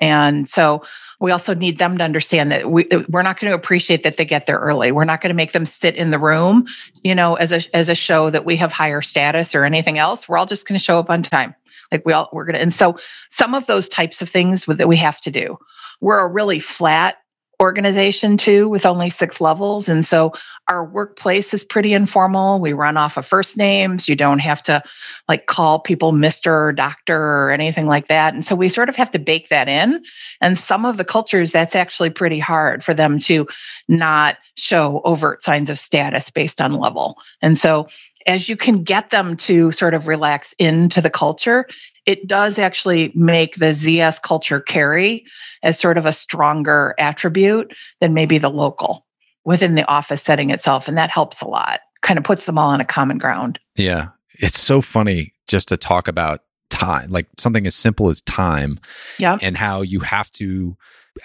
And 0.00 0.48
so 0.48 0.82
we 1.22 1.30
also 1.30 1.54
need 1.54 1.78
them 1.78 1.96
to 1.98 2.04
understand 2.04 2.50
that 2.50 2.70
we 2.70 2.86
we're 3.08 3.22
not 3.22 3.38
going 3.38 3.50
to 3.50 3.54
appreciate 3.54 4.02
that 4.02 4.16
they 4.16 4.24
get 4.24 4.46
there 4.46 4.58
early. 4.58 4.90
We're 4.90 5.04
not 5.04 5.22
going 5.22 5.30
to 5.30 5.36
make 5.36 5.52
them 5.52 5.64
sit 5.64 5.94
in 5.94 6.10
the 6.10 6.18
room, 6.18 6.66
you 7.04 7.14
know, 7.14 7.36
as 7.36 7.52
a 7.52 7.62
as 7.74 7.88
a 7.88 7.94
show 7.94 8.28
that 8.28 8.44
we 8.44 8.56
have 8.56 8.72
higher 8.72 9.00
status 9.00 9.54
or 9.54 9.64
anything 9.64 9.98
else. 9.98 10.28
We're 10.28 10.36
all 10.36 10.46
just 10.46 10.66
going 10.66 10.78
to 10.78 10.84
show 10.84 10.98
up 10.98 11.08
on 11.08 11.22
time. 11.22 11.54
Like 11.92 12.04
we 12.04 12.12
all 12.12 12.28
we're 12.32 12.44
going 12.44 12.56
to 12.56 12.60
and 12.60 12.74
so 12.74 12.98
some 13.30 13.54
of 13.54 13.66
those 13.68 13.88
types 13.88 14.20
of 14.20 14.28
things 14.28 14.64
that 14.64 14.88
we 14.88 14.96
have 14.96 15.20
to 15.20 15.30
do. 15.30 15.58
We're 16.00 16.18
a 16.18 16.26
really 16.26 16.58
flat 16.58 17.18
organization 17.62 18.36
too 18.36 18.68
with 18.68 18.84
only 18.84 19.08
six 19.08 19.40
levels. 19.40 19.88
And 19.88 20.04
so 20.04 20.32
our 20.68 20.84
workplace 20.84 21.54
is 21.54 21.62
pretty 21.62 21.92
informal. 21.92 22.60
We 22.60 22.72
run 22.72 22.96
off 22.96 23.16
of 23.16 23.24
first 23.24 23.56
names. 23.56 24.08
You 24.08 24.16
don't 24.16 24.40
have 24.40 24.62
to 24.64 24.82
like 25.28 25.46
call 25.46 25.78
people 25.78 26.12
mr 26.12 26.46
or 26.46 26.72
doctor 26.72 27.16
or 27.16 27.50
anything 27.50 27.86
like 27.86 28.08
that. 28.08 28.34
And 28.34 28.44
so 28.44 28.54
we 28.54 28.68
sort 28.68 28.88
of 28.88 28.96
have 28.96 29.12
to 29.12 29.18
bake 29.18 29.48
that 29.48 29.68
in. 29.68 30.02
And 30.40 30.58
some 30.58 30.84
of 30.84 30.96
the 30.96 31.04
cultures 31.04 31.52
that's 31.52 31.76
actually 31.76 32.10
pretty 32.10 32.40
hard 32.40 32.84
for 32.84 32.94
them 32.94 33.20
to 33.20 33.46
not 33.88 34.38
show 34.56 35.00
overt 35.04 35.42
signs 35.44 35.70
of 35.70 35.78
status 35.78 36.30
based 36.30 36.60
on 36.60 36.74
level. 36.74 37.16
And 37.40 37.56
so 37.56 37.86
as 38.26 38.48
you 38.48 38.56
can 38.56 38.82
get 38.82 39.10
them 39.10 39.36
to 39.36 39.72
sort 39.72 39.94
of 39.94 40.06
relax 40.06 40.54
into 40.58 41.00
the 41.00 41.10
culture, 41.10 41.66
it 42.06 42.26
does 42.26 42.58
actually 42.58 43.12
make 43.14 43.56
the 43.56 43.66
ZS 43.66 44.20
culture 44.22 44.60
carry 44.60 45.24
as 45.62 45.78
sort 45.78 45.98
of 45.98 46.06
a 46.06 46.12
stronger 46.12 46.94
attribute 46.98 47.74
than 48.00 48.14
maybe 48.14 48.38
the 48.38 48.50
local 48.50 49.06
within 49.44 49.74
the 49.74 49.86
office 49.86 50.22
setting 50.22 50.50
itself. 50.50 50.88
And 50.88 50.96
that 50.98 51.10
helps 51.10 51.40
a 51.40 51.48
lot, 51.48 51.80
kind 52.02 52.18
of 52.18 52.24
puts 52.24 52.46
them 52.46 52.58
all 52.58 52.70
on 52.70 52.80
a 52.80 52.84
common 52.84 53.18
ground. 53.18 53.58
Yeah. 53.76 54.08
It's 54.34 54.58
so 54.58 54.80
funny 54.80 55.32
just 55.46 55.68
to 55.68 55.76
talk 55.76 56.08
about 56.08 56.40
time, 56.70 57.10
like 57.10 57.26
something 57.38 57.66
as 57.66 57.74
simple 57.74 58.08
as 58.08 58.20
time. 58.22 58.78
Yeah. 59.18 59.38
And 59.40 59.56
how 59.56 59.82
you 59.82 60.00
have 60.00 60.30
to 60.32 60.76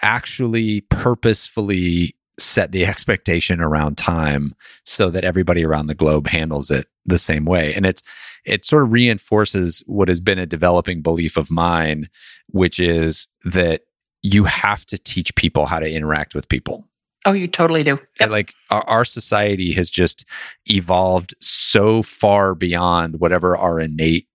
actually 0.02 0.82
purposefully 0.90 2.16
set 2.40 2.72
the 2.72 2.86
expectation 2.86 3.60
around 3.60 3.98
time 3.98 4.54
so 4.84 5.10
that 5.10 5.24
everybody 5.24 5.66
around 5.66 5.88
the 5.88 5.96
globe 5.96 6.28
handles 6.28 6.70
it 6.70 6.88
the 7.08 7.18
same 7.18 7.46
way 7.46 7.74
and 7.74 7.86
it's 7.86 8.02
it 8.46 8.64
sort 8.64 8.84
of 8.84 8.92
reinforces 8.92 9.84
what 9.88 10.08
has 10.08 10.20
been 10.20 10.40
a 10.40 10.46
developing 10.46 11.02
belief 11.02 11.38
of 11.38 11.50
mine 11.50 12.10
which 12.48 12.80
is 12.80 13.28
that 13.44 13.82
you 14.24 14.44
have 14.46 14.86
to 14.86 14.98
teach 14.98 15.34
people 15.36 15.66
how 15.66 15.80
to 15.80 15.90
interact 15.90 16.36
with 16.36 16.50
people 16.50 16.88
oh 17.26 17.32
you 17.32 17.48
totally 17.48 17.84
do 17.84 17.98
yep. 18.20 18.30
like 18.30 18.54
our, 18.70 18.84
our 18.88 19.06
society 19.06 19.72
has 19.72 19.90
just 19.90 20.26
evolved 20.66 21.34
so 21.40 22.04
far 22.04 22.54
beyond 22.54 23.20
whatever 23.20 23.58
our 23.58 23.80
innate 23.80 24.28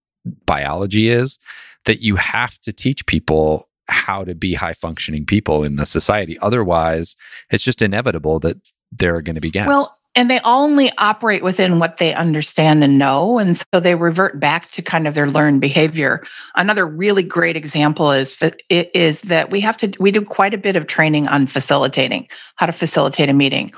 biology 0.46 1.08
is 1.08 1.38
that 1.84 2.00
you 2.00 2.16
have 2.16 2.58
to 2.60 2.72
teach 2.72 3.06
people 3.06 3.68
how 3.88 4.24
to 4.24 4.34
be 4.34 4.54
high 4.54 4.72
functioning 4.72 5.26
people 5.26 5.64
in 5.64 5.76
the 5.76 5.86
society. 5.86 6.38
Otherwise, 6.38 7.16
it's 7.50 7.64
just 7.64 7.82
inevitable 7.82 8.38
that 8.40 8.56
there 8.90 9.14
are 9.14 9.22
going 9.22 9.34
to 9.34 9.40
be 9.40 9.50
gaps. 9.50 9.68
Well, 9.68 9.98
and 10.14 10.30
they 10.30 10.40
only 10.40 10.92
operate 10.98 11.42
within 11.42 11.78
what 11.78 11.96
they 11.96 12.12
understand 12.14 12.84
and 12.84 12.98
know. 12.98 13.38
And 13.38 13.56
so 13.56 13.80
they 13.80 13.94
revert 13.94 14.38
back 14.38 14.70
to 14.72 14.82
kind 14.82 15.08
of 15.08 15.14
their 15.14 15.28
learned 15.28 15.60
behavior. 15.60 16.22
Another 16.56 16.86
really 16.86 17.22
great 17.22 17.56
example 17.56 18.12
is, 18.12 18.36
is 18.68 19.20
that 19.22 19.50
we 19.50 19.60
have 19.60 19.76
to, 19.78 19.92
we 19.98 20.10
do 20.10 20.22
quite 20.22 20.52
a 20.52 20.58
bit 20.58 20.76
of 20.76 20.86
training 20.86 21.28
on 21.28 21.46
facilitating, 21.46 22.28
how 22.56 22.66
to 22.66 22.72
facilitate 22.72 23.30
a 23.30 23.32
meeting. 23.32 23.72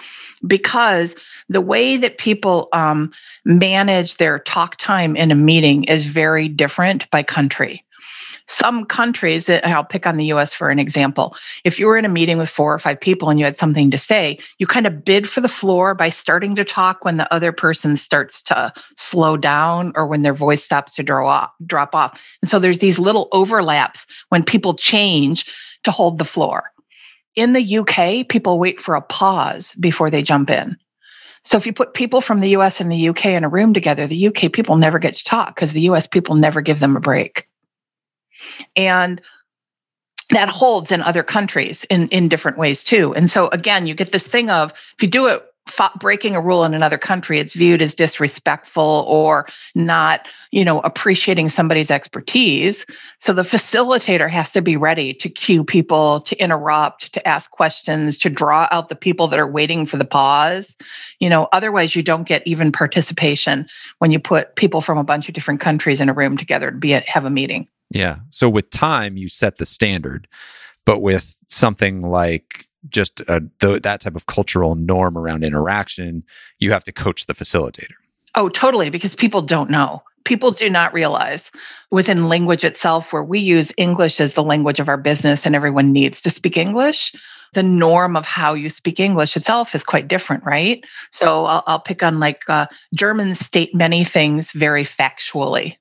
Because 0.47 1.15
the 1.49 1.61
way 1.61 1.97
that 1.97 2.19
people 2.19 2.69
um, 2.73 3.13
manage 3.45 4.17
their 4.17 4.41
talk 4.41 4.77
time 4.77 5.17
in 5.17 5.31
a 5.31 5.37
meeting 5.37 5.85
is 5.85 6.05
very 6.05 6.49
different 6.49 7.09
by 7.11 7.23
country 7.23 7.84
some 8.47 8.85
countries 8.85 9.49
I'll 9.49 9.85
pick 9.85 10.07
on 10.07 10.17
the 10.17 10.27
US 10.27 10.53
for 10.53 10.71
an 10.71 10.79
example. 10.79 11.37
If 11.65 11.79
you 11.79 11.87
were 11.87 11.97
in 11.97 12.05
a 12.05 12.11
meeting 12.11 12.39
with 12.39 12.49
four 12.49 12.75
or 12.75 12.79
five 12.79 13.01
people 13.01 13.31
and 13.31 13.39
you 13.39 13.45
had 13.45 13.57
something 13.57 13.91
to 13.91 13.99
say, 13.99 14.39
you 14.59 14.67
kind 14.67 14.87
of 14.87 15.05
bid 15.05 15.29
for 15.29 15.41
the 15.41 15.49
floor 15.49 15.95
by 15.95 16.11
starting 16.11 16.55
to 16.57 16.65
talk 16.65 17.05
when 17.05 17.17
the 17.17 17.33
other 17.33 17.53
person 17.53 17.97
starts 17.97 18.43
to 18.43 18.73
slow 18.97 19.37
down 19.37 19.93
or 19.95 20.07
when 20.07 20.23
their 20.23 20.35
voice 20.35 20.63
stops 20.63 20.95
to 20.95 21.15
off, 21.15 21.51
drop 21.65 21.95
off. 21.95 22.21
And 22.43 22.51
so 22.51 22.59
there's 22.59 22.81
these 22.81 22.99
little 22.99 23.29
overlaps 23.33 24.07
when 24.29 24.43
people 24.43 24.75
change 24.75 25.47
to 25.85 25.91
hold 25.91 26.19
the 26.19 26.25
floor. 26.25 26.71
In 27.37 27.53
the 27.53 27.79
UK, 27.79 28.29
people 28.29 28.59
wait 28.59 28.81
for 28.81 28.95
a 28.95 29.03
pause 29.03 29.73
before 29.81 30.11
they 30.11 30.23
jump 30.23 30.51
in. 30.51 30.77
So 31.45 31.57
if 31.57 31.67
you 31.67 31.73
put 31.73 31.95
people 31.95 32.21
from 32.21 32.41
the 32.41 32.51
US 32.51 32.81
and 32.81 32.91
the 32.91 33.09
UK 33.09 33.27
in 33.27 33.45
a 33.45 33.49
room 33.49 33.75
together, 33.75 34.07
the 34.07 34.29
UK 34.29 34.53
people 34.53 34.77
never 34.77 34.99
get 34.99 35.17
to 35.17 35.25
talk 35.25 35.55
because 35.55 35.73
the 35.73 35.83
US 35.83 36.07
people 36.07 36.35
never 36.35 36.61
give 36.61 36.81
them 36.81 36.97
a 36.97 37.01
break. 37.01 37.47
And 38.77 39.21
that 40.31 40.49
holds 40.49 40.91
in 40.91 41.03
other 41.03 41.23
countries 41.23 41.85
in, 41.91 42.09
in 42.09 42.29
different 42.29 42.59
ways 42.59 42.83
too. 42.83 43.15
And 43.15 43.31
so 43.31 43.49
again, 43.49 43.87
you 43.87 43.95
get 43.95 44.13
this 44.13 44.27
thing 44.27 44.51
of 44.51 44.73
if 44.73 45.03
you 45.03 45.09
do 45.09 45.27
it 45.27 45.43
breaking 45.99 46.37
a 46.37 46.41
rule 46.41 46.65
in 46.65 46.75
another 46.75 46.99
country 46.99 47.39
it's 47.39 47.55
viewed 47.55 47.81
as 47.81 47.95
disrespectful 47.95 49.05
or 49.09 49.47
not 49.75 50.29
you 50.51 50.63
know 50.65 50.81
appreciating 50.81 51.49
somebody's 51.49 51.91
expertise. 51.91 52.85
So 53.19 53.33
the 53.33 53.43
facilitator 53.43 54.29
has 54.29 54.53
to 54.53 54.61
be 54.61 54.77
ready 54.77 55.15
to 55.15 55.29
cue 55.29 55.65
people 55.65 56.21
to 56.21 56.37
interrupt 56.37 57.13
to 57.15 57.27
ask 57.27 57.51
questions 57.51 58.19
to 58.19 58.31
draw 58.31 58.69
out 58.71 58.91
the 58.91 58.95
people 58.95 59.27
that 59.29 59.39
are 59.39 59.51
waiting 59.51 59.87
for 59.87 59.97
the 59.97 60.05
pause. 60.05 60.77
You 61.19 61.31
know 61.31 61.49
otherwise 61.53 61.97
you 61.97 62.03
don't 62.03 62.29
get 62.29 62.47
even 62.47 62.71
participation 62.71 63.67
when 64.01 64.11
you 64.11 64.21
put 64.21 64.57
people 64.57 64.83
from 64.83 64.99
a 64.99 65.05
bunch 65.05 65.29
of 65.29 65.35
different 65.35 65.61
countries 65.61 66.01
in 66.01 66.11
a 66.11 66.15
room 66.15 66.37
together 66.37 66.71
to 66.71 66.77
be 66.77 66.93
at, 66.93 67.09
have 67.09 67.25
a 67.25 67.31
meeting 67.31 67.67
yeah. 67.95 68.19
So 68.31 68.51
with 68.51 68.69
time, 68.71 69.17
you 69.17 69.29
set 69.29 69.57
the 69.59 69.65
standard, 69.65 70.27
but 70.85 71.01
with 71.01 71.39
something 71.47 72.03
like 72.03 72.67
just 72.91 73.21
a, 73.21 73.41
th- 73.61 73.83
that 73.83 74.01
type 74.01 74.17
of 74.17 74.27
cultural 74.27 74.75
norm 74.75 75.17
around 75.17 75.45
interaction, 75.45 76.25
you 76.59 76.73
have 76.73 76.85
to 76.85 76.93
coach 76.93 77.27
the 77.27 77.35
facilitator. 77.35 77.95
Oh, 78.35 78.49
totally. 78.49 78.91
Because 78.91 79.15
people 79.15 79.41
don't 79.41 79.71
know. 79.71 80.03
People 80.25 80.51
do 80.51 80.69
not 80.69 80.93
realize 80.93 81.51
within 81.91 82.29
language 82.29 82.65
itself, 82.65 83.13
where 83.13 83.23
we 83.23 83.39
use 83.39 83.71
English 83.77 84.21
as 84.21 84.35
the 84.35 84.43
language 84.43 84.81
of 84.81 84.89
our 84.89 84.97
business 84.97 85.47
and 85.47 85.55
everyone 85.55 85.93
needs 85.93 86.21
to 86.23 86.31
speak 86.31 86.57
English, 86.57 87.13
the 87.53 87.63
norm 87.63 88.17
of 88.17 88.27
how 88.27 88.55
you 88.55 88.69
speak 88.69 88.99
English 88.99 89.37
itself 89.37 89.75
is 89.75 89.85
quite 89.85 90.09
different, 90.09 90.43
right? 90.45 90.83
So 91.13 91.45
I'll, 91.45 91.63
I'll 91.67 91.81
pick 91.81 92.03
on 92.03 92.19
like 92.19 92.43
uh, 92.49 92.67
Germans 92.95 93.39
state 93.39 93.75
many 93.75 94.05
things 94.05 94.51
very 94.53 94.85
factually, 94.85 95.77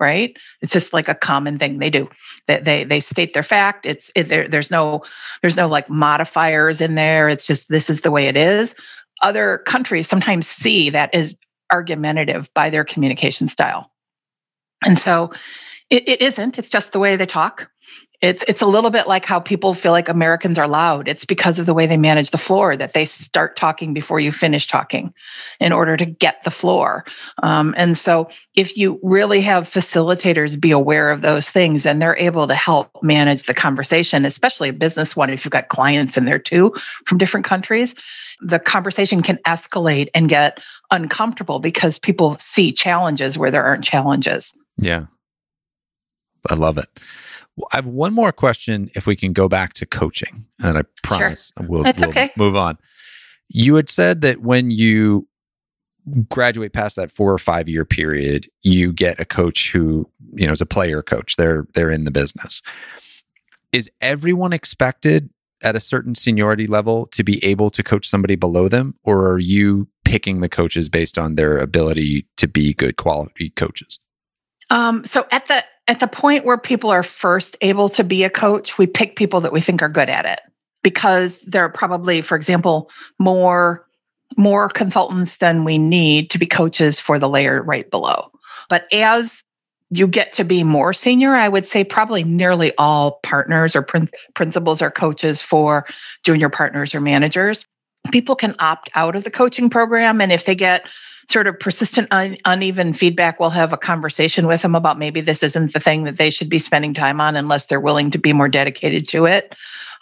right? 0.00 0.36
It's 0.62 0.72
just 0.72 0.92
like 0.92 1.08
a 1.08 1.14
common 1.14 1.58
thing 1.58 1.78
they 1.78 1.90
do. 1.90 2.08
They 2.46 2.60
they, 2.60 2.84
they 2.84 3.00
state 3.00 3.34
their 3.34 3.42
fact. 3.42 3.86
It's 3.86 4.10
it, 4.14 4.28
there, 4.28 4.48
there's 4.48 4.70
no 4.70 5.04
there's 5.42 5.56
no 5.56 5.68
like 5.68 5.88
modifiers 5.88 6.80
in 6.80 6.94
there. 6.94 7.28
It's 7.28 7.46
just 7.46 7.68
this 7.68 7.88
is 7.90 8.00
the 8.00 8.10
way 8.10 8.26
it 8.26 8.36
is. 8.36 8.74
Other 9.22 9.58
countries 9.66 10.08
sometimes 10.08 10.46
see 10.46 10.90
that 10.90 11.14
as 11.14 11.36
argumentative 11.72 12.52
by 12.54 12.70
their 12.70 12.84
communication 12.84 13.46
style. 13.46 13.92
And 14.84 14.98
so 14.98 15.30
it, 15.90 16.08
it 16.08 16.22
isn't. 16.22 16.58
It's 16.58 16.70
just 16.70 16.92
the 16.92 16.98
way 16.98 17.16
they 17.16 17.26
talk 17.26 17.69
it's 18.22 18.44
it's 18.46 18.60
a 18.60 18.66
little 18.66 18.90
bit 18.90 19.06
like 19.06 19.24
how 19.24 19.40
people 19.40 19.72
feel 19.72 19.92
like 19.92 20.08
Americans 20.08 20.58
are 20.58 20.68
loud. 20.68 21.08
It's 21.08 21.24
because 21.24 21.58
of 21.58 21.64
the 21.64 21.72
way 21.72 21.86
they 21.86 21.96
manage 21.96 22.30
the 22.30 22.38
floor 22.38 22.76
that 22.76 22.92
they 22.92 23.06
start 23.06 23.56
talking 23.56 23.94
before 23.94 24.20
you 24.20 24.30
finish 24.30 24.66
talking, 24.66 25.14
in 25.58 25.72
order 25.72 25.96
to 25.96 26.04
get 26.04 26.44
the 26.44 26.50
floor. 26.50 27.06
Um, 27.42 27.74
and 27.78 27.96
so, 27.96 28.28
if 28.54 28.76
you 28.76 29.00
really 29.02 29.40
have 29.40 29.70
facilitators 29.70 30.60
be 30.60 30.70
aware 30.70 31.10
of 31.10 31.22
those 31.22 31.48
things, 31.48 31.86
and 31.86 32.02
they're 32.02 32.16
able 32.16 32.46
to 32.46 32.54
help 32.54 32.90
manage 33.02 33.44
the 33.44 33.54
conversation, 33.54 34.26
especially 34.26 34.68
a 34.68 34.74
business 34.74 35.16
one, 35.16 35.30
if 35.30 35.44
you've 35.44 35.52
got 35.52 35.68
clients 35.68 36.18
in 36.18 36.26
there 36.26 36.38
too 36.38 36.74
from 37.06 37.16
different 37.16 37.46
countries, 37.46 37.94
the 38.42 38.58
conversation 38.58 39.22
can 39.22 39.38
escalate 39.46 40.08
and 40.14 40.28
get 40.28 40.58
uncomfortable 40.90 41.58
because 41.58 41.98
people 41.98 42.36
see 42.38 42.70
challenges 42.70 43.38
where 43.38 43.50
there 43.50 43.64
aren't 43.64 43.84
challenges. 43.84 44.52
Yeah, 44.76 45.06
I 46.50 46.54
love 46.54 46.76
it. 46.76 46.88
I 47.72 47.76
have 47.76 47.86
one 47.86 48.14
more 48.14 48.32
question 48.32 48.90
if 48.94 49.06
we 49.06 49.16
can 49.16 49.32
go 49.32 49.48
back 49.48 49.74
to 49.74 49.86
coaching, 49.86 50.46
and 50.60 50.78
I 50.78 50.82
promise 51.02 51.52
sure. 51.58 51.66
we'll, 51.68 51.82
we'll 51.82 52.08
okay. 52.08 52.30
move 52.36 52.56
on. 52.56 52.78
You 53.48 53.74
had 53.74 53.88
said 53.88 54.20
that 54.22 54.40
when 54.40 54.70
you 54.70 55.28
graduate 56.28 56.72
past 56.72 56.96
that 56.96 57.10
four 57.10 57.32
or 57.32 57.38
five 57.38 57.68
year 57.68 57.84
period, 57.84 58.48
you 58.62 58.92
get 58.92 59.20
a 59.20 59.24
coach 59.24 59.72
who, 59.72 60.08
you 60.32 60.46
know, 60.46 60.52
is 60.52 60.60
a 60.60 60.66
player 60.66 61.02
coach. 61.02 61.36
They're 61.36 61.66
they're 61.74 61.90
in 61.90 62.04
the 62.04 62.10
business. 62.10 62.62
Is 63.72 63.90
everyone 64.00 64.52
expected 64.52 65.30
at 65.62 65.76
a 65.76 65.80
certain 65.80 66.14
seniority 66.14 66.66
level 66.66 67.06
to 67.08 67.22
be 67.22 67.44
able 67.44 67.70
to 67.70 67.82
coach 67.82 68.08
somebody 68.08 68.34
below 68.34 68.68
them, 68.68 68.94
or 69.04 69.30
are 69.30 69.38
you 69.38 69.88
picking 70.04 70.40
the 70.40 70.48
coaches 70.48 70.88
based 70.88 71.18
on 71.18 71.36
their 71.36 71.58
ability 71.58 72.26
to 72.36 72.48
be 72.48 72.72
good 72.72 72.96
quality 72.96 73.50
coaches? 73.50 73.98
Um, 74.70 75.04
so 75.04 75.26
at 75.30 75.46
the 75.46 75.64
at 75.90 75.98
the 75.98 76.06
point 76.06 76.44
where 76.44 76.56
people 76.56 76.88
are 76.88 77.02
first 77.02 77.56
able 77.62 77.88
to 77.88 78.04
be 78.04 78.22
a 78.22 78.30
coach, 78.30 78.78
we 78.78 78.86
pick 78.86 79.16
people 79.16 79.40
that 79.40 79.52
we 79.52 79.60
think 79.60 79.82
are 79.82 79.88
good 79.88 80.08
at 80.08 80.24
it 80.24 80.38
because 80.84 81.36
they're 81.40 81.68
probably, 81.68 82.22
for 82.22 82.36
example, 82.36 82.88
more 83.18 83.84
more 84.36 84.68
consultants 84.68 85.38
than 85.38 85.64
we 85.64 85.76
need 85.76 86.30
to 86.30 86.38
be 86.38 86.46
coaches 86.46 87.00
for 87.00 87.18
the 87.18 87.28
layer 87.28 87.60
right 87.64 87.90
below. 87.90 88.30
But 88.68 88.84
as 88.92 89.42
you 89.90 90.06
get 90.06 90.32
to 90.34 90.44
be 90.44 90.62
more 90.62 90.92
senior, 90.92 91.34
I 91.34 91.48
would 91.48 91.66
say 91.66 91.82
probably 91.82 92.22
nearly 92.22 92.72
all 92.78 93.18
partners 93.24 93.74
or 93.74 93.82
prin- 93.82 94.08
principals 94.34 94.80
or 94.80 94.92
coaches 94.92 95.42
for 95.42 95.84
junior 96.22 96.48
partners 96.48 96.94
or 96.94 97.00
managers. 97.00 97.64
People 98.12 98.36
can 98.36 98.54
opt 98.60 98.88
out 98.94 99.16
of 99.16 99.24
the 99.24 99.30
coaching 99.32 99.68
program. 99.68 100.20
And 100.20 100.30
if 100.30 100.44
they 100.44 100.54
get 100.54 100.86
sort 101.30 101.46
of 101.46 101.58
persistent 101.58 102.08
un- 102.10 102.36
uneven 102.44 102.92
feedback, 102.92 103.38
we'll 103.38 103.50
have 103.50 103.72
a 103.72 103.76
conversation 103.76 104.46
with 104.46 104.62
them 104.62 104.74
about 104.74 104.98
maybe 104.98 105.20
this 105.20 105.42
isn't 105.42 105.72
the 105.72 105.80
thing 105.80 106.04
that 106.04 106.18
they 106.18 106.30
should 106.30 106.48
be 106.48 106.58
spending 106.58 106.92
time 106.92 107.20
on 107.20 107.36
unless 107.36 107.66
they're 107.66 107.80
willing 107.80 108.10
to 108.10 108.18
be 108.18 108.32
more 108.32 108.48
dedicated 108.48 109.08
to 109.08 109.26
it. 109.26 109.54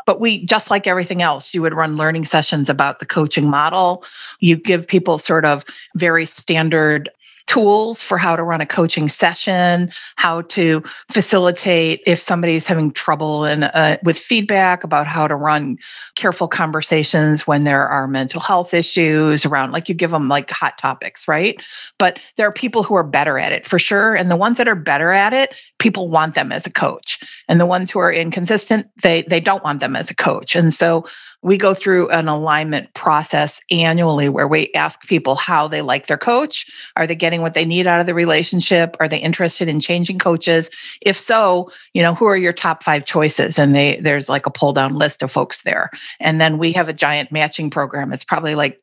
But 0.07 0.20
we, 0.20 0.45
just 0.47 0.70
like 0.70 0.87
everything 0.87 1.20
else, 1.20 1.53
you 1.53 1.61
would 1.61 1.74
run 1.74 1.97
learning 1.97 2.24
sessions 2.24 2.70
about 2.70 2.99
the 2.99 3.05
coaching 3.05 3.51
model. 3.51 4.05
You 4.41 4.57
give 4.57 4.87
people 4.87 5.18
sort 5.18 5.45
of 5.45 5.64
very 5.97 6.24
standard 6.24 7.11
tools 7.49 8.03
for 8.03 8.18
how 8.18 8.36
to 8.36 8.42
run 8.42 8.61
a 8.61 8.66
coaching 8.66 9.09
session, 9.09 9.90
how 10.16 10.42
to 10.42 10.82
facilitate 11.11 12.01
if 12.07 12.20
somebody's 12.20 12.66
having 12.66 12.92
trouble 12.92 13.44
in, 13.46 13.64
uh, 13.64 13.96
with 14.05 14.18
feedback 14.18 14.84
about 14.84 15.07
how 15.07 15.26
to 15.26 15.34
run 15.34 15.78
careful 16.14 16.46
conversations 16.46 17.46
when 17.46 17.64
there 17.64 17.88
are 17.88 18.07
mental 18.07 18.40
health 18.40 18.74
issues 18.74 19.46
around, 19.46 19.72
like 19.72 19.88
you 19.88 19.94
give 19.94 20.11
them 20.11 20.28
like 20.28 20.51
hot 20.51 20.76
topics, 20.78 21.26
right? 21.26 21.61
But 21.99 22.18
there 22.36 22.46
are 22.46 22.53
people 22.53 22.82
who 22.82 22.94
are 22.94 23.03
better 23.03 23.38
at 23.38 23.51
it 23.51 23.66
for 23.66 23.78
sure. 23.78 24.14
And 24.14 24.30
the 24.30 24.36
ones 24.36 24.59
that 24.59 24.68
are 24.68 24.74
better 24.76 25.12
at 25.12 25.32
it, 25.32 25.55
people 25.78 26.09
want 26.09 26.34
them 26.34 26.53
as 26.53 26.66
a 26.66 26.70
coach. 26.70 27.18
And 27.49 27.59
the 27.59 27.66
ones 27.66 27.90
who 27.90 27.99
are 27.99 28.12
inconsistent, 28.12 28.86
they 29.03 29.22
they 29.22 29.40
don't 29.40 29.64
want 29.64 29.80
them 29.80 29.96
as 29.96 30.11
a 30.11 30.14
coach. 30.14 30.55
And 30.55 30.74
so 30.74 31.07
we 31.43 31.57
go 31.57 31.72
through 31.72 32.09
an 32.11 32.26
alignment 32.26 32.93
process 32.95 33.61
annually 33.70 34.28
where 34.28 34.49
we 34.49 34.72
ask 34.74 35.01
people 35.03 35.36
how 35.36 35.68
they 35.68 35.82
like 35.82 36.09
their 36.09 36.18
coach. 36.18 36.66
Are 36.97 37.07
they 37.07 37.14
getting 37.14 37.43
what 37.43 37.55
they 37.55 37.64
need 37.64 37.86
out 37.86 38.01
of 38.01 38.07
the 38.07 38.14
relationship? 38.14 38.97
Are 38.99 39.09
they 39.09 39.18
interested 39.18 39.68
in 39.68 39.80
changing 39.80 40.18
coaches? 40.18 40.68
If 41.01 41.18
so, 41.18 41.70
you 41.95 42.03
know, 42.03 42.14
who 42.14 42.24
are 42.26 42.36
your 42.36 42.53
top 42.53 42.82
five 42.82 43.05
choices? 43.05 43.59
And 43.59 43.74
they 43.74 44.01
there's 44.01 44.28
like 44.28 44.47
a 44.47 44.51
pull 44.51 44.72
down 44.72 44.95
list 44.95 45.22
of 45.22 45.30
folks 45.30 45.62
there. 45.62 45.91
And 46.18 46.41
then 46.41 46.59
we 46.59 46.72
have 46.72 46.89
a 46.89 46.93
giant 46.93 47.30
matching 47.30 47.70
program. 47.70 48.12
It's 48.12 48.24
probably 48.24 48.55
like 48.55 48.80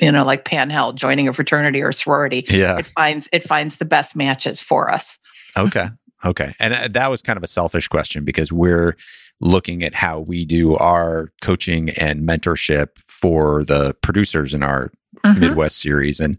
you 0.00 0.12
know 0.12 0.24
like 0.24 0.44
panhell 0.44 0.94
joining 0.94 1.26
a 1.26 1.32
fraternity 1.32 1.82
or 1.82 1.90
sorority 1.90 2.44
yeah 2.48 2.78
it 2.78 2.86
finds 2.86 3.28
it 3.32 3.42
finds 3.42 3.78
the 3.78 3.84
best 3.84 4.14
matches 4.14 4.60
for 4.60 4.88
us 4.88 5.18
okay 5.56 5.88
okay 6.24 6.54
and 6.60 6.72
uh, 6.72 6.86
that 6.86 7.10
was 7.10 7.20
kind 7.20 7.36
of 7.36 7.42
a 7.42 7.48
selfish 7.48 7.88
question 7.88 8.24
because 8.24 8.52
we're 8.52 8.96
looking 9.40 9.82
at 9.82 9.94
how 9.94 10.20
we 10.20 10.44
do 10.44 10.76
our 10.76 11.32
coaching 11.42 11.90
and 11.90 12.28
mentorship 12.28 12.88
for 13.06 13.64
the 13.64 13.94
producers 14.02 14.54
in 14.54 14.62
our 14.62 14.90
mm-hmm. 15.24 15.40
Midwest 15.40 15.80
series 15.80 16.20
and 16.20 16.38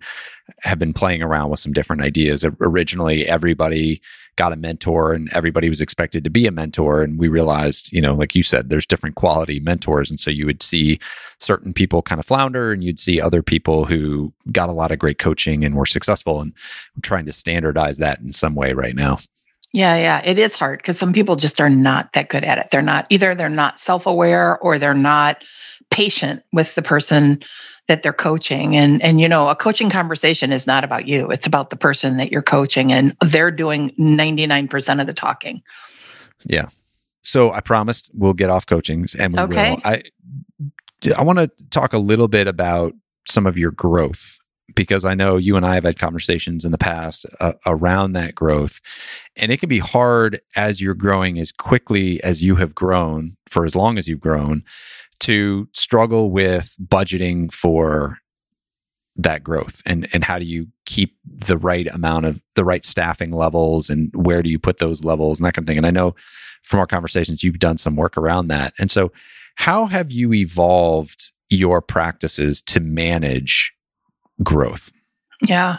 have 0.64 0.80
been 0.80 0.93
playing 0.93 1.22
around 1.22 1.50
with 1.50 1.60
some 1.60 1.74
different 1.74 2.02
ideas. 2.02 2.43
Originally, 2.60 3.28
everybody 3.28 4.02
got 4.36 4.54
a 4.54 4.56
mentor 4.56 5.12
and 5.12 5.30
everybody 5.34 5.70
was 5.70 5.82
expected 5.82 6.24
to 6.24 6.30
be 6.30 6.47
a 6.47 6.52
mentor. 6.52 7.02
And 7.02 7.20
we 7.20 7.28
realized, 7.28 7.91
you 7.91 8.02
know, 8.02 8.14
like 8.14 8.36
you 8.36 8.41
said, 8.41 8.70
there's 8.70 8.86
different 8.86 9.16
quality 9.16 9.60
mentors. 9.60 10.10
And 10.10 10.18
so 10.18 10.32
you 10.32 10.45
would 10.45 10.64
see 10.64 10.97
certain 11.39 11.74
people 11.74 12.02
kind 12.02 12.20
of 12.20 12.26
flounder 12.26 12.72
and 12.72 12.82
you'd 12.82 13.00
see 13.00 13.20
other 13.20 13.43
people 13.43 13.84
who 13.84 14.34
got 14.52 14.70
a 14.70 14.74
lot 14.74 14.91
of 14.91 15.00
great 15.00 15.18
coaching 15.18 15.66
and 15.66 15.76
were 15.76 15.86
successful. 15.86 16.39
And 16.39 16.54
we're 16.95 17.02
trying 17.02 17.26
to 17.26 17.34
standardize 17.34 17.97
that 17.97 18.22
in 18.22 18.32
some 18.32 18.56
way 18.56 18.72
right 18.72 18.95
now. 18.95 19.20
Yeah, 19.72 19.96
yeah, 19.98 20.22
it 20.26 20.40
is 20.40 20.56
hard 20.56 20.80
because 20.80 20.98
some 20.98 21.14
people 21.14 21.36
just 21.36 21.62
are 21.62 21.70
not 21.70 22.14
that 22.14 22.30
good 22.30 22.44
at 22.44 22.58
it. 22.58 22.68
They're 22.72 22.82
not 22.82 23.06
either 23.10 23.36
they're 23.36 23.50
not 23.50 23.80
self-aware 23.80 24.58
or 24.60 24.80
they're 24.80 24.96
not 24.96 25.44
patient 25.92 26.44
with 26.52 26.74
the 26.76 26.82
person 26.82 27.40
that 27.88 28.02
they're 28.02 28.14
coaching. 28.14 28.76
And 28.76 29.02
and 29.04 29.22
you 29.22 29.30
know 29.30 29.50
a 29.50 29.56
coaching 29.56 29.90
conversation 29.90 30.52
is 30.52 30.66
not 30.66 30.84
about 30.84 31.08
you. 31.08 31.30
It's 31.30 31.46
about 31.46 31.70
the 31.70 31.76
person 31.76 32.18
that 32.18 32.32
you're 32.32 32.42
coaching 32.42 32.92
and 32.92 33.16
they're 33.26 33.52
doing 33.52 33.92
99% 34.00 35.02
of 35.02 35.08
the 35.08 35.14
talking. 35.14 35.62
Yeah. 36.46 36.70
So 37.22 37.52
i 37.52 37.60
promised 37.60 38.10
we'll 38.16 38.34
get 38.34 38.50
off 38.50 38.66
coachings 38.66 39.14
and 39.14 39.34
we 39.34 39.40
okay. 39.42 39.72
will 39.72 39.82
i 39.84 40.02
i 41.18 41.22
want 41.22 41.38
to 41.38 41.52
talk 41.70 41.94
a 41.94 41.98
little 41.98 42.28
bit 42.28 42.48
about 42.48 42.94
some 43.28 43.46
of 43.46 43.58
your 43.58 43.72
growth 43.72 44.39
because 44.76 45.06
I 45.06 45.14
know 45.14 45.38
you 45.38 45.56
and 45.56 45.66
I 45.66 45.76
have 45.76 45.84
had 45.84 46.00
conversations 46.00 46.66
in 46.66 46.72
the 46.72 46.78
past 46.78 47.26
uh, 47.40 47.54
around 47.66 48.14
that 48.14 48.36
growth. 48.36 48.80
And 49.36 49.52
it 49.52 49.60
can 49.60 49.70
be 49.70 49.80
hard 49.80 50.42
as 50.56 50.82
you're 50.82 50.94
growing 50.94 51.40
as 51.40 51.52
quickly 51.52 52.22
as 52.24 52.44
you 52.44 52.56
have 52.56 52.76
grown 52.76 53.36
for 53.48 53.66
as 53.66 53.76
long 53.76 53.98
as 53.98 54.08
you've 54.08 54.20
grown 54.20 54.64
to 55.22 55.68
struggle 55.74 56.32
with 56.32 56.76
budgeting 56.82 57.52
for 57.52 58.20
that 59.16 59.44
growth. 59.44 59.82
And 59.86 60.08
and 60.14 60.24
how 60.24 60.40
do 60.40 60.46
you 60.46 60.68
keep 60.86 61.18
the 61.26 61.58
right 61.58 61.88
amount 61.88 62.26
of 62.26 62.42
the 62.56 62.64
right 62.64 62.86
staffing 62.86 63.32
levels 63.32 63.90
and 63.90 64.12
where 64.16 64.42
do 64.42 64.50
you 64.50 64.60
put 64.60 64.78
those 64.78 65.04
levels 65.04 65.40
and 65.40 65.46
that 65.46 65.54
kind 65.54 65.66
of 65.66 65.68
thing. 65.68 65.78
And 65.78 65.86
i 65.86 65.92
know 65.92 66.16
from 66.64 66.80
our 66.80 66.88
conversations 66.88 67.44
you've 67.44 67.60
done 67.60 67.78
some 67.78 67.96
work 67.96 68.18
around 68.18 68.48
that. 68.48 68.74
And 68.80 68.90
so 68.90 69.12
how 69.56 69.88
have 69.88 70.12
you 70.12 70.34
evolved 70.34 71.32
your 71.50 71.82
practices 71.82 72.62
to 72.62 72.80
manage 72.80 73.74
growth? 74.44 74.92
Yeah. 75.48 75.78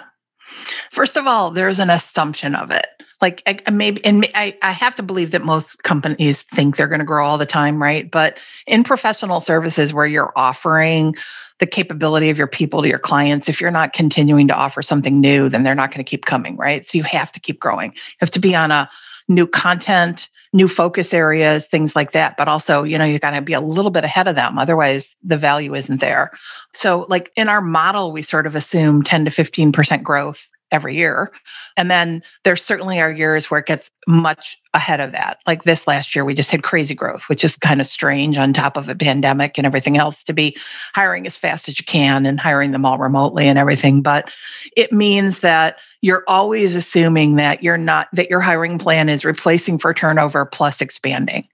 First 0.90 1.16
of 1.16 1.26
all, 1.26 1.50
there's 1.50 1.78
an 1.78 1.90
assumption 1.90 2.54
of 2.54 2.70
it. 2.70 2.86
Like 3.20 3.42
I, 3.46 3.70
maybe, 3.70 4.04
and 4.04 4.26
I, 4.34 4.56
I 4.62 4.72
have 4.72 4.94
to 4.96 5.02
believe 5.02 5.30
that 5.32 5.44
most 5.44 5.82
companies 5.82 6.42
think 6.42 6.76
they're 6.76 6.88
going 6.88 7.00
to 7.00 7.04
grow 7.04 7.26
all 7.26 7.38
the 7.38 7.46
time, 7.46 7.80
right? 7.80 8.11
But 8.11 8.38
in 8.66 8.82
professional 8.82 9.40
services 9.40 9.92
where 9.92 10.06
you're 10.06 10.32
offering 10.36 11.14
the 11.58 11.66
capability 11.66 12.30
of 12.30 12.38
your 12.38 12.46
people 12.46 12.80
to 12.80 12.88
your 12.88 12.98
clients, 12.98 13.48
if 13.48 13.61
you're 13.61 13.70
not 13.70 13.92
continuing 13.92 14.48
to 14.48 14.54
offer 14.54 14.80
something 14.80 15.20
new, 15.20 15.50
then 15.50 15.62
they're 15.62 15.74
not 15.74 15.90
going 15.90 16.02
to 16.02 16.08
keep 16.08 16.24
coming, 16.24 16.56
right? 16.56 16.86
So 16.86 16.96
you 16.96 17.04
have 17.04 17.30
to 17.32 17.40
keep 17.40 17.61
growing. 17.61 17.92
You 17.92 18.16
have 18.20 18.30
to 18.30 18.40
be 18.40 18.54
on 18.54 18.70
a 18.70 18.88
new 19.28 19.46
content, 19.46 20.30
new 20.53 20.68
focus 20.68 21.14
areas, 21.14 21.66
things 21.66 21.94
like 21.94 22.12
that. 22.12 22.36
But 22.36 22.48
also, 22.48 22.82
you 22.82 22.98
know, 22.98 23.05
you 23.05 23.18
got 23.18 23.30
to 23.30 23.40
be 23.40 23.53
a 23.53 23.61
little 23.61 23.90
bit 23.90 24.05
ahead 24.05 24.28
of 24.28 24.34
them. 24.34 24.59
Otherwise, 24.59 25.14
the 25.22 25.36
value 25.36 25.74
isn't 25.74 26.01
there. 26.01 26.30
So, 26.74 27.07
like 27.09 27.30
in 27.36 27.48
our 27.48 27.61
model, 27.61 28.12
we 28.12 28.22
sort 28.22 28.46
of 28.46 28.57
assume 28.57 29.03
10 29.03 29.26
to 29.26 29.30
15% 29.30 30.03
growth 30.03 30.48
every 30.72 30.94
year. 30.94 31.32
And 31.76 31.90
then 31.90 32.22
there 32.44 32.56
certainly 32.56 33.00
are 33.00 33.10
years 33.10 33.50
where 33.50 33.60
it 33.60 33.66
gets 33.66 33.90
much 34.06 34.56
ahead 34.72 35.00
of 35.00 35.12
that. 35.12 35.38
Like 35.46 35.64
this 35.64 35.86
last 35.86 36.14
year, 36.14 36.24
we 36.24 36.34
just 36.34 36.50
had 36.50 36.62
crazy 36.62 36.94
growth, 36.94 37.22
which 37.28 37.44
is 37.44 37.56
kind 37.56 37.80
of 37.80 37.86
strange 37.86 38.38
on 38.38 38.52
top 38.52 38.76
of 38.76 38.88
a 38.88 38.94
pandemic 38.94 39.58
and 39.58 39.66
everything 39.66 39.96
else 39.96 40.22
to 40.24 40.32
be 40.32 40.56
hiring 40.94 41.26
as 41.26 41.36
fast 41.36 41.68
as 41.68 41.78
you 41.78 41.84
can 41.84 42.24
and 42.24 42.38
hiring 42.38 42.70
them 42.70 42.84
all 42.84 42.98
remotely 42.98 43.48
and 43.48 43.58
everything. 43.58 44.00
But 44.00 44.30
it 44.76 44.92
means 44.92 45.40
that 45.40 45.78
you're 46.02 46.24
always 46.28 46.76
assuming 46.76 47.36
that 47.36 47.62
you're 47.62 47.76
not, 47.76 48.08
that 48.12 48.30
your 48.30 48.40
hiring 48.40 48.78
plan 48.78 49.08
is 49.08 49.24
replacing 49.24 49.78
for 49.78 49.92
turnover 49.92 50.44
plus 50.44 50.80
expanding 50.80 51.48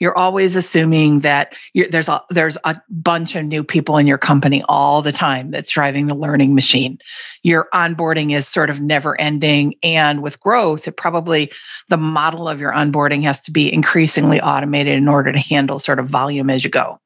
you're 0.00 0.16
always 0.16 0.56
assuming 0.56 1.20
that 1.20 1.54
there's 1.90 2.08
a 2.08 2.20
there's 2.30 2.56
a 2.64 2.80
bunch 2.88 3.36
of 3.36 3.44
new 3.44 3.62
people 3.62 3.98
in 3.98 4.06
your 4.06 4.18
company 4.18 4.64
all 4.68 5.02
the 5.02 5.12
time 5.12 5.50
that's 5.50 5.70
driving 5.70 6.06
the 6.06 6.14
learning 6.14 6.54
machine. 6.54 6.98
Your 7.42 7.68
onboarding 7.72 8.34
is 8.34 8.48
sort 8.48 8.70
of 8.70 8.80
never 8.80 9.20
ending, 9.20 9.74
and 9.82 10.22
with 10.22 10.40
growth, 10.40 10.88
it 10.88 10.96
probably 10.96 11.52
the 11.88 11.98
model 11.98 12.48
of 12.48 12.58
your 12.58 12.72
onboarding 12.72 13.22
has 13.24 13.40
to 13.42 13.50
be 13.50 13.72
increasingly 13.72 14.40
automated 14.40 14.96
in 14.96 15.06
order 15.06 15.32
to 15.32 15.38
handle 15.38 15.78
sort 15.78 15.98
of 15.98 16.08
volume 16.08 16.50
as 16.50 16.64
you 16.64 16.70
go. 16.70 16.98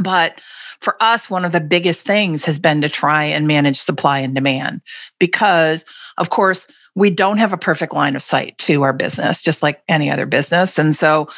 But 0.00 0.40
for 0.80 1.00
us, 1.02 1.30
one 1.30 1.44
of 1.44 1.52
the 1.52 1.60
biggest 1.60 2.02
things 2.02 2.44
has 2.44 2.58
been 2.58 2.80
to 2.80 2.88
try 2.88 3.24
and 3.24 3.46
manage 3.46 3.80
supply 3.80 4.18
and 4.18 4.34
demand 4.34 4.80
because, 5.18 5.84
of 6.18 6.30
course, 6.30 6.66
we 6.94 7.10
don't 7.10 7.36
have 7.36 7.52
a 7.52 7.58
perfect 7.58 7.92
line 7.92 8.16
of 8.16 8.22
sight 8.22 8.56
to 8.58 8.82
our 8.82 8.92
business, 8.92 9.42
just 9.42 9.62
like 9.62 9.82
any 9.86 10.10
other 10.10 10.24
business. 10.24 10.78
And 10.78 10.96
so 10.96 11.28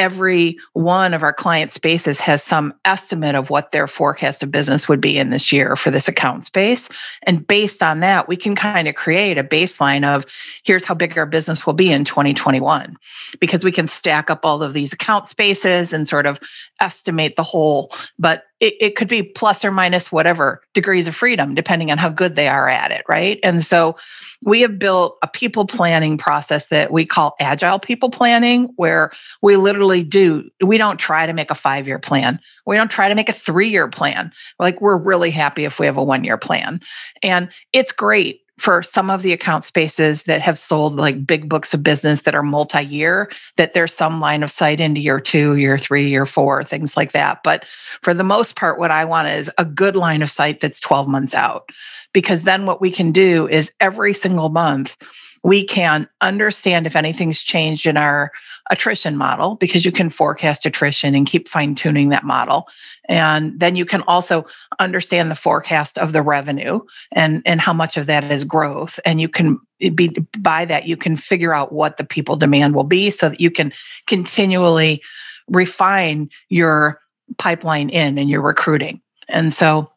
every 0.00 0.58
one 0.72 1.12
of 1.12 1.22
our 1.22 1.32
client 1.32 1.70
spaces 1.72 2.18
has 2.18 2.42
some 2.42 2.72
estimate 2.86 3.34
of 3.34 3.50
what 3.50 3.70
their 3.70 3.86
forecast 3.86 4.42
of 4.42 4.50
business 4.50 4.88
would 4.88 5.00
be 5.00 5.18
in 5.18 5.28
this 5.28 5.52
year 5.52 5.76
for 5.76 5.90
this 5.90 6.08
account 6.08 6.46
space. 6.46 6.88
And 7.24 7.46
based 7.46 7.82
on 7.82 8.00
that, 8.00 8.26
we 8.26 8.34
can 8.34 8.56
kind 8.56 8.88
of 8.88 8.94
create 8.94 9.36
a 9.36 9.44
baseline 9.44 10.04
of 10.04 10.24
here's 10.64 10.84
how 10.84 10.94
big 10.94 11.16
our 11.18 11.26
business 11.26 11.66
will 11.66 11.74
be 11.74 11.92
in 11.92 12.06
2021, 12.06 12.96
because 13.40 13.62
we 13.62 13.70
can 13.70 13.86
stack 13.86 14.30
up 14.30 14.40
all 14.42 14.62
of 14.62 14.72
these 14.72 14.94
account 14.94 15.28
spaces 15.28 15.92
and 15.92 16.08
sort 16.08 16.24
of 16.24 16.40
estimate 16.80 17.36
the 17.36 17.42
whole. 17.42 17.92
But 18.18 18.44
it, 18.60 18.74
it 18.80 18.96
could 18.96 19.08
be 19.08 19.22
plus 19.22 19.64
or 19.64 19.70
minus 19.70 20.12
whatever 20.12 20.62
degrees 20.74 21.08
of 21.08 21.16
freedom, 21.16 21.54
depending 21.54 21.90
on 21.90 21.98
how 21.98 22.10
good 22.10 22.36
they 22.36 22.46
are 22.46 22.68
at 22.68 22.92
it. 22.92 23.02
Right. 23.08 23.40
And 23.42 23.64
so 23.64 23.96
we 24.42 24.60
have 24.60 24.78
built 24.78 25.18
a 25.22 25.28
people 25.28 25.66
planning 25.66 26.18
process 26.18 26.66
that 26.66 26.92
we 26.92 27.04
call 27.04 27.34
agile 27.40 27.78
people 27.78 28.10
planning, 28.10 28.72
where 28.76 29.12
we 29.42 29.56
literally 29.56 30.02
do, 30.02 30.48
we 30.64 30.78
don't 30.78 30.98
try 30.98 31.26
to 31.26 31.32
make 31.32 31.50
a 31.50 31.54
five 31.54 31.86
year 31.86 31.98
plan. 31.98 32.38
We 32.66 32.76
don't 32.76 32.90
try 32.90 33.08
to 33.08 33.14
make 33.14 33.28
a 33.28 33.34
three 33.34 33.68
year 33.68 33.88
plan. 33.88 34.32
Like 34.58 34.80
we're 34.80 34.96
really 34.96 35.30
happy 35.30 35.64
if 35.64 35.78
we 35.78 35.86
have 35.86 35.96
a 35.96 36.04
one 36.04 36.24
year 36.24 36.38
plan. 36.38 36.80
And 37.22 37.48
it's 37.72 37.92
great 37.92 38.42
for 38.60 38.82
some 38.82 39.08
of 39.08 39.22
the 39.22 39.32
account 39.32 39.64
spaces 39.64 40.24
that 40.24 40.42
have 40.42 40.58
sold 40.58 40.96
like 40.96 41.26
big 41.26 41.48
books 41.48 41.72
of 41.72 41.82
business 41.82 42.22
that 42.22 42.34
are 42.34 42.42
multi-year 42.42 43.32
that 43.56 43.72
there's 43.72 43.94
some 43.94 44.20
line 44.20 44.42
of 44.42 44.52
sight 44.52 44.82
into 44.82 45.00
year 45.00 45.18
two 45.18 45.56
year 45.56 45.78
three 45.78 46.10
year 46.10 46.26
four 46.26 46.62
things 46.62 46.94
like 46.94 47.12
that. 47.12 47.42
But 47.42 47.64
for 48.02 48.12
the 48.12 48.22
most 48.22 48.56
part 48.56 48.78
what 48.78 48.90
i 48.90 49.02
want 49.02 49.28
is 49.28 49.50
a 49.56 49.64
good 49.64 49.96
line 49.96 50.20
of 50.20 50.30
sight 50.30 50.60
that's 50.60 50.78
12 50.78 51.08
months 51.08 51.34
out. 51.34 51.70
Because 52.12 52.42
then 52.42 52.66
what 52.66 52.82
we 52.82 52.90
can 52.90 53.12
do 53.12 53.48
is 53.48 53.72
every 53.80 54.12
single 54.12 54.50
month 54.50 54.96
we 55.42 55.64
can 55.64 56.08
understand 56.20 56.86
if 56.86 56.96
anything's 56.96 57.40
changed 57.40 57.86
in 57.86 57.96
our 57.96 58.30
attrition 58.70 59.16
model 59.16 59.56
because 59.56 59.84
you 59.84 59.92
can 59.92 60.10
forecast 60.10 60.66
attrition 60.66 61.14
and 61.14 61.26
keep 61.26 61.48
fine 61.48 61.74
tuning 61.74 62.10
that 62.10 62.24
model. 62.24 62.68
And 63.08 63.58
then 63.58 63.74
you 63.74 63.84
can 63.84 64.02
also 64.02 64.46
understand 64.78 65.30
the 65.30 65.34
forecast 65.36 65.98
of 65.98 66.12
the 66.12 66.22
revenue 66.22 66.80
and, 67.12 67.42
and 67.46 67.60
how 67.60 67.72
much 67.72 67.96
of 67.96 68.06
that 68.06 68.30
is 68.30 68.44
growth. 68.44 69.00
And 69.04 69.20
you 69.20 69.28
can 69.28 69.58
be 69.94 70.08
by 70.38 70.66
that, 70.66 70.86
you 70.86 70.96
can 70.96 71.16
figure 71.16 71.54
out 71.54 71.72
what 71.72 71.96
the 71.96 72.04
people 72.04 72.36
demand 72.36 72.74
will 72.74 72.84
be 72.84 73.10
so 73.10 73.30
that 73.30 73.40
you 73.40 73.50
can 73.50 73.72
continually 74.06 75.02
refine 75.48 76.28
your 76.48 77.00
pipeline 77.38 77.88
in 77.88 78.18
and 78.18 78.28
your 78.28 78.42
recruiting. 78.42 79.00
And 79.28 79.52
so 79.54 79.90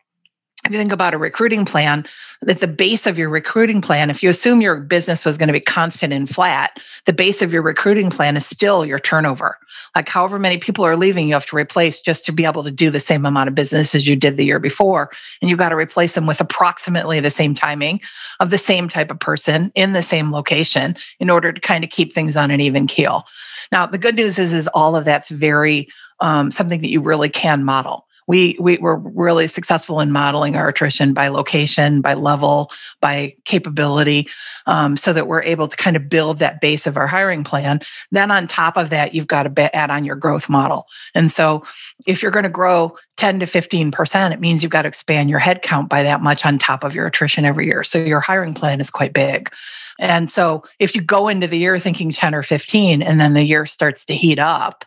if 0.65 0.71
you 0.71 0.77
think 0.77 0.93
about 0.93 1.13
a 1.13 1.17
recruiting 1.17 1.65
plan, 1.65 2.05
at 2.47 2.61
the 2.61 2.67
base 2.67 3.05
of 3.05 3.17
your 3.17 3.29
recruiting 3.29 3.81
plan, 3.81 4.09
if 4.09 4.23
you 4.23 4.29
assume 4.29 4.61
your 4.61 4.79
business 4.79 5.25
was 5.25 5.37
going 5.37 5.47
to 5.47 5.53
be 5.53 5.59
constant 5.59 6.13
and 6.13 6.29
flat, 6.29 6.79
the 7.05 7.11
base 7.11 7.41
of 7.41 7.51
your 7.51 7.61
recruiting 7.61 8.09
plan 8.09 8.37
is 8.37 8.45
still 8.45 8.85
your 8.85 8.99
turnover. 8.99 9.57
Like 9.95 10.07
however 10.07 10.39
many 10.39 10.57
people 10.57 10.85
are 10.85 10.95
leaving, 10.95 11.27
you 11.27 11.33
have 11.33 11.45
to 11.47 11.55
replace 11.55 11.99
just 11.99 12.25
to 12.25 12.31
be 12.31 12.45
able 12.45 12.63
to 12.63 12.71
do 12.71 12.89
the 12.89 12.99
same 12.99 13.25
amount 13.25 13.49
of 13.49 13.55
business 13.55 13.93
as 13.93 14.07
you 14.07 14.15
did 14.15 14.37
the 14.37 14.45
year 14.45 14.59
before. 14.59 15.11
And 15.41 15.49
you've 15.49 15.59
got 15.59 15.69
to 15.69 15.75
replace 15.75 16.13
them 16.13 16.27
with 16.27 16.39
approximately 16.39 17.19
the 17.19 17.29
same 17.29 17.53
timing 17.53 17.99
of 18.39 18.49
the 18.49 18.57
same 18.57 18.87
type 18.87 19.11
of 19.11 19.19
person 19.19 19.71
in 19.75 19.91
the 19.91 20.03
same 20.03 20.31
location 20.31 20.95
in 21.19 21.29
order 21.29 21.51
to 21.51 21.59
kind 21.61 21.83
of 21.83 21.89
keep 21.89 22.13
things 22.13 22.37
on 22.37 22.51
an 22.51 22.61
even 22.61 22.87
keel. 22.87 23.25
Now, 23.71 23.85
the 23.85 23.97
good 23.97 24.15
news 24.15 24.39
is, 24.39 24.53
is 24.53 24.67
all 24.69 24.95
of 24.95 25.03
that's 25.03 25.29
very 25.29 25.89
um, 26.21 26.51
something 26.51 26.81
that 26.81 26.89
you 26.89 27.01
really 27.01 27.29
can 27.29 27.63
model 27.63 28.05
we 28.27 28.57
we 28.59 28.77
were 28.77 28.97
really 28.97 29.47
successful 29.47 29.99
in 29.99 30.11
modeling 30.11 30.55
our 30.55 30.67
attrition 30.67 31.13
by 31.13 31.27
location, 31.27 32.01
by 32.01 32.13
level, 32.13 32.71
by 33.01 33.35
capability, 33.45 34.27
um, 34.65 34.97
so 34.97 35.13
that 35.13 35.27
we're 35.27 35.43
able 35.43 35.67
to 35.67 35.77
kind 35.77 35.95
of 35.95 36.09
build 36.09 36.39
that 36.39 36.61
base 36.61 36.87
of 36.87 36.97
our 36.97 37.07
hiring 37.07 37.43
plan. 37.43 37.79
Then 38.11 38.31
on 38.31 38.47
top 38.47 38.77
of 38.77 38.89
that, 38.89 39.13
you've 39.13 39.27
got 39.27 39.43
to 39.43 39.75
add 39.75 39.89
on 39.89 40.05
your 40.05 40.15
growth 40.15 40.49
model. 40.49 40.87
And 41.15 41.31
so, 41.31 41.63
if 42.05 42.21
you're 42.21 42.31
going 42.31 42.43
to 42.43 42.49
grow 42.49 42.95
10 43.17 43.39
to 43.39 43.45
15 43.45 43.91
percent, 43.91 44.33
it 44.33 44.39
means 44.39 44.63
you've 44.63 44.71
got 44.71 44.83
to 44.83 44.87
expand 44.87 45.29
your 45.29 45.39
headcount 45.39 45.89
by 45.89 46.03
that 46.03 46.21
much 46.21 46.45
on 46.45 46.57
top 46.57 46.83
of 46.83 46.95
your 46.95 47.07
attrition 47.07 47.45
every 47.45 47.65
year. 47.65 47.83
So 47.83 47.97
your 47.99 48.19
hiring 48.19 48.53
plan 48.53 48.81
is 48.81 48.89
quite 48.89 49.13
big. 49.13 49.51
And 49.99 50.29
so 50.29 50.63
if 50.79 50.95
you 50.95 51.01
go 51.01 51.27
into 51.27 51.47
the 51.47 51.57
year 51.57 51.79
thinking 51.79 52.11
10 52.11 52.33
or 52.33 52.43
15 52.43 53.01
and 53.01 53.19
then 53.19 53.33
the 53.33 53.43
year 53.43 53.65
starts 53.65 54.05
to 54.05 54.15
heat 54.15 54.39
up, 54.39 54.85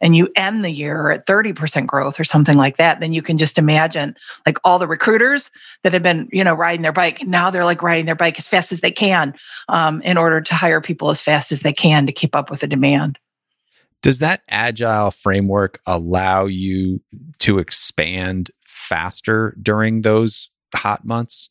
and 0.00 0.16
you 0.16 0.28
end 0.36 0.64
the 0.64 0.70
year 0.70 1.10
at 1.10 1.26
30% 1.26 1.86
growth 1.86 2.18
or 2.18 2.24
something 2.24 2.56
like 2.56 2.76
that, 2.76 3.00
then 3.00 3.12
you 3.12 3.22
can 3.22 3.38
just 3.38 3.58
imagine 3.58 4.14
like 4.46 4.58
all 4.64 4.78
the 4.78 4.86
recruiters 4.86 5.50
that 5.82 5.92
have 5.92 6.02
been, 6.02 6.28
you 6.32 6.44
know, 6.44 6.54
riding 6.54 6.82
their 6.82 6.92
bike. 6.92 7.26
Now 7.26 7.50
they're 7.50 7.64
like 7.64 7.82
riding 7.82 8.06
their 8.06 8.14
bike 8.14 8.38
as 8.38 8.46
fast 8.46 8.72
as 8.72 8.80
they 8.80 8.90
can 8.90 9.34
um, 9.68 10.02
in 10.02 10.16
order 10.16 10.40
to 10.40 10.54
hire 10.54 10.80
people 10.80 11.10
as 11.10 11.20
fast 11.20 11.52
as 11.52 11.60
they 11.60 11.72
can 11.72 12.06
to 12.06 12.12
keep 12.12 12.36
up 12.36 12.50
with 12.50 12.60
the 12.60 12.66
demand. 12.66 13.18
Does 14.02 14.20
that 14.20 14.42
agile 14.48 15.10
framework 15.10 15.80
allow 15.86 16.46
you 16.46 17.00
to 17.40 17.58
expand 17.58 18.50
faster 18.64 19.56
during 19.60 20.02
those 20.02 20.50
hot 20.74 21.04
months 21.04 21.50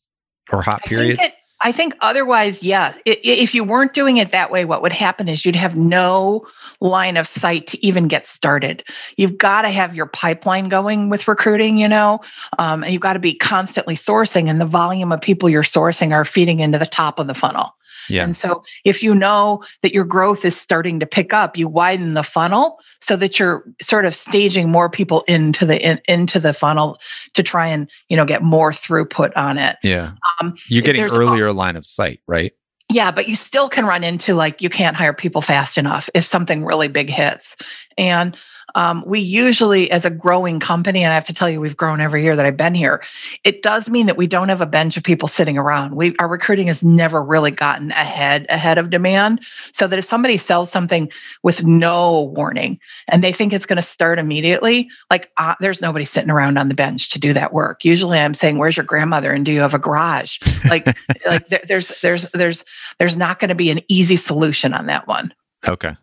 or 0.50 0.62
hot 0.62 0.82
periods? 0.84 1.20
It, 1.22 1.34
I 1.60 1.72
think 1.72 1.94
otherwise, 2.00 2.62
yeah. 2.62 2.94
If 3.04 3.52
you 3.52 3.64
weren't 3.64 3.92
doing 3.92 4.18
it 4.18 4.30
that 4.30 4.52
way, 4.52 4.64
what 4.64 4.80
would 4.80 4.92
happen 4.92 5.28
is 5.28 5.44
you'd 5.44 5.56
have 5.56 5.76
no 5.76 6.46
line 6.80 7.16
of 7.16 7.26
sight 7.26 7.66
to 7.68 7.84
even 7.84 8.06
get 8.06 8.28
started. 8.28 8.84
You've 9.16 9.38
got 9.38 9.62
to 9.62 9.70
have 9.70 9.94
your 9.94 10.06
pipeline 10.06 10.68
going 10.68 11.08
with 11.08 11.26
recruiting, 11.26 11.76
you 11.76 11.88
know, 11.88 12.20
um, 12.60 12.84
and 12.84 12.92
you've 12.92 13.02
got 13.02 13.14
to 13.14 13.18
be 13.18 13.34
constantly 13.34 13.96
sourcing, 13.96 14.48
and 14.48 14.60
the 14.60 14.66
volume 14.66 15.10
of 15.10 15.20
people 15.20 15.50
you're 15.50 15.64
sourcing 15.64 16.12
are 16.12 16.24
feeding 16.24 16.60
into 16.60 16.78
the 16.78 16.86
top 16.86 17.18
of 17.18 17.26
the 17.26 17.34
funnel. 17.34 17.74
Yeah. 18.08 18.24
And 18.24 18.36
so 18.36 18.62
if 18.84 19.02
you 19.02 19.14
know 19.14 19.62
that 19.82 19.92
your 19.92 20.04
growth 20.04 20.44
is 20.44 20.56
starting 20.56 21.00
to 21.00 21.06
pick 21.06 21.32
up, 21.32 21.56
you 21.56 21.68
widen 21.68 22.14
the 22.14 22.22
funnel 22.22 22.78
so 23.00 23.16
that 23.16 23.38
you're 23.38 23.64
sort 23.80 24.04
of 24.04 24.14
staging 24.14 24.70
more 24.70 24.88
people 24.88 25.24
into 25.28 25.66
the 25.66 25.80
in, 25.80 26.00
into 26.06 26.40
the 26.40 26.52
funnel 26.52 26.98
to 27.34 27.42
try 27.42 27.66
and, 27.66 27.90
you 28.08 28.16
know, 28.16 28.24
get 28.24 28.42
more 28.42 28.72
throughput 28.72 29.32
on 29.36 29.58
it. 29.58 29.76
Yeah. 29.82 30.12
Um, 30.40 30.56
you're 30.68 30.82
getting 30.82 31.04
earlier 31.04 31.52
line 31.52 31.76
of 31.76 31.86
sight, 31.86 32.20
right? 32.26 32.52
Yeah, 32.90 33.10
but 33.10 33.28
you 33.28 33.34
still 33.34 33.68
can 33.68 33.84
run 33.84 34.02
into 34.02 34.34
like 34.34 34.62
you 34.62 34.70
can't 34.70 34.96
hire 34.96 35.12
people 35.12 35.42
fast 35.42 35.76
enough 35.76 36.08
if 36.14 36.24
something 36.24 36.64
really 36.64 36.88
big 36.88 37.10
hits. 37.10 37.54
And 37.98 38.34
um, 38.78 39.02
we 39.04 39.18
usually, 39.18 39.90
as 39.90 40.04
a 40.04 40.10
growing 40.10 40.60
company, 40.60 41.02
and 41.02 41.10
I 41.10 41.14
have 41.16 41.24
to 41.24 41.32
tell 41.32 41.50
you, 41.50 41.60
we've 41.60 41.76
grown 41.76 42.00
every 42.00 42.22
year 42.22 42.36
that 42.36 42.46
I've 42.46 42.56
been 42.56 42.76
here. 42.76 43.02
It 43.42 43.64
does 43.64 43.90
mean 43.90 44.06
that 44.06 44.16
we 44.16 44.28
don't 44.28 44.50
have 44.50 44.60
a 44.60 44.66
bench 44.66 44.96
of 44.96 45.02
people 45.02 45.26
sitting 45.26 45.58
around. 45.58 45.96
We 45.96 46.14
our 46.20 46.28
recruiting 46.28 46.68
has 46.68 46.80
never 46.80 47.20
really 47.20 47.50
gotten 47.50 47.90
ahead 47.90 48.46
ahead 48.48 48.78
of 48.78 48.90
demand, 48.90 49.40
so 49.72 49.88
that 49.88 49.98
if 49.98 50.04
somebody 50.04 50.36
sells 50.36 50.70
something 50.70 51.10
with 51.42 51.64
no 51.64 52.32
warning 52.36 52.78
and 53.08 53.24
they 53.24 53.32
think 53.32 53.52
it's 53.52 53.66
going 53.66 53.78
to 53.78 53.82
start 53.82 54.20
immediately, 54.20 54.88
like 55.10 55.32
uh, 55.38 55.56
there's 55.58 55.80
nobody 55.80 56.04
sitting 56.04 56.30
around 56.30 56.56
on 56.56 56.68
the 56.68 56.74
bench 56.76 57.10
to 57.10 57.18
do 57.18 57.32
that 57.32 57.52
work. 57.52 57.84
Usually, 57.84 58.20
I'm 58.20 58.32
saying, 58.32 58.58
"Where's 58.58 58.76
your 58.76 58.86
grandmother?" 58.86 59.32
and 59.32 59.44
"Do 59.44 59.50
you 59.50 59.60
have 59.60 59.74
a 59.74 59.80
garage?" 59.80 60.38
Like, 60.70 60.86
like 61.26 61.48
there, 61.48 61.64
there's 61.66 61.88
there's 62.00 62.28
there's 62.32 62.64
there's 63.00 63.16
not 63.16 63.40
going 63.40 63.48
to 63.48 63.56
be 63.56 63.70
an 63.70 63.80
easy 63.88 64.16
solution 64.16 64.72
on 64.72 64.86
that 64.86 65.08
one. 65.08 65.34
Okay. 65.66 65.96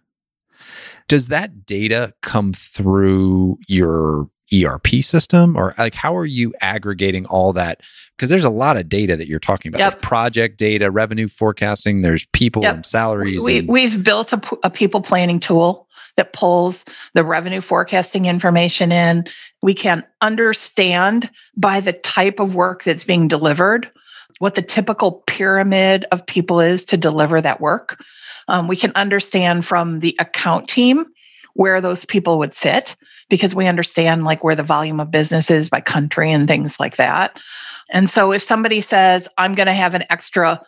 Does 1.07 1.27
that 1.27 1.65
data 1.65 2.13
come 2.21 2.53
through 2.53 3.59
your 3.67 4.27
ERP 4.53 4.87
system 5.01 5.55
or 5.57 5.73
like 5.77 5.95
how 5.95 6.15
are 6.15 6.25
you 6.25 6.53
aggregating 6.61 7.25
all 7.25 7.53
that? 7.53 7.81
Because 8.15 8.29
there's 8.29 8.43
a 8.43 8.49
lot 8.49 8.77
of 8.77 8.87
data 8.87 9.15
that 9.17 9.27
you're 9.27 9.39
talking 9.39 9.69
about. 9.69 9.79
Yep. 9.79 9.91
There's 9.93 10.01
project 10.01 10.57
data, 10.57 10.91
revenue 10.91 11.27
forecasting, 11.27 12.01
there's 12.01 12.25
people 12.27 12.63
yep. 12.63 12.75
and 12.75 12.85
salaries. 12.85 13.43
We, 13.43 13.59
and- 13.59 13.67
we've 13.67 14.03
built 14.03 14.33
a, 14.33 14.41
a 14.63 14.69
people 14.69 15.01
planning 15.01 15.39
tool 15.39 15.87
that 16.17 16.33
pulls 16.33 16.85
the 17.13 17.23
revenue 17.23 17.61
forecasting 17.61 18.25
information 18.25 18.91
in. 18.91 19.25
We 19.61 19.73
can 19.73 20.03
understand 20.21 21.29
by 21.57 21.81
the 21.81 21.93
type 21.93 22.39
of 22.39 22.55
work 22.55 22.83
that's 22.83 23.03
being 23.03 23.27
delivered 23.27 23.89
what 24.39 24.55
the 24.55 24.61
typical 24.61 25.23
pyramid 25.27 26.05
of 26.11 26.25
people 26.25 26.59
is 26.59 26.83
to 26.85 26.97
deliver 26.97 27.41
that 27.41 27.61
work. 27.61 28.01
Um, 28.47 28.67
we 28.67 28.75
can 28.75 28.91
understand 28.95 29.65
from 29.65 29.99
the 29.99 30.15
account 30.19 30.67
team 30.67 31.05
where 31.53 31.81
those 31.81 32.05
people 32.05 32.37
would 32.37 32.53
sit 32.53 32.95
because 33.29 33.55
we 33.55 33.67
understand 33.67 34.23
like 34.23 34.43
where 34.43 34.55
the 34.55 34.63
volume 34.63 34.99
of 34.99 35.11
business 35.11 35.49
is 35.49 35.69
by 35.69 35.81
country 35.81 36.31
and 36.31 36.47
things 36.47 36.79
like 36.79 36.97
that. 36.97 37.37
And 37.91 38.09
so 38.09 38.31
if 38.31 38.43
somebody 38.43 38.81
says, 38.81 39.27
I'm 39.37 39.55
going 39.55 39.67
to 39.67 39.73
have 39.73 39.93
an 39.93 40.03
extra 40.09 40.61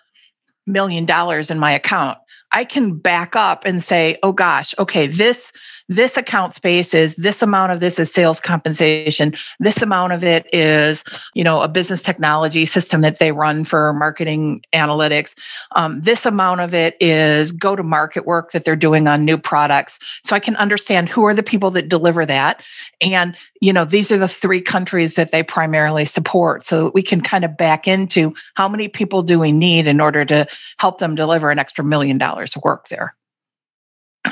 million 0.66 1.06
dollars 1.06 1.52
in 1.52 1.60
my 1.60 1.72
account, 1.72 2.18
I 2.52 2.64
can 2.64 2.98
back 2.98 3.36
up 3.36 3.66
and 3.66 3.84
say, 3.84 4.18
oh 4.24 4.32
gosh, 4.32 4.74
okay, 4.80 5.08
this 5.08 5.52
this 5.90 6.18
account 6.18 6.54
space 6.54 6.94
is 6.94 7.16
this 7.16 7.42
amount 7.42 7.72
of 7.72 7.80
this 7.80 8.00
is 8.00 8.12
sales 8.12 8.40
compensation 8.40 9.34
this 9.60 9.82
amount 9.82 10.14
of 10.14 10.24
it 10.24 10.48
is 10.54 11.04
you 11.34 11.44
know 11.44 11.62
a 11.62 11.68
business 11.68 12.02
technology 12.02 12.66
system 12.66 13.02
that 13.02 13.20
they 13.20 13.32
run 13.32 13.66
for 13.66 13.94
marketing 13.94 14.62
analytics. 14.74 15.36
Um, 15.76 16.02
this 16.02 16.26
amount 16.26 16.62
of 16.62 16.74
it 16.74 16.96
is 17.00 17.52
go 17.52 17.76
to 17.76 17.84
market 17.84 18.26
work 18.26 18.52
that 18.52 18.66
they're 18.66 18.76
doing 18.76 19.08
on 19.08 19.26
new 19.26 19.38
products. 19.38 20.00
So 20.24 20.36
i 20.36 20.40
can 20.40 20.56
understand 20.58 21.10
who 21.10 21.26
are 21.26 21.34
the 21.34 21.44
people 21.44 21.72
that 21.72 21.90
deliver 21.90 22.26
that. 22.26 22.62
And 23.02 23.36
you 23.62 23.74
know 23.74 23.86
these 23.86 24.12
are 24.12 24.18
the 24.18 24.28
three 24.28 24.62
countries 24.62 25.16
that 25.16 25.32
they 25.32 25.44
primarily 25.44 26.06
support. 26.06 26.66
So 26.66 26.92
we 26.94 27.02
can 27.02 27.22
kind 27.22 27.46
of 27.46 27.58
back 27.58 27.88
into 27.88 28.34
how 28.56 28.68
many 28.68 28.88
people 28.88 29.22
do 29.22 29.40
we 29.40 29.52
need 29.52 29.88
in 29.88 30.02
order 30.02 30.26
to 30.26 30.48
help 30.78 31.00
them 31.00 31.16
deliver 31.16 31.52
an 31.52 31.60
extra 31.60 31.84
million 31.84 32.18
dollars 32.18 32.56
of 32.56 32.64
work 32.64 32.90
there 32.90 33.16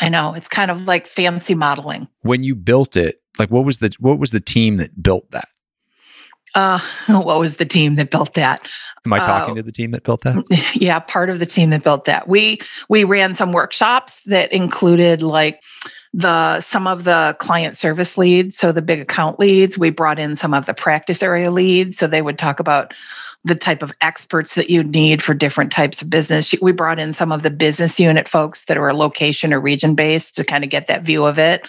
I 0.01 0.09
know 0.09 0.33
it's 0.33 0.47
kind 0.47 0.71
of 0.71 0.83
like 0.83 1.07
fancy 1.07 1.55
modeling. 1.55 2.07
When 2.21 2.43
you 2.43 2.55
built 2.55 2.97
it, 2.97 3.21
like 3.39 3.49
what 3.51 3.65
was 3.65 3.79
the 3.79 3.95
what 3.99 4.19
was 4.19 4.31
the 4.31 4.39
team 4.39 4.77
that 4.77 5.01
built 5.01 5.29
that? 5.31 5.47
Uh, 6.55 6.79
what 7.07 7.39
was 7.39 7.57
the 7.57 7.65
team 7.65 7.95
that 7.95 8.09
built 8.09 8.33
that? 8.35 8.67
Am 9.05 9.13
I 9.13 9.19
talking 9.19 9.53
uh, 9.53 9.57
to 9.57 9.63
the 9.63 9.71
team 9.71 9.91
that 9.91 10.03
built 10.03 10.21
that? 10.21 10.43
Yeah, 10.73 10.99
part 10.99 11.29
of 11.29 11.39
the 11.39 11.45
team 11.45 11.69
that 11.69 11.83
built 11.83 12.05
that. 12.05 12.27
We 12.27 12.59
we 12.89 13.03
ran 13.03 13.35
some 13.35 13.51
workshops 13.51 14.21
that 14.25 14.51
included 14.51 15.21
like 15.21 15.59
the 16.13 16.61
some 16.61 16.87
of 16.87 17.03
the 17.03 17.35
client 17.39 17.77
service 17.77 18.17
leads, 18.17 18.57
so 18.57 18.71
the 18.71 18.81
big 18.81 19.01
account 19.01 19.39
leads. 19.39 19.77
We 19.77 19.89
brought 19.89 20.17
in 20.17 20.35
some 20.35 20.53
of 20.53 20.65
the 20.65 20.73
practice 20.73 21.21
area 21.21 21.51
leads, 21.51 21.97
so 21.97 22.07
they 22.07 22.21
would 22.21 22.39
talk 22.39 22.59
about 22.59 22.93
the 23.45 23.55
type 23.55 23.83
of 23.83 23.93
experts 24.01 24.55
that 24.55 24.69
you 24.69 24.83
need 24.83 25.21
for 25.21 25.33
different 25.33 25.71
types 25.71 26.01
of 26.01 26.09
business. 26.09 26.53
We 26.61 26.71
brought 26.71 26.99
in 26.99 27.13
some 27.13 27.31
of 27.31 27.43
the 27.43 27.51
business 27.51 27.99
unit 27.99 28.27
folks 28.27 28.65
that 28.65 28.75
are 28.75 28.93
location 28.93 29.53
or 29.53 29.61
region 29.61 29.93
based 29.93 30.35
to 30.35 30.43
kind 30.43 30.63
of 30.63 30.71
get 30.71 30.87
that 30.87 31.03
view 31.03 31.25
of 31.25 31.37
it. 31.37 31.65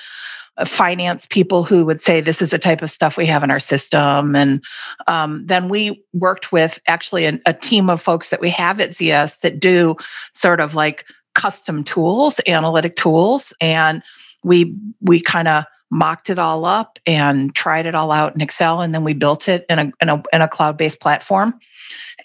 finance 0.64 1.26
people 1.28 1.64
who 1.64 1.84
would 1.84 2.00
say 2.00 2.22
this 2.22 2.40
is 2.40 2.48
the 2.48 2.58
type 2.58 2.80
of 2.80 2.90
stuff 2.90 3.18
we 3.18 3.26
have 3.26 3.44
in 3.44 3.50
our 3.50 3.60
system 3.60 4.34
and 4.34 4.64
um, 5.06 5.44
then 5.44 5.68
we 5.68 6.02
worked 6.14 6.50
with 6.50 6.80
actually 6.86 7.26
a, 7.26 7.38
a 7.44 7.52
team 7.52 7.90
of 7.90 8.00
folks 8.00 8.30
that 8.30 8.40
we 8.40 8.48
have 8.48 8.80
at 8.80 8.92
zs 8.92 9.38
that 9.42 9.60
do 9.60 9.94
sort 10.32 10.58
of 10.58 10.74
like 10.74 11.04
custom 11.34 11.84
tools 11.84 12.40
analytic 12.46 12.96
tools 12.96 13.52
and 13.60 14.02
we 14.44 14.74
we 15.02 15.20
kind 15.20 15.46
of 15.46 15.64
mocked 15.90 16.30
it 16.30 16.38
all 16.38 16.64
up 16.64 16.98
and 17.06 17.54
tried 17.54 17.86
it 17.86 17.94
all 17.94 18.10
out 18.10 18.34
in 18.34 18.40
excel 18.40 18.80
and 18.80 18.94
then 18.94 19.04
we 19.04 19.14
built 19.14 19.48
it 19.48 19.64
in 19.68 19.78
a 19.78 19.92
in 20.00 20.08
a, 20.08 20.22
in 20.32 20.42
a 20.42 20.48
cloud-based 20.48 21.00
platform. 21.00 21.58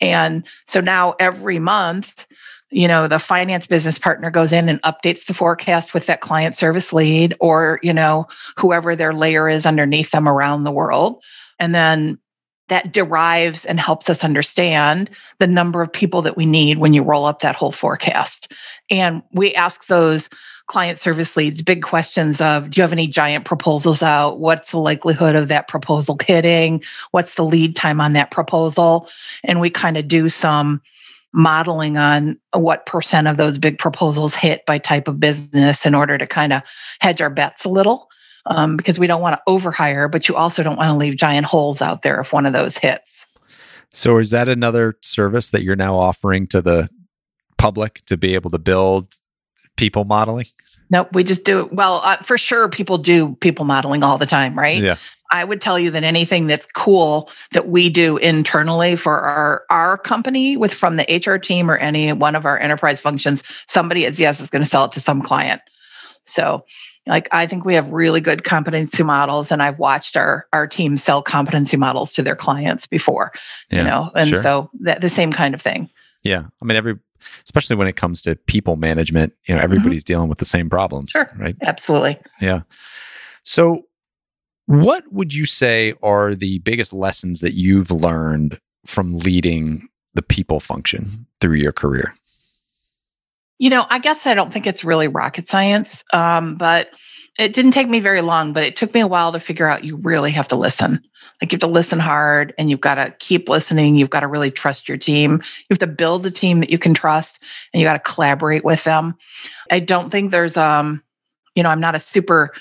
And 0.02 0.44
so 0.68 0.82
now 0.82 1.16
every 1.20 1.60
month 1.60 2.26
you 2.72 2.88
know 2.88 3.08
the 3.08 3.20
finance 3.20 3.68
business 3.68 4.00
partner 4.00 4.32
goes 4.32 4.52
in 4.52 4.70
and 4.70 4.82
updates 4.82 5.26
the 5.26 5.34
forecast 5.34 5.94
with 5.94 6.06
that 6.06 6.22
client 6.22 6.56
service 6.56 6.94
lead 6.94 7.36
or 7.40 7.80
you 7.84 7.94
know 7.94 8.28
whoever 8.58 8.96
their 8.96 9.14
layer 9.14 9.50
is 9.50 9.66
underneath 9.66 10.12
them 10.12 10.28
around 10.28 10.64
the 10.64 10.72
world. 10.72 11.22
And 11.60 11.76
then 11.76 12.18
that 12.70 12.94
derives 12.94 13.66
and 13.66 13.82
helps 13.82 14.10
us 14.10 14.24
understand 14.24 15.10
the 15.40 15.46
number 15.46 15.82
of 15.82 15.92
people 15.92 16.22
that 16.22 16.38
we 16.38 16.46
need 16.46 16.78
when 16.78 16.94
you 16.94 17.04
roll 17.04 17.26
up 17.26 17.42
that 17.42 17.56
whole 17.56 17.74
forecast. 17.74 18.54
And 18.90 19.22
we 19.34 19.54
ask 19.56 19.88
those 19.88 20.30
client 20.68 21.00
service 21.00 21.36
leads 21.36 21.62
big 21.62 21.84
questions 21.84 22.42
of 22.42 22.70
do 22.70 22.80
you 22.80 22.84
have 22.84 22.94
any 22.94 23.08
giant 23.08 23.46
proposals 23.46 24.02
out? 24.02 24.40
What's 24.40 24.72
the 24.72 24.80
likelihood 24.80 25.36
of 25.36 25.48
that 25.50 25.68
proposal 25.68 26.18
hitting? 26.26 26.84
What's 27.12 27.36
the 27.36 27.44
lead 27.44 27.76
time 27.76 28.00
on 28.00 28.14
that 28.14 28.32
proposal? 28.32 29.10
And 29.44 29.60
we 29.60 29.70
kind 29.70 29.98
of 29.98 30.08
do 30.08 30.30
some 30.30 30.82
modeling 31.34 31.98
on 31.98 32.38
what 32.54 32.86
percent 32.86 33.28
of 33.28 33.38
those 33.38 33.58
big 33.58 33.78
proposals 33.78 34.36
hit 34.36 34.66
by 34.66 34.78
type 34.78 35.08
of 35.08 35.20
business 35.20 35.86
in 35.86 35.96
order 35.96 36.18
to 36.18 36.28
kind 36.28 36.54
of 36.54 36.62
hedge 37.00 37.22
our 37.22 37.30
bets 37.30 37.66
a 37.66 37.70
little 37.70 38.10
um, 38.48 38.76
because 38.76 39.00
we 39.00 39.08
don't 39.08 39.22
want 39.22 39.36
to 39.36 39.52
overhire, 39.52 40.12
but 40.12 40.28
you 40.28 40.36
also 40.36 40.64
don't 40.64 40.78
want 40.78 40.90
to 40.90 40.98
leave 40.98 41.16
giant 41.16 41.46
holes 41.46 41.82
out 41.82 42.02
there 42.02 42.20
if 42.20 42.34
one 42.34 42.46
of 42.46 42.54
those 42.54 42.78
hits. 42.78 43.26
So, 43.94 44.18
is 44.18 44.32
that 44.32 44.48
another 44.48 44.98
service 45.02 45.50
that 45.50 45.64
you're 45.64 45.76
now 45.76 45.98
offering 45.98 46.48
to 46.48 46.62
the 46.62 46.90
public 47.58 48.02
to 48.06 48.18
be 48.18 48.34
able 48.36 48.50
to 48.50 48.58
build 48.58 49.14
people 49.82 50.06
modeling? 50.06 50.46
Nope, 50.92 51.10
we 51.14 51.24
just 51.24 51.44
do 51.44 51.62
it. 51.62 51.74
Well, 51.74 52.02
uh, 52.04 52.18
for 52.18 52.38
sure, 52.38 52.70
people 52.70 53.00
do 53.00 53.36
people 53.42 53.66
modeling 53.66 54.04
all 54.04 54.20
the 54.20 54.28
time, 54.28 54.58
right? 54.58 54.82
Yeah. 54.82 54.98
I 55.32 55.44
would 55.44 55.60
tell 55.60 55.80
you 55.80 55.90
that 55.92 56.04
anything 56.04 56.46
that's 56.46 56.68
cool 56.76 57.30
that 57.54 57.70
we 57.70 57.90
do 57.90 58.18
internally 58.18 58.96
for 58.96 59.20
our 59.20 59.64
our 59.70 59.98
company 59.98 60.58
with 60.58 60.74
from 60.74 60.98
the 60.98 61.24
HR 61.26 61.38
team 61.38 61.72
or 61.72 61.78
any 61.78 62.14
one 62.14 62.36
of 62.36 62.46
our 62.46 62.60
enterprise 62.60 63.00
functions, 63.00 63.44
somebody 63.68 64.06
at 64.06 64.14
ZS 64.14 64.40
is 64.42 64.50
going 64.50 64.64
to 64.64 64.70
sell 64.70 64.86
it 64.86 64.92
to 64.92 65.00
some 65.00 65.22
client. 65.24 65.62
So 66.26 66.64
like 67.08 67.28
I 67.32 67.48
think 67.48 67.66
we 67.66 67.74
have 67.74 67.90
really 67.90 68.22
good 68.22 68.44
competency 68.44 69.02
models 69.02 69.52
and 69.52 69.64
I've 69.64 69.80
watched 69.80 70.16
our 70.16 70.46
our 70.54 70.68
team 70.68 70.98
sell 70.98 71.24
competency 71.24 71.78
models 71.78 72.14
to 72.14 72.22
their 72.22 72.36
clients 72.36 72.86
before. 72.86 73.32
Yeah, 73.72 73.80
you 73.80 73.84
know, 73.86 74.12
and 74.14 74.30
sure. 74.30 74.44
so 74.44 74.70
that 74.82 75.02
the 75.02 75.10
same 75.10 75.32
kind 75.32 75.56
of 75.56 75.62
thing. 75.62 75.90
Yeah. 76.22 76.44
I 76.62 76.66
mean 76.66 76.78
every 76.78 77.00
especially 77.44 77.76
when 77.76 77.88
it 77.88 77.96
comes 77.96 78.22
to 78.24 78.36
people 78.36 78.76
management, 78.76 79.34
you 79.48 79.54
know, 79.54 79.60
mm-hmm. 79.60 79.66
everybody's 79.66 80.04
mm-hmm. 80.04 80.14
dealing 80.14 80.30
with 80.30 80.40
the 80.40 80.46
same 80.46 80.70
problems. 80.70 81.12
Sure. 81.12 81.30
Right. 81.38 81.56
Absolutely. 81.62 82.20
Yeah. 82.40 82.62
So 83.44 83.86
what 84.66 85.04
would 85.12 85.34
you 85.34 85.46
say 85.46 85.94
are 86.02 86.36
the 86.36 86.60
biggest 86.60 86.94
lessons 86.94 87.42
that 87.42 87.54
you've 87.54 87.92
learned 87.92 88.60
from 88.86 89.18
leading 89.18 89.88
the 90.14 90.22
people 90.22 90.60
function 90.60 91.26
through 91.40 91.58
your 91.58 91.72
career? 91.74 92.16
You 93.60 93.70
know, 93.70 93.86
I 93.90 94.00
guess 94.00 94.26
I 94.26 94.34
don't 94.34 94.52
think 94.52 94.66
it's 94.66 94.84
really 94.84 95.08
rocket 95.08 95.50
science, 95.50 96.04
um, 96.14 96.56
but 96.56 96.88
it 97.38 97.54
didn't 97.54 97.72
take 97.72 97.90
me 97.90 98.00
very 98.00 98.22
long, 98.22 98.54
but 98.54 98.64
it 98.64 98.76
took 98.76 98.94
me 98.94 99.02
a 99.02 99.08
while 99.08 99.32
to 99.34 99.40
figure 99.40 99.68
out 99.68 99.84
you 99.84 99.98
really 99.98 100.32
have 100.32 100.48
to 100.50 100.56
listen. 100.56 101.02
Like 101.42 101.52
you 101.52 101.56
have 101.56 101.62
to 101.62 101.68
listen 101.68 102.00
hard 102.00 102.54
and 102.58 102.70
you've 102.70 102.82
got 102.82 102.96
to 102.96 103.16
keep 103.20 103.50
listening. 103.50 103.96
You've 103.96 104.12
got 104.12 104.20
to 104.20 104.28
really 104.28 104.52
trust 104.52 104.88
your 104.88 104.98
team. 104.98 105.34
You 105.34 105.66
have 105.72 105.80
to 105.80 105.88
build 105.88 106.26
a 106.26 106.32
team 106.32 106.60
that 106.60 106.70
you 106.70 106.78
can 106.78 106.94
trust 106.94 107.40
and 107.74 107.82
you 107.82 107.88
got 107.88 107.94
to 107.94 108.12
collaborate 108.12 108.64
with 108.64 108.84
them. 108.84 109.16
I 109.72 109.80
don't 109.80 110.12
think 110.12 110.32
there's 110.32 110.56
um, 110.56 111.02
you 111.56 111.64
know, 111.64 111.70
I'm 111.70 111.80
not 111.80 111.96
a 111.96 112.00
super 112.00 112.54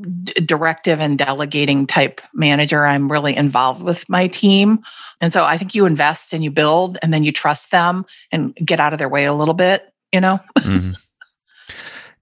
d- 0.00 0.32
directive 0.44 1.00
and 1.00 1.18
delegating 1.18 1.86
type 1.86 2.20
manager. 2.34 2.86
I'm 2.86 3.10
really 3.10 3.36
involved 3.36 3.82
with 3.82 4.08
my 4.08 4.26
team. 4.28 4.82
And 5.20 5.32
so 5.32 5.44
I 5.44 5.58
think 5.58 5.74
you 5.74 5.86
invest 5.86 6.32
and 6.32 6.44
you 6.44 6.50
build 6.50 6.98
and 7.02 7.12
then 7.12 7.24
you 7.24 7.32
trust 7.32 7.70
them 7.70 8.04
and 8.32 8.54
get 8.56 8.80
out 8.80 8.92
of 8.92 8.98
their 8.98 9.08
way 9.08 9.24
a 9.24 9.32
little 9.32 9.54
bit, 9.54 9.92
you 10.12 10.20
know? 10.20 10.40
mm-hmm. 10.58 10.92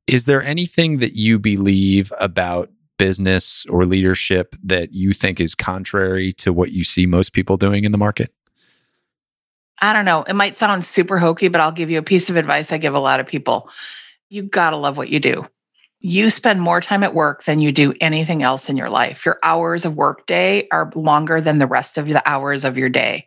Is 0.07 0.27
there 0.27 0.43
anything 0.43 0.99
that 0.99 1.15
you 1.15 1.39
believe 1.39 2.13
about 2.21 2.71
business 2.99 3.67
or 3.67 3.87
leadership 3.87 4.55
that 4.63 4.93
you 4.93 5.13
think 5.13 5.41
is 5.41 5.55
contrary 5.55 6.33
to 6.35 6.53
what 6.53 6.73
you 6.73 6.85
see 6.85 7.07
most 7.07 7.33
people 7.33 7.57
doing 7.57 7.85
in 7.85 7.93
the 7.93 7.99
market? 7.99 8.33
I 9.81 9.93
don't 9.93 10.05
know. 10.05 10.23
It 10.23 10.35
might 10.35 10.59
sound 10.59 10.85
super 10.85 11.19
hokey, 11.19 11.49
but 11.49 11.61
I'll 11.61 11.73
give 11.73 11.91
you 11.91 11.99
a 11.99 12.03
piece 12.03 12.31
of 12.31 12.37
advice 12.37 12.73
I 12.73 12.79
give 12.79 12.95
a 12.95 13.01
lot 13.01 13.21
of 13.21 13.27
people. 13.27 13.69
You 14.29 14.43
got 14.43 14.71
to 14.71 14.77
love 14.77 14.97
what 14.97 15.09
you 15.09 15.21
do 15.21 15.47
you 16.05 16.29
spend 16.29 16.61
more 16.61 16.83
time 16.83 17.03
at 17.03 17.15
work 17.15 17.45
than 17.45 17.61
you 17.61 17.73
do 17.73 17.95
anything 17.99 18.43
else 18.43 18.69
in 18.69 18.77
your 18.77 18.91
life. 18.91 19.25
Your 19.25 19.39
hours 19.43 19.87
of 19.87 19.97
work 19.97 20.27
day 20.27 20.69
are 20.71 20.93
longer 20.95 21.41
than 21.41 21.59
the 21.59 21.67
rest 21.67 21.97
of 21.97 22.05
the 22.05 22.23
hours 22.31 22.67
of 22.67 22.77
your 22.77 22.91
day. 22.91 23.25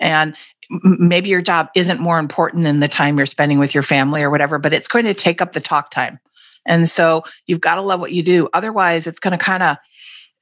And 0.00 0.36
maybe 0.84 1.28
your 1.28 1.42
job 1.42 1.70
isn't 1.74 1.98
more 1.98 2.20
important 2.20 2.62
than 2.62 2.78
the 2.78 2.86
time 2.86 3.16
you're 3.16 3.26
spending 3.26 3.58
with 3.58 3.74
your 3.74 3.82
family 3.82 4.22
or 4.22 4.30
whatever, 4.30 4.60
but 4.60 4.72
it's 4.72 4.86
going 4.86 5.06
to 5.06 5.12
take 5.12 5.42
up 5.42 5.54
the 5.54 5.60
talk 5.60 5.90
time. 5.90 6.20
And 6.66 6.88
so 6.88 7.22
you've 7.46 7.60
got 7.60 7.76
to 7.76 7.82
love 7.82 8.00
what 8.00 8.12
you 8.12 8.22
do. 8.22 8.48
Otherwise, 8.52 9.06
it's 9.06 9.18
going 9.18 9.36
to 9.36 9.42
kind 9.44 9.62
of 9.62 9.76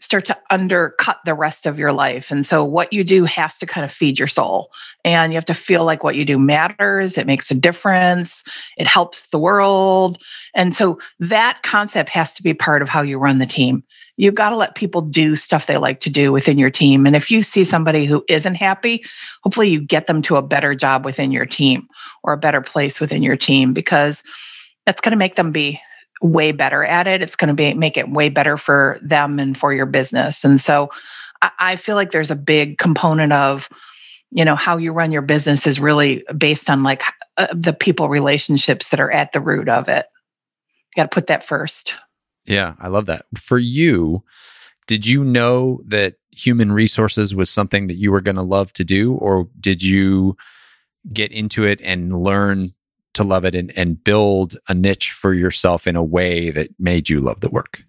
start 0.03 0.27
to 0.27 0.37
undercut 0.51 1.19
the 1.25 1.33
rest 1.33 1.65
of 1.65 1.79
your 1.79 1.93
life. 1.93 2.33
And 2.33 2.45
so 2.45 2.65
what 2.65 2.93
you 2.93 3.05
do 3.05 3.25
has 3.25 3.57
to 3.59 3.67
kind 3.67 3.85
of 3.85 3.93
feed 3.93 4.19
your 4.19 4.27
soul. 4.27 4.73
And 5.05 5.33
you 5.33 5.37
have 5.37 5.45
to 5.45 5.55
feel 5.55 5.85
like 5.85 6.03
what 6.03 6.17
you 6.17 6.25
do 6.25 6.39
matters, 6.39 7.17
it 7.17 7.27
makes 7.27 7.53
a 7.53 7.55
difference, 7.55 8.43
it 8.77 8.89
helps 8.89 9.29
the 9.29 9.39
world. 9.39 10.19
And 10.57 10.75
so 10.75 10.99
that 11.21 11.63
concept 11.63 12.11
has 12.11 12.33
to 12.33 12.43
be 12.43 12.53
part 12.53 12.83
of 12.83 12.89
how 12.89 13.03
you 13.03 13.17
run 13.17 13.39
the 13.39 13.47
team. 13.47 13.85
You've 14.17 14.35
got 14.35 14.51
to 14.51 14.57
let 14.57 14.75
people 14.75 15.03
do 15.03 15.37
stuff 15.37 15.69
they 15.69 15.77
like 15.77 16.01
to 16.01 16.11
do 16.11 16.33
within 16.33 16.59
your 16.59 16.71
team. 16.71 17.07
And 17.07 17.15
if 17.15 17.31
you 17.31 17.45
see 17.45 17.63
somebody 17.63 18.05
who 18.05 18.25
isn't 18.29 18.57
happy, 18.57 19.05
hopefully 19.45 19.69
you 19.69 19.81
get 19.81 20.09
them 20.09 20.21
to 20.23 20.35
a 20.37 20.43
better 20.43 20.75
job 20.75 21.05
within 21.05 21.31
your 21.31 21.47
team 21.47 21.87
or 22.25 22.33
a 22.33 22.39
better 22.39 22.61
place 22.61 22.99
within 22.99 23.23
your 23.23 23.37
team 23.37 23.73
because 23.73 24.25
that's 24.85 25.01
going 25.01 25.13
to 25.13 25.17
make 25.17 25.37
them 25.37 25.53
be 25.53 25.81
way 26.23 26.53
better 26.53 26.85
at 26.85 27.07
it. 27.07 27.21
It's 27.23 27.37
going 27.37 27.49
to 27.49 27.55
be 27.55 27.75
make 27.75 27.97
it 27.97 28.11
way 28.11 28.29
better 28.29 28.57
for 28.57 28.99
them 29.03 29.39
and 29.39 29.59
for 29.59 29.73
your 29.75 29.87
business. 29.87 30.45
And 30.45 30.61
so 30.61 30.91
I, 31.43 31.51
I 31.59 31.77
feel 31.77 31.97
like 31.97 32.13
there's 32.13 32.31
a 32.31 32.37
big 32.37 32.79
component 32.79 33.33
of, 33.33 33.69
you 34.31 34.45
know, 34.45 34.57
how 34.57 34.77
you 34.77 34.93
run 34.93 35.13
your 35.13 35.23
business 35.23 35.67
is 35.67 35.81
really 35.81 36.25
based 36.39 36.71
on 36.71 36.83
like 36.83 37.03
uh, 37.37 37.49
the 37.55 37.73
people 37.73 38.09
relationships 38.09 38.89
that 38.89 39.01
are 39.01 39.11
at 39.11 39.33
the 39.33 39.41
root 39.41 39.69
of 39.69 39.89
it. 39.89 40.07
You 40.95 41.03
got 41.03 41.11
to 41.11 41.15
put 41.15 41.27
that 41.27 41.45
first. 41.45 41.95
Yeah, 42.47 42.75
I 42.79 42.89
love 42.89 43.07
that. 43.07 43.25
For 43.37 43.59
you, 43.59 44.23
did 44.87 45.07
you 45.07 45.25
know 45.25 45.81
that 45.87 46.15
human 46.33 46.73
resources 46.73 47.35
was 47.35 47.51
something 47.51 47.87
that 47.89 47.97
you 47.97 48.11
were 48.11 48.21
going 48.21 48.37
to 48.37 48.43
love 48.43 48.73
to 48.73 48.85
do 48.85 49.15
or 49.15 49.49
did 49.61 49.83
you 49.83 50.37
get 51.13 51.31
into 51.33 51.65
it 51.65 51.81
and 51.83 52.23
learn 52.23 52.73
to 53.15 53.25
love 53.25 53.45
it 53.45 53.55
and, 53.55 53.77
and 53.77 54.03
build 54.03 54.57
a 54.69 54.75
niche 54.75 55.13
for 55.13 55.35
yourself 55.35 55.87
in 55.87 55.97
a 55.97 56.03
way 56.03 56.51
that 56.51 56.69
made 56.79 57.09
you 57.09 57.21
love 57.21 57.41
the 57.41 57.51
work? 57.51 57.85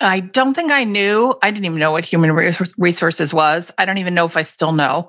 I 0.00 0.20
don't 0.20 0.54
think 0.54 0.70
I 0.70 0.84
knew. 0.84 1.34
I 1.42 1.50
didn't 1.50 1.64
even 1.64 1.78
know 1.78 1.92
what 1.92 2.04
human 2.04 2.32
resources 2.76 3.32
was. 3.32 3.72
I 3.78 3.84
don't 3.84 3.98
even 3.98 4.14
know 4.14 4.26
if 4.26 4.36
I 4.36 4.42
still 4.42 4.72
know. 4.72 5.08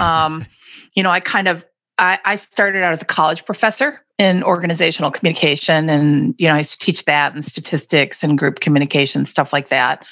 Um, 0.00 0.44
you 0.94 1.02
know, 1.02 1.10
I 1.10 1.20
kind 1.20 1.48
of 1.48 1.64
I, 1.98 2.18
I, 2.26 2.34
started 2.34 2.82
out 2.82 2.92
as 2.92 3.00
a 3.00 3.06
college 3.06 3.46
professor 3.46 4.04
in 4.18 4.42
organizational 4.42 5.10
communication, 5.10 5.88
and 5.88 6.34
you 6.36 6.46
know, 6.48 6.54
I 6.54 6.58
used 6.58 6.72
to 6.72 6.78
teach 6.78 7.06
that 7.06 7.34
and 7.34 7.44
statistics 7.44 8.22
and 8.22 8.36
group 8.36 8.60
communication 8.60 9.24
stuff 9.24 9.52
like 9.52 9.68
that. 9.68 10.04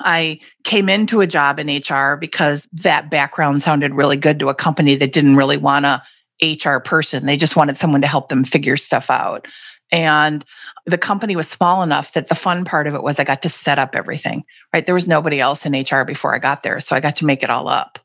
I 0.00 0.40
came 0.64 0.88
into 0.88 1.20
a 1.20 1.26
job 1.26 1.58
in 1.58 1.68
HR 1.68 2.16
because 2.16 2.66
that 2.72 3.10
background 3.10 3.62
sounded 3.62 3.94
really 3.94 4.16
good 4.16 4.38
to 4.40 4.48
a 4.48 4.54
company 4.54 4.96
that 4.96 5.12
didn't 5.12 5.36
really 5.36 5.56
want 5.56 5.84
to 5.84 6.02
HR 6.42 6.78
person. 6.78 7.26
They 7.26 7.36
just 7.36 7.56
wanted 7.56 7.78
someone 7.78 8.00
to 8.00 8.06
help 8.06 8.28
them 8.28 8.44
figure 8.44 8.76
stuff 8.76 9.10
out. 9.10 9.46
And 9.92 10.44
the 10.84 10.98
company 10.98 11.36
was 11.36 11.48
small 11.48 11.82
enough 11.82 12.12
that 12.14 12.28
the 12.28 12.34
fun 12.34 12.64
part 12.64 12.86
of 12.86 12.94
it 12.94 13.02
was 13.02 13.20
I 13.20 13.24
got 13.24 13.42
to 13.42 13.48
set 13.48 13.78
up 13.78 13.94
everything, 13.94 14.44
right? 14.74 14.84
There 14.84 14.94
was 14.94 15.06
nobody 15.06 15.40
else 15.40 15.64
in 15.64 15.72
HR 15.72 16.04
before 16.04 16.34
I 16.34 16.38
got 16.38 16.62
there. 16.62 16.80
So 16.80 16.96
I 16.96 17.00
got 17.00 17.16
to 17.16 17.26
make 17.26 17.42
it 17.42 17.50
all 17.50 17.68
up. 17.68 17.98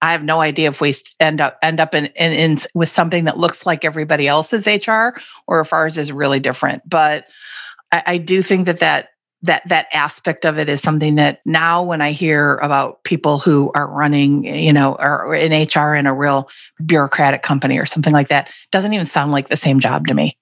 I 0.00 0.12
have 0.12 0.22
no 0.22 0.40
idea 0.40 0.68
if 0.68 0.80
we 0.80 0.94
end 1.18 1.40
up 1.40 1.58
end 1.62 1.80
up 1.80 1.94
in, 1.94 2.06
in, 2.06 2.32
in 2.32 2.58
with 2.74 2.88
something 2.88 3.24
that 3.24 3.38
looks 3.38 3.66
like 3.66 3.84
everybody 3.84 4.28
else's 4.28 4.66
HR 4.66 5.18
or 5.46 5.60
if 5.60 5.72
ours 5.72 5.98
is 5.98 6.12
really 6.12 6.38
different. 6.38 6.88
But 6.88 7.24
I, 7.90 8.02
I 8.06 8.18
do 8.18 8.42
think 8.42 8.66
that 8.66 8.78
that 8.78 9.08
that 9.42 9.62
that 9.68 9.86
aspect 9.92 10.44
of 10.44 10.58
it 10.58 10.68
is 10.68 10.80
something 10.80 11.14
that 11.14 11.40
now 11.44 11.82
when 11.82 12.00
i 12.00 12.10
hear 12.10 12.56
about 12.56 13.02
people 13.04 13.38
who 13.38 13.70
are 13.74 13.88
running 13.88 14.44
you 14.44 14.72
know 14.72 14.96
or 14.98 15.34
in 15.34 15.52
hr 15.52 15.94
in 15.94 16.06
a 16.06 16.14
real 16.14 16.48
bureaucratic 16.84 17.42
company 17.42 17.78
or 17.78 17.86
something 17.86 18.12
like 18.12 18.28
that 18.28 18.50
doesn't 18.72 18.92
even 18.92 19.06
sound 19.06 19.30
like 19.30 19.48
the 19.48 19.56
same 19.56 19.78
job 19.78 20.06
to 20.06 20.14
me 20.14 20.36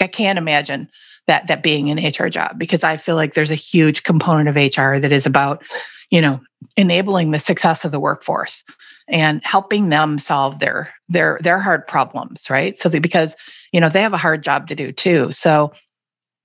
like 0.00 0.08
i 0.08 0.10
can't 0.10 0.38
imagine 0.38 0.88
that 1.28 1.46
that 1.46 1.62
being 1.62 1.90
an 1.90 1.98
HR 2.04 2.28
job 2.28 2.58
because 2.58 2.82
I 2.82 2.96
feel 2.96 3.14
like 3.14 3.34
there's 3.34 3.52
a 3.52 3.54
huge 3.54 4.02
component 4.02 4.48
of 4.48 4.56
HR 4.56 4.98
that 4.98 5.12
is 5.12 5.26
about, 5.26 5.62
you 6.10 6.20
know, 6.20 6.40
enabling 6.76 7.30
the 7.30 7.38
success 7.38 7.84
of 7.84 7.92
the 7.92 8.00
workforce 8.00 8.64
and 9.08 9.40
helping 9.44 9.90
them 9.90 10.18
solve 10.18 10.58
their 10.58 10.92
their 11.08 11.38
their 11.42 11.58
hard 11.58 11.86
problems, 11.86 12.50
right? 12.50 12.80
So 12.80 12.88
because, 12.88 13.36
you 13.72 13.80
know, 13.80 13.90
they 13.90 14.00
have 14.00 14.14
a 14.14 14.18
hard 14.18 14.42
job 14.42 14.66
to 14.68 14.74
do 14.74 14.90
too. 14.90 15.30
So 15.30 15.70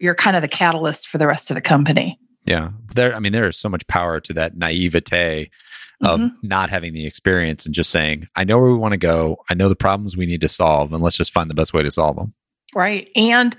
you're 0.04 0.16
kind 0.16 0.36
of 0.36 0.42
the 0.42 0.48
catalyst 0.48 1.08
for 1.08 1.18
the 1.18 1.26
rest 1.26 1.50
of 1.50 1.56
the 1.56 1.62
company. 1.62 2.20
Yeah. 2.46 2.72
There 2.94 3.16
I 3.16 3.20
mean 3.20 3.32
there 3.32 3.48
is 3.48 3.58
so 3.58 3.70
much 3.70 3.88
power 3.88 4.20
to 4.20 4.34
that 4.34 4.58
naivete 4.58 5.50
of 6.02 6.20
mm-hmm. 6.20 6.48
not 6.48 6.70
having 6.70 6.94
the 6.94 7.06
experience 7.06 7.66
and 7.66 7.74
just 7.74 7.90
saying, 7.90 8.28
I 8.36 8.44
know 8.44 8.60
where 8.60 8.70
we 8.70 8.78
want 8.78 8.92
to 8.92 8.98
go. 8.98 9.38
I 9.50 9.54
know 9.54 9.70
the 9.70 9.76
problems 9.76 10.18
we 10.18 10.26
need 10.26 10.42
to 10.42 10.50
solve 10.50 10.92
and 10.92 11.02
let's 11.02 11.16
just 11.16 11.32
find 11.32 11.50
the 11.50 11.56
best 11.56 11.74
way 11.74 11.82
to 11.84 11.92
solve 11.92 12.18
them. 12.18 12.34
Right. 12.76 13.10
And 13.16 13.56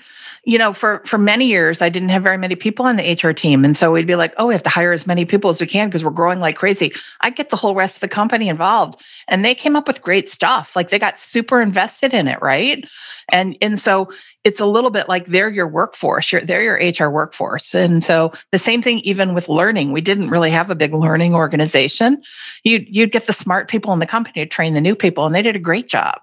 you 0.46 0.58
know, 0.58 0.74
for 0.74 1.02
for 1.06 1.16
many 1.16 1.46
years, 1.46 1.80
I 1.80 1.88
didn't 1.88 2.10
have 2.10 2.22
very 2.22 2.36
many 2.36 2.54
people 2.54 2.84
on 2.84 2.96
the 2.96 3.12
HR 3.12 3.32
team, 3.32 3.64
and 3.64 3.76
so 3.76 3.90
we'd 3.90 4.06
be 4.06 4.16
like, 4.16 4.34
"Oh, 4.36 4.46
we 4.46 4.54
have 4.54 4.62
to 4.64 4.70
hire 4.70 4.92
as 4.92 5.06
many 5.06 5.24
people 5.24 5.48
as 5.48 5.60
we 5.60 5.66
can 5.66 5.88
because 5.88 6.04
we're 6.04 6.10
growing 6.10 6.38
like 6.38 6.56
crazy." 6.56 6.92
I 7.22 7.30
get 7.30 7.48
the 7.48 7.56
whole 7.56 7.74
rest 7.74 7.96
of 7.96 8.00
the 8.00 8.08
company 8.08 8.48
involved, 8.48 9.00
and 9.26 9.42
they 9.44 9.54
came 9.54 9.74
up 9.74 9.88
with 9.88 10.02
great 10.02 10.28
stuff. 10.28 10.76
Like 10.76 10.90
they 10.90 10.98
got 10.98 11.18
super 11.18 11.62
invested 11.62 12.12
in 12.12 12.28
it, 12.28 12.42
right? 12.42 12.84
And 13.30 13.56
and 13.62 13.80
so 13.80 14.12
it's 14.44 14.60
a 14.60 14.66
little 14.66 14.90
bit 14.90 15.08
like 15.08 15.26
they're 15.26 15.48
your 15.48 15.66
workforce. 15.66 16.30
You're, 16.30 16.42
they're 16.42 16.62
your 16.62 17.06
HR 17.06 17.10
workforce, 17.10 17.74
and 17.74 18.04
so 18.04 18.32
the 18.52 18.58
same 18.58 18.82
thing 18.82 19.00
even 19.00 19.34
with 19.34 19.48
learning. 19.48 19.92
We 19.92 20.02
didn't 20.02 20.28
really 20.28 20.50
have 20.50 20.70
a 20.70 20.74
big 20.74 20.92
learning 20.92 21.34
organization. 21.34 22.22
You 22.62 22.84
you'd 22.86 23.12
get 23.12 23.26
the 23.26 23.32
smart 23.32 23.68
people 23.68 23.92
in 23.92 23.98
the 23.98 24.06
company 24.06 24.44
to 24.44 24.48
train 24.48 24.74
the 24.74 24.80
new 24.80 24.94
people, 24.94 25.24
and 25.26 25.34
they 25.34 25.42
did 25.42 25.56
a 25.56 25.60
great 25.60 25.88
job. 25.88 26.20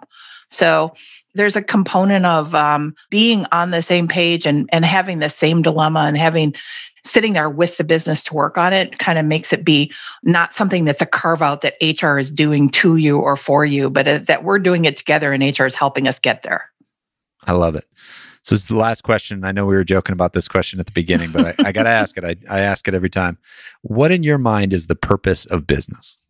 So 0.49 0.93
there's 1.33 1.55
a 1.55 1.61
component 1.61 2.25
of 2.25 2.53
um, 2.53 2.95
being 3.09 3.45
on 3.51 3.71
the 3.71 3.81
same 3.81 4.07
page 4.07 4.45
and 4.45 4.69
and 4.71 4.85
having 4.85 5.19
the 5.19 5.29
same 5.29 5.61
dilemma 5.61 6.01
and 6.01 6.17
having 6.17 6.53
sitting 7.03 7.33
there 7.33 7.49
with 7.49 7.77
the 7.77 7.83
business 7.83 8.21
to 8.21 8.33
work 8.35 8.59
on 8.59 8.73
it 8.73 8.99
kind 8.99 9.17
of 9.17 9.25
makes 9.25 9.51
it 9.51 9.65
be 9.65 9.91
not 10.23 10.53
something 10.53 10.85
that's 10.85 11.01
a 11.01 11.05
carve 11.07 11.41
out 11.41 11.61
that 11.61 11.73
HR 11.81 12.19
is 12.19 12.29
doing 12.29 12.69
to 12.69 12.97
you 12.97 13.17
or 13.17 13.35
for 13.35 13.65
you, 13.65 13.89
but 13.89 14.07
uh, 14.07 14.19
that 14.19 14.43
we're 14.43 14.59
doing 14.59 14.85
it 14.85 14.97
together 14.97 15.33
and 15.33 15.57
HR 15.57 15.65
is 15.65 15.73
helping 15.73 16.07
us 16.07 16.19
get 16.19 16.43
there. 16.43 16.70
I 17.47 17.53
love 17.53 17.75
it. 17.75 17.85
So 18.43 18.55
this 18.55 18.63
is 18.63 18.67
the 18.67 18.77
last 18.77 19.01
question. 19.03 19.43
I 19.43 19.51
know 19.51 19.65
we 19.65 19.75
were 19.75 19.83
joking 19.83 20.13
about 20.13 20.33
this 20.33 20.47
question 20.47 20.79
at 20.79 20.87
the 20.87 20.91
beginning, 20.91 21.31
but 21.31 21.59
I, 21.59 21.67
I 21.67 21.71
got 21.71 21.83
to 21.83 21.89
ask 22.01 22.17
it. 22.17 22.23
I, 22.23 22.35
I 22.49 22.59
ask 22.61 22.87
it 22.87 22.93
every 22.93 23.09
time. 23.09 23.37
What 23.81 24.11
in 24.11 24.23
your 24.23 24.37
mind 24.37 24.73
is 24.73 24.87
the 24.87 24.95
purpose 24.95 25.45
of 25.45 25.67
business? 25.67 26.20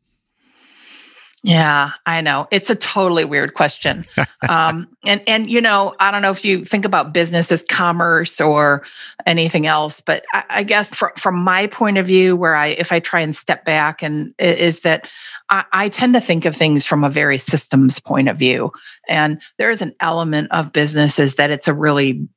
Yeah, 1.43 1.91
I 2.05 2.21
know. 2.21 2.47
It's 2.51 2.69
a 2.69 2.75
totally 2.75 3.25
weird 3.25 3.55
question. 3.55 4.05
um, 4.49 4.87
and 5.03 5.21
and 5.25 5.49
you 5.49 5.59
know, 5.59 5.95
I 5.99 6.11
don't 6.11 6.21
know 6.21 6.29
if 6.29 6.45
you 6.45 6.63
think 6.65 6.85
about 6.85 7.13
business 7.13 7.51
as 7.51 7.63
commerce 7.63 8.39
or 8.39 8.83
anything 9.25 9.65
else, 9.65 10.01
but 10.01 10.23
I, 10.33 10.43
I 10.49 10.63
guess 10.63 10.89
from 10.89 11.09
from 11.17 11.43
my 11.43 11.65
point 11.65 11.97
of 11.97 12.05
view, 12.05 12.35
where 12.35 12.55
I 12.55 12.67
if 12.67 12.91
I 12.91 12.99
try 12.99 13.21
and 13.21 13.35
step 13.35 13.65
back 13.65 14.03
and 14.03 14.35
is 14.37 14.81
that 14.81 15.07
I, 15.49 15.65
I 15.73 15.89
tend 15.89 16.13
to 16.13 16.21
think 16.21 16.45
of 16.45 16.55
things 16.55 16.85
from 16.85 17.03
a 17.03 17.09
very 17.09 17.39
systems 17.39 17.99
point 17.99 18.29
of 18.29 18.37
view. 18.37 18.71
And 19.09 19.41
there 19.57 19.71
is 19.71 19.81
an 19.81 19.95
element 19.99 20.51
of 20.51 20.71
business 20.71 21.17
is 21.17 21.35
that 21.35 21.49
it's 21.49 21.67
a 21.67 21.73
really 21.73 22.27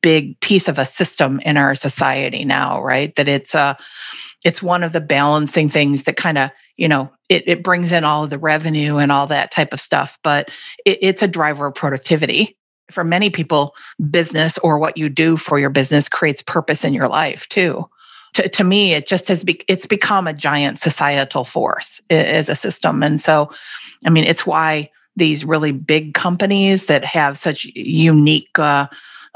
big 0.00 0.38
piece 0.40 0.68
of 0.68 0.78
a 0.78 0.86
system 0.86 1.40
in 1.40 1.56
our 1.56 1.74
society 1.74 2.44
now, 2.44 2.82
right? 2.82 3.14
That 3.16 3.28
it's 3.28 3.54
a 3.54 3.76
it's 4.44 4.62
one 4.62 4.84
of 4.84 4.92
the 4.92 5.00
balancing 5.00 5.68
things 5.68 6.04
that 6.04 6.16
kind 6.16 6.38
of 6.38 6.50
you 6.76 6.88
know 6.88 7.10
it, 7.28 7.42
it 7.46 7.62
brings 7.64 7.92
in 7.92 8.04
all 8.04 8.24
of 8.24 8.30
the 8.30 8.38
revenue 8.38 8.96
and 8.98 9.10
all 9.10 9.26
that 9.26 9.50
type 9.50 9.72
of 9.72 9.80
stuff 9.80 10.18
but 10.22 10.48
it, 10.84 10.98
it's 11.02 11.22
a 11.22 11.28
driver 11.28 11.66
of 11.66 11.74
productivity 11.74 12.56
for 12.90 13.02
many 13.02 13.28
people 13.28 13.74
business 14.10 14.56
or 14.58 14.78
what 14.78 14.96
you 14.96 15.08
do 15.08 15.36
for 15.36 15.58
your 15.58 15.70
business 15.70 16.08
creates 16.08 16.42
purpose 16.42 16.84
in 16.84 16.94
your 16.94 17.08
life 17.08 17.48
too 17.48 17.84
to, 18.34 18.48
to 18.48 18.62
me 18.62 18.92
it 18.92 19.06
just 19.06 19.26
has 19.28 19.42
be, 19.42 19.60
it's 19.68 19.86
become 19.86 20.26
a 20.26 20.32
giant 20.32 20.78
societal 20.78 21.44
force 21.44 22.00
as 22.10 22.48
a 22.48 22.54
system 22.54 23.02
and 23.02 23.20
so 23.20 23.50
i 24.04 24.10
mean 24.10 24.24
it's 24.24 24.46
why 24.46 24.88
these 25.16 25.44
really 25.44 25.72
big 25.72 26.14
companies 26.14 26.84
that 26.84 27.04
have 27.04 27.38
such 27.38 27.64
unique 27.74 28.58
uh, 28.58 28.86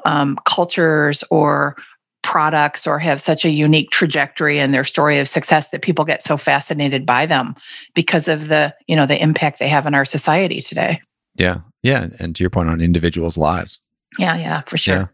um, 0.04 0.38
cultures 0.46 1.24
or 1.30 1.76
products 2.22 2.86
or 2.86 2.98
have 2.98 3.20
such 3.20 3.44
a 3.44 3.50
unique 3.50 3.90
trajectory 3.90 4.58
in 4.58 4.72
their 4.72 4.84
story 4.84 5.18
of 5.18 5.28
success 5.28 5.68
that 5.68 5.82
people 5.82 6.04
get 6.04 6.24
so 6.24 6.36
fascinated 6.36 7.06
by 7.06 7.24
them 7.24 7.54
because 7.94 8.28
of 8.28 8.48
the 8.48 8.74
you 8.86 8.94
know 8.94 9.06
the 9.06 9.20
impact 9.20 9.58
they 9.58 9.68
have 9.68 9.86
in 9.86 9.94
our 9.94 10.04
society 10.04 10.60
today. 10.60 11.00
Yeah. 11.36 11.60
Yeah. 11.82 12.08
And 12.18 12.36
to 12.36 12.42
your 12.42 12.50
point 12.50 12.68
on 12.68 12.80
individuals 12.80 13.38
lives. 13.38 13.80
Yeah. 14.18 14.36
Yeah. 14.36 14.60
For 14.62 14.76
sure. 14.76 14.94
Yeah. 14.94 15.06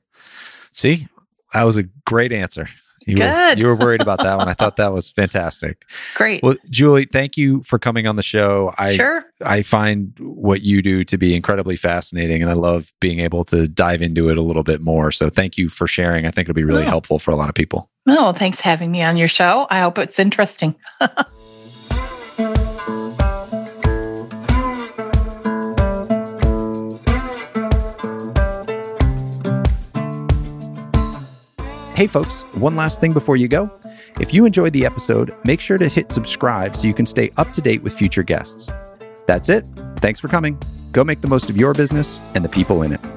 see 0.73 1.09
that 1.53 1.63
was 1.63 1.79
a 1.79 1.85
great 2.05 2.33
answer 2.33 2.69
you 3.07 3.17
Good. 3.17 3.57
Were, 3.57 3.61
you 3.61 3.67
were 3.67 3.77
worried 3.77 4.01
about 4.01 4.19
that 4.23 4.37
one. 4.37 4.49
I 4.49 4.55
thought 4.55 4.77
that 4.77 4.93
was 4.93 5.11
fantastic. 5.11 5.85
Great. 6.15 6.43
Well, 6.43 6.57
Julie, 6.71 7.07
thank 7.07 7.37
you 7.37 7.63
for 7.63 7.79
coming 7.79 8.07
on 8.07 8.17
the 8.17 8.23
show. 8.23 8.75
I 8.79 8.97
sure. 8.97 9.25
I 9.45 9.63
find 9.63 10.13
what 10.19 10.63
you 10.63 10.83
do 10.83 11.05
to 11.05 11.17
be 11.17 11.35
incredibly 11.35 11.77
fascinating, 11.77 12.43
and 12.43 12.51
I 12.51 12.55
love 12.55 12.93
being 13.01 13.21
able 13.21 13.45
to 13.47 13.69
dive 13.69 14.03
into 14.03 14.29
it 14.29 14.37
a 14.37 14.43
little 14.43 14.65
bit 14.65 14.81
more. 14.81 15.13
So, 15.13 15.31
thank 15.31 15.57
you 15.57 15.69
for 15.69 15.87
sharing. 15.87 16.27
I 16.27 16.31
think 16.31 16.47
it'll 16.47 16.55
be 16.55 16.65
really 16.65 16.85
helpful 16.85 17.19
for 17.19 17.31
a 17.31 17.37
lot 17.37 17.49
of 17.49 17.55
people. 17.55 17.91
Oh, 18.09 18.33
thanks 18.33 18.59
for 18.59 18.65
having 18.65 18.91
me 18.91 19.03
on 19.03 19.17
your 19.17 19.29
show. 19.29 19.67
I 19.71 19.81
hope 19.81 19.99
it's 19.99 20.19
interesting. 20.19 20.75
Hey, 31.97 32.07
folks, 32.07 32.43
one 32.53 32.77
last 32.77 33.01
thing 33.01 33.15
before 33.15 33.39
you 33.39 33.49
go. 33.49 33.71
If 34.21 34.35
you 34.35 34.45
enjoyed 34.45 34.75
the 34.75 34.85
episode, 34.85 35.35
make 35.45 35.63
sure 35.63 35.79
to 35.79 35.89
hit 35.89 36.13
subscribe 36.13 36.77
so 36.77 36.87
you 36.87 36.93
can 36.93 37.07
stay 37.07 37.31
up 37.39 37.55
to 37.55 37.63
date 37.63 37.83
with 37.83 37.95
future 37.95 38.23
guests. 38.23 38.69
That's 39.27 39.49
it. 39.49 39.65
Thanks 40.01 40.21
for 40.21 40.29
coming. 40.29 40.61
Go 40.93 41.05
make 41.05 41.23
the 41.23 41.29
most 41.29 41.49
of 41.49 41.57
your 41.57 41.73
business 41.73 42.21
and 42.35 42.45
the 42.45 42.51
people 42.51 42.83
in 42.83 42.93
it. 42.93 43.16